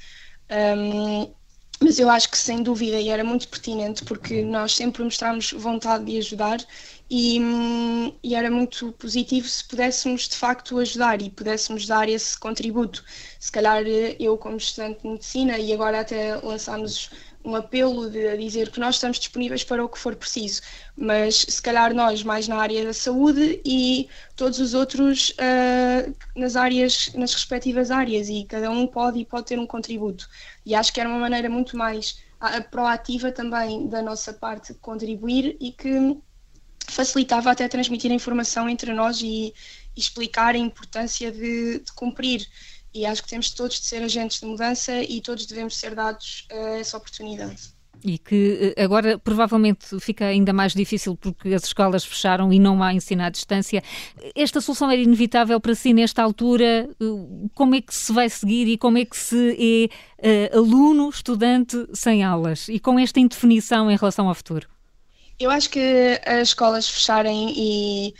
Um, 0.49 1.33
mas 1.79 1.99
eu 1.99 2.09
acho 2.09 2.29
que 2.29 2.37
sem 2.37 2.63
dúvida 2.63 2.99
e 2.99 3.09
era 3.09 3.23
muito 3.23 3.47
pertinente 3.47 4.03
porque 4.03 4.41
nós 4.41 4.75
sempre 4.75 5.03
mostramos 5.03 5.51
vontade 5.51 6.05
de 6.05 6.17
ajudar 6.17 6.59
e, 7.09 7.39
e, 8.23 8.35
era 8.35 8.51
muito 8.51 8.91
positivo 8.93 9.47
se 9.47 9.63
pudéssemos 9.63 10.27
de 10.27 10.35
facto 10.35 10.77
ajudar 10.79 11.21
e 11.21 11.29
pudéssemos 11.29 11.85
dar 11.85 12.09
esse 12.09 12.37
contributo. 12.37 13.03
Se 13.39 13.51
calhar 13.51 13.83
eu 14.19 14.37
como 14.37 14.57
estudante 14.57 15.01
de 15.03 15.09
medicina 15.09 15.57
e 15.57 15.71
agora 15.71 16.01
até 16.01 16.35
lançámos 16.37 17.09
um 17.43 17.55
apelo 17.55 18.09
de 18.09 18.37
dizer 18.37 18.69
que 18.71 18.79
nós 18.79 18.95
estamos 18.95 19.17
disponíveis 19.17 19.63
para 19.63 19.83
o 19.83 19.89
que 19.89 19.97
for 19.97 20.15
preciso, 20.15 20.61
mas 20.95 21.45
se 21.47 21.61
calhar 21.61 21.93
nós 21.93 22.23
mais 22.23 22.47
na 22.47 22.57
área 22.57 22.83
da 22.83 22.93
saúde 22.93 23.61
e 23.63 24.09
todos 24.35 24.59
os 24.59 24.73
outros 24.73 25.29
uh, 25.31 26.15
nas 26.35 26.55
áreas, 26.55 27.11
nas 27.13 27.33
respectivas 27.33 27.89
áreas 27.91 28.27
e 28.29 28.43
cada 28.45 28.69
um 28.69 28.85
pode 28.85 29.19
e 29.19 29.25
pode 29.25 29.45
ter 29.45 29.59
um 29.59 29.67
contributo. 29.67 30.27
E 30.65 30.75
acho 30.75 30.93
que 30.93 30.99
era 30.99 31.09
uma 31.09 31.19
maneira 31.19 31.49
muito 31.49 31.77
mais 31.77 32.19
uh, 32.41 32.69
proativa 32.69 33.31
também 33.31 33.87
da 33.87 34.01
nossa 34.01 34.33
parte 34.33 34.73
de 34.73 34.79
contribuir 34.79 35.55
e 35.61 35.71
que 35.71 36.17
facilitava 36.87 37.51
até 37.51 37.67
transmitir 37.67 38.11
a 38.11 38.15
informação 38.15 38.69
entre 38.69 38.93
nós 38.93 39.21
e, 39.21 39.53
e 39.95 39.99
explicar 39.99 40.55
a 40.55 40.57
importância 40.57 41.31
de, 41.31 41.79
de, 41.79 41.93
cumprir. 41.93 42.47
E 42.93 43.05
acho 43.05 43.23
que 43.23 43.29
temos 43.29 43.51
todos 43.51 43.79
de 43.79 43.85
ser 43.85 44.01
agentes 44.01 44.39
de 44.39 44.45
mudança 44.45 45.01
e 45.01 45.21
todos 45.21 45.45
devemos 45.45 45.77
ser 45.77 45.93
dados 45.93 46.47
uh, 46.51 46.79
essa 46.79 46.97
oportunidade. 46.97 47.77
E 48.03 48.17
que 48.17 48.73
eh, 48.77 48.83
agora 48.83 49.17
provavelmente 49.17 49.99
fica 49.99 50.25
ainda 50.25 50.53
mais 50.53 50.73
difícil 50.73 51.15
porque 51.15 51.53
as 51.53 51.63
escolas 51.63 52.05
fecharam 52.05 52.53
e 52.53 52.59
não 52.59 52.81
há 52.83 52.93
ensino 52.93 53.23
à 53.23 53.29
distância. 53.29 53.83
Esta 54.35 54.61
solução 54.61 54.91
era 54.91 55.01
inevitável 55.01 55.59
para 55.59 55.73
si 55.73 55.93
nesta 55.93 56.21
altura? 56.21 56.89
Eh, 56.89 57.47
como 57.55 57.75
é 57.75 57.81
que 57.81 57.93
se 57.93 58.11
vai 58.13 58.29
seguir 58.29 58.67
e 58.67 58.77
como 58.77 58.97
é 58.97 59.05
que 59.05 59.17
se 59.17 59.89
é 60.21 60.51
uh, 60.53 60.59
aluno, 60.59 61.09
estudante 61.09 61.87
sem 61.93 62.23
aulas? 62.23 62.67
E 62.69 62.79
com 62.79 62.99
esta 62.99 63.19
indefinição 63.19 63.89
em 63.89 63.97
relação 63.97 64.27
ao 64.27 64.35
futuro? 64.35 64.67
Eu 65.39 65.51
acho 65.51 65.69
que 65.69 66.19
as 66.25 66.49
escolas 66.49 66.89
fecharem 66.89 67.53
e, 67.55 68.13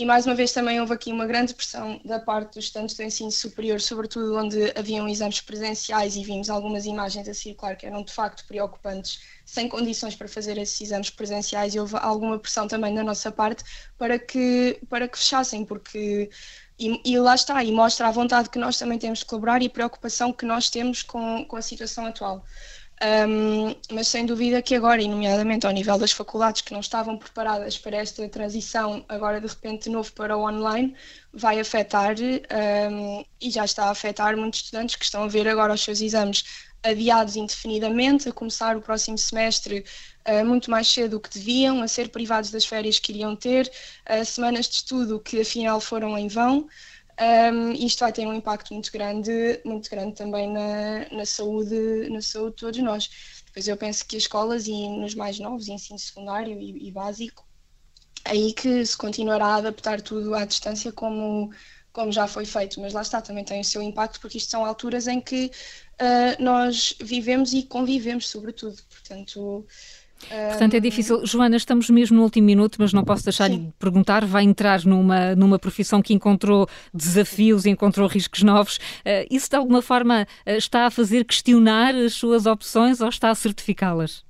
e 0.00 0.04
mais 0.06 0.24
uma 0.24 0.34
vez 0.34 0.50
também 0.50 0.80
houve 0.80 0.94
aqui 0.94 1.12
uma 1.12 1.26
grande 1.26 1.52
pressão 1.52 2.00
da 2.06 2.18
parte 2.18 2.54
dos 2.54 2.64
estudantes 2.64 2.96
do 2.96 3.02
ensino 3.02 3.30
superior, 3.30 3.78
sobretudo 3.82 4.34
onde 4.34 4.72
haviam 4.74 5.06
exames 5.06 5.42
presenciais 5.42 6.16
e 6.16 6.24
vimos 6.24 6.48
algumas 6.48 6.86
imagens 6.86 7.28
a 7.28 7.34
circular 7.34 7.76
que 7.76 7.84
eram 7.84 8.02
de 8.02 8.10
facto 8.10 8.46
preocupantes, 8.46 9.20
sem 9.44 9.68
condições 9.68 10.14
para 10.14 10.26
fazer 10.26 10.56
esses 10.56 10.80
exames 10.80 11.10
presenciais 11.10 11.74
e 11.74 11.80
houve 11.80 11.96
alguma 11.98 12.38
pressão 12.38 12.66
também 12.66 12.94
da 12.94 13.04
nossa 13.04 13.30
parte 13.30 13.62
para 13.98 14.18
que, 14.18 14.80
para 14.88 15.06
que 15.06 15.18
fechassem, 15.18 15.66
porque 15.66 16.30
e, 16.78 16.98
e, 17.04 17.18
lá 17.18 17.34
está, 17.34 17.62
e 17.62 17.70
mostra 17.70 18.08
a 18.08 18.10
vontade 18.10 18.48
que 18.48 18.58
nós 18.58 18.78
também 18.78 18.98
temos 18.98 19.18
de 19.18 19.26
colaborar 19.26 19.60
e 19.60 19.66
a 19.66 19.70
preocupação 19.70 20.32
que 20.32 20.46
nós 20.46 20.70
temos 20.70 21.02
com, 21.02 21.44
com 21.44 21.56
a 21.56 21.62
situação 21.62 22.06
atual. 22.06 22.42
Um, 23.02 23.74
mas 23.94 24.08
sem 24.08 24.26
dúvida 24.26 24.60
que 24.60 24.74
agora, 24.74 25.00
e 25.00 25.08
nomeadamente 25.08 25.66
ao 25.66 25.72
nível 25.72 25.98
das 25.98 26.12
faculdades 26.12 26.60
que 26.60 26.72
não 26.72 26.80
estavam 26.80 27.16
preparadas 27.16 27.78
para 27.78 27.96
esta 27.96 28.28
transição, 28.28 29.02
agora 29.08 29.40
de 29.40 29.46
repente 29.46 29.84
de 29.84 29.90
novo 29.90 30.12
para 30.12 30.36
o 30.36 30.46
online, 30.46 30.94
vai 31.32 31.58
afetar 31.58 32.14
um, 32.20 33.24
e 33.40 33.50
já 33.50 33.64
está 33.64 33.86
a 33.86 33.90
afetar 33.90 34.36
muitos 34.36 34.60
estudantes 34.60 34.96
que 34.96 35.04
estão 35.04 35.22
a 35.24 35.28
ver 35.28 35.48
agora 35.48 35.72
os 35.72 35.80
seus 35.82 36.02
exames 36.02 36.44
adiados 36.82 37.36
indefinidamente, 37.36 38.28
a 38.28 38.32
começar 38.32 38.76
o 38.76 38.82
próximo 38.82 39.16
semestre 39.16 39.84
uh, 40.28 40.44
muito 40.44 40.70
mais 40.70 40.86
cedo 40.88 41.12
do 41.12 41.20
que 41.20 41.30
deviam, 41.30 41.82
a 41.82 41.88
ser 41.88 42.10
privados 42.10 42.50
das 42.50 42.66
férias 42.66 42.98
que 42.98 43.12
iriam 43.12 43.34
ter, 43.34 43.70
uh, 44.10 44.24
semanas 44.26 44.68
de 44.68 44.76
estudo 44.76 45.20
que 45.20 45.40
afinal 45.40 45.80
foram 45.80 46.18
em 46.18 46.28
vão. 46.28 46.68
Um, 47.20 47.72
isto 47.72 48.00
vai 48.00 48.12
ter 48.12 48.26
um 48.26 48.32
impacto 48.32 48.72
muito 48.72 48.90
grande, 48.90 49.60
muito 49.62 49.90
grande 49.90 50.14
também 50.14 50.50
na, 50.50 51.06
na, 51.10 51.26
saúde, 51.26 52.08
na 52.08 52.22
saúde 52.22 52.56
de 52.56 52.60
todos 52.60 52.80
nós. 52.80 53.10
Depois 53.44 53.68
eu 53.68 53.76
penso 53.76 54.06
que 54.06 54.16
as 54.16 54.22
escolas 54.22 54.66
e 54.66 54.88
nos 54.88 55.14
mais 55.14 55.38
novos, 55.38 55.68
ensino 55.68 55.98
secundário 55.98 56.58
e, 56.58 56.88
e 56.88 56.90
básico, 56.90 57.46
aí 58.24 58.54
que 58.54 58.84
se 58.86 58.96
continuará 58.96 59.46
a 59.46 59.56
adaptar 59.56 60.00
tudo 60.00 60.34
à 60.34 60.46
distância 60.46 60.92
como, 60.92 61.52
como 61.92 62.10
já 62.10 62.26
foi 62.26 62.46
feito, 62.46 62.80
mas 62.80 62.94
lá 62.94 63.02
está, 63.02 63.20
também 63.20 63.44
tem 63.44 63.60
o 63.60 63.64
seu 63.64 63.82
impacto, 63.82 64.18
porque 64.18 64.38
isto 64.38 64.50
são 64.50 64.64
alturas 64.64 65.06
em 65.06 65.20
que 65.20 65.50
uh, 66.00 66.42
nós 66.42 66.94
vivemos 67.02 67.52
e 67.52 67.64
convivemos, 67.64 68.28
sobretudo. 68.28 68.82
Portanto, 68.88 69.66
Portanto, 70.28 70.74
é 70.74 70.80
difícil. 70.80 71.24
Joana, 71.24 71.56
estamos 71.56 71.88
mesmo 71.90 72.16
no 72.16 72.22
último 72.22 72.46
minuto, 72.46 72.76
mas 72.78 72.92
não 72.92 73.04
posso 73.04 73.24
deixar-lhe 73.24 73.58
de 73.58 73.72
perguntar. 73.78 74.24
Vai 74.24 74.44
entrar 74.44 74.84
numa, 74.84 75.34
numa 75.34 75.58
profissão 75.58 76.02
que 76.02 76.12
encontrou 76.12 76.68
desafios, 76.92 77.66
encontrou 77.66 78.06
riscos 78.06 78.42
novos. 78.42 78.76
Uh, 78.76 79.26
isso, 79.30 79.48
de 79.48 79.56
alguma 79.56 79.82
forma, 79.82 80.26
uh, 80.46 80.50
está 80.50 80.86
a 80.86 80.90
fazer 80.90 81.24
questionar 81.24 81.94
as 81.94 82.14
suas 82.14 82.46
opções 82.46 83.00
ou 83.00 83.08
está 83.08 83.30
a 83.30 83.34
certificá-las? 83.34 84.24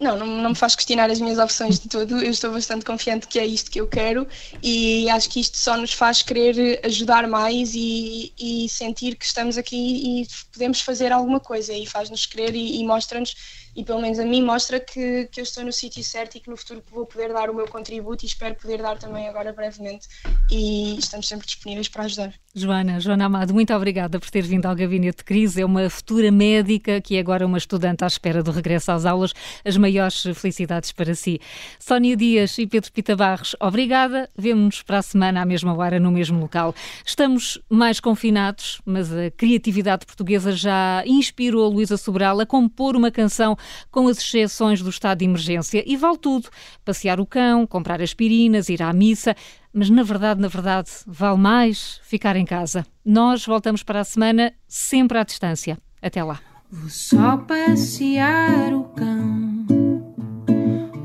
Não, 0.00 0.18
não, 0.18 0.26
não, 0.26 0.50
me 0.50 0.56
faz 0.56 0.74
questionar 0.74 1.08
as 1.08 1.20
minhas 1.20 1.38
opções 1.38 1.78
de 1.78 1.88
todo. 1.88 2.18
Eu 2.18 2.30
estou 2.30 2.52
bastante 2.52 2.84
confiante 2.84 3.28
que 3.28 3.38
é 3.38 3.46
isto 3.46 3.70
que 3.70 3.80
eu 3.80 3.86
quero 3.86 4.26
e 4.62 5.08
acho 5.08 5.30
que 5.30 5.38
isto 5.38 5.56
só 5.56 5.76
nos 5.76 5.92
faz 5.92 6.20
querer 6.20 6.80
ajudar 6.84 7.28
mais 7.28 7.74
e, 7.74 8.32
e 8.38 8.68
sentir 8.68 9.14
que 9.14 9.24
estamos 9.24 9.56
aqui 9.56 9.76
e 10.22 10.26
podemos 10.52 10.80
fazer 10.80 11.12
alguma 11.12 11.38
coisa 11.38 11.72
e 11.72 11.86
faz-nos 11.86 12.26
querer 12.26 12.56
e, 12.56 12.80
e 12.80 12.84
mostra-nos 12.84 13.36
e 13.74 13.84
pelo 13.84 14.00
menos 14.00 14.18
a 14.18 14.24
mim 14.24 14.42
mostra 14.42 14.78
que, 14.78 15.28
que 15.30 15.40
eu 15.40 15.44
estou 15.44 15.64
no 15.64 15.72
sítio 15.72 16.02
certo 16.02 16.36
e 16.36 16.40
que 16.40 16.50
no 16.50 16.56
futuro 16.56 16.82
vou 16.90 17.06
poder 17.06 17.32
dar 17.32 17.50
o 17.50 17.54
meu 17.54 17.66
contributo 17.66 18.24
e 18.24 18.28
espero 18.28 18.54
poder 18.54 18.80
dar 18.80 18.98
também 18.98 19.28
agora 19.28 19.52
brevemente 19.52 20.08
e 20.50 20.96
estamos 20.98 21.26
sempre 21.26 21.46
disponíveis 21.46 21.88
para 21.88 22.04
ajudar. 22.04 22.34
Joana, 22.56 23.00
Joana 23.00 23.24
Amado, 23.24 23.52
muito 23.52 23.74
obrigada 23.74 24.20
por 24.20 24.30
ter 24.30 24.42
vindo 24.42 24.66
ao 24.66 24.76
Gabinete 24.76 25.18
de 25.18 25.24
Crise. 25.24 25.60
É 25.60 25.66
uma 25.66 25.90
futura 25.90 26.30
médica 26.30 27.00
que 27.00 27.16
é 27.16 27.18
agora 27.18 27.44
uma 27.44 27.58
estudante 27.58 28.04
à 28.04 28.06
espera 28.06 28.44
do 28.44 28.52
regresso 28.52 28.92
às 28.92 29.04
aulas. 29.04 29.32
As 29.64 29.76
maiores 29.76 30.22
felicidades 30.34 30.92
para 30.92 31.16
si. 31.16 31.40
Sónia 31.80 32.16
Dias 32.16 32.56
e 32.58 32.66
Pedro 32.66 32.92
Pita 32.92 33.16
Barros, 33.16 33.56
obrigada. 33.58 34.28
Vemo-nos 34.38 34.82
para 34.82 34.98
a 34.98 35.02
semana 35.02 35.42
à 35.42 35.44
mesma 35.44 35.76
hora, 35.76 35.98
no 35.98 36.12
mesmo 36.12 36.38
local. 36.38 36.72
Estamos 37.04 37.60
mais 37.68 37.98
confinados, 37.98 38.80
mas 38.84 39.12
a 39.12 39.32
criatividade 39.32 40.06
portuguesa 40.06 40.52
já 40.52 41.02
inspirou 41.06 41.66
a 41.66 41.68
Luísa 41.68 41.96
Sobral 41.96 42.38
a 42.38 42.46
compor 42.46 42.94
uma 42.94 43.10
canção 43.10 43.56
com 43.90 44.08
as 44.08 44.18
exceções 44.18 44.80
do 44.80 44.90
estado 44.90 45.18
de 45.18 45.24
emergência. 45.24 45.82
E 45.86 45.96
vale 45.96 46.18
tudo: 46.18 46.48
passear 46.84 47.20
o 47.20 47.26
cão, 47.26 47.66
comprar 47.66 48.00
aspirinas, 48.00 48.68
ir 48.68 48.82
à 48.82 48.92
missa. 48.92 49.34
Mas 49.72 49.90
na 49.90 50.02
verdade, 50.02 50.40
na 50.40 50.48
verdade, 50.48 50.90
vale 51.06 51.38
mais 51.38 52.00
ficar 52.04 52.36
em 52.36 52.44
casa. 52.44 52.86
Nós 53.04 53.44
voltamos 53.44 53.82
para 53.82 54.00
a 54.00 54.04
semana 54.04 54.52
sempre 54.68 55.18
à 55.18 55.24
distância. 55.24 55.78
Até 56.00 56.22
lá. 56.22 56.40
Vou 56.70 56.88
só 56.88 57.36
passear 57.36 58.74
o 58.74 58.84
cão, 58.84 59.64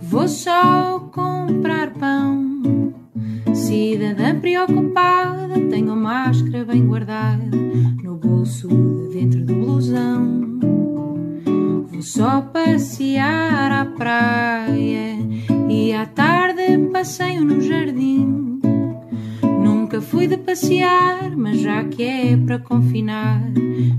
vou 0.02 0.28
só 0.28 1.00
comprar 1.12 1.94
pão. 1.94 2.94
Cidadã 3.54 4.40
preocupada, 4.40 5.60
tenho 5.70 5.92
a 5.92 5.96
máscara 5.96 6.66
bem 6.66 6.88
guardada 6.88 7.46
no 8.04 8.16
bolso 8.16 8.68
de 8.68 9.14
dentro 9.14 9.46
do 9.46 9.54
blusão. 9.54 10.89
Vou 11.46 12.02
só 12.02 12.42
passear 12.42 13.72
à 13.72 13.86
praia 13.86 15.18
e 15.70 15.94
à 15.94 16.06
tarde 16.06 16.78
passeio 16.92 17.44
no 17.44 17.62
jardim. 17.62 18.60
Nunca 19.64 20.02
fui 20.02 20.28
de 20.28 20.38
passear, 20.38 21.36
mas 21.36 21.60
já 21.60 21.84
que 21.84 22.04
é 22.04 22.38
para 22.38 22.60
confinar, 22.60 23.42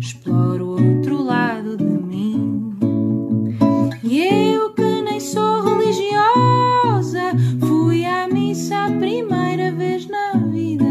exploro 0.00 0.68
outro 0.68 1.22
lado 1.22 1.76
de 1.76 1.84
mim. 1.84 2.74
E 4.02 4.22
eu 4.54 4.72
que 4.72 5.02
nem 5.02 5.20
sou 5.20 5.62
religiosa, 5.62 7.32
fui 7.60 8.04
à 8.04 8.26
missa 8.28 8.86
a 8.86 8.90
primeira 8.90 9.72
vez 9.72 10.06
na 10.08 10.32
vida. 10.32 10.84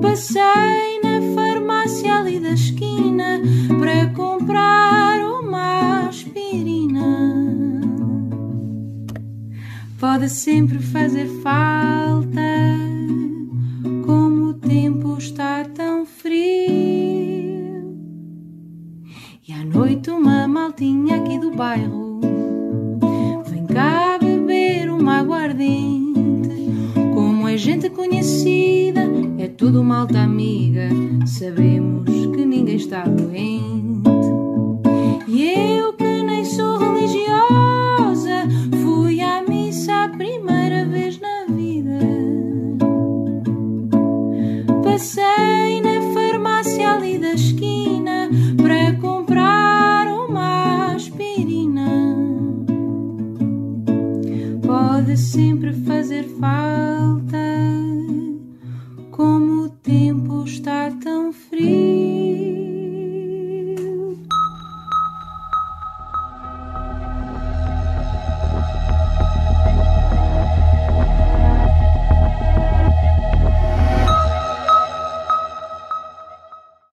Passei 0.00 0.91
sempre 10.28 10.78
fazer 10.78 11.26
falta, 11.42 11.81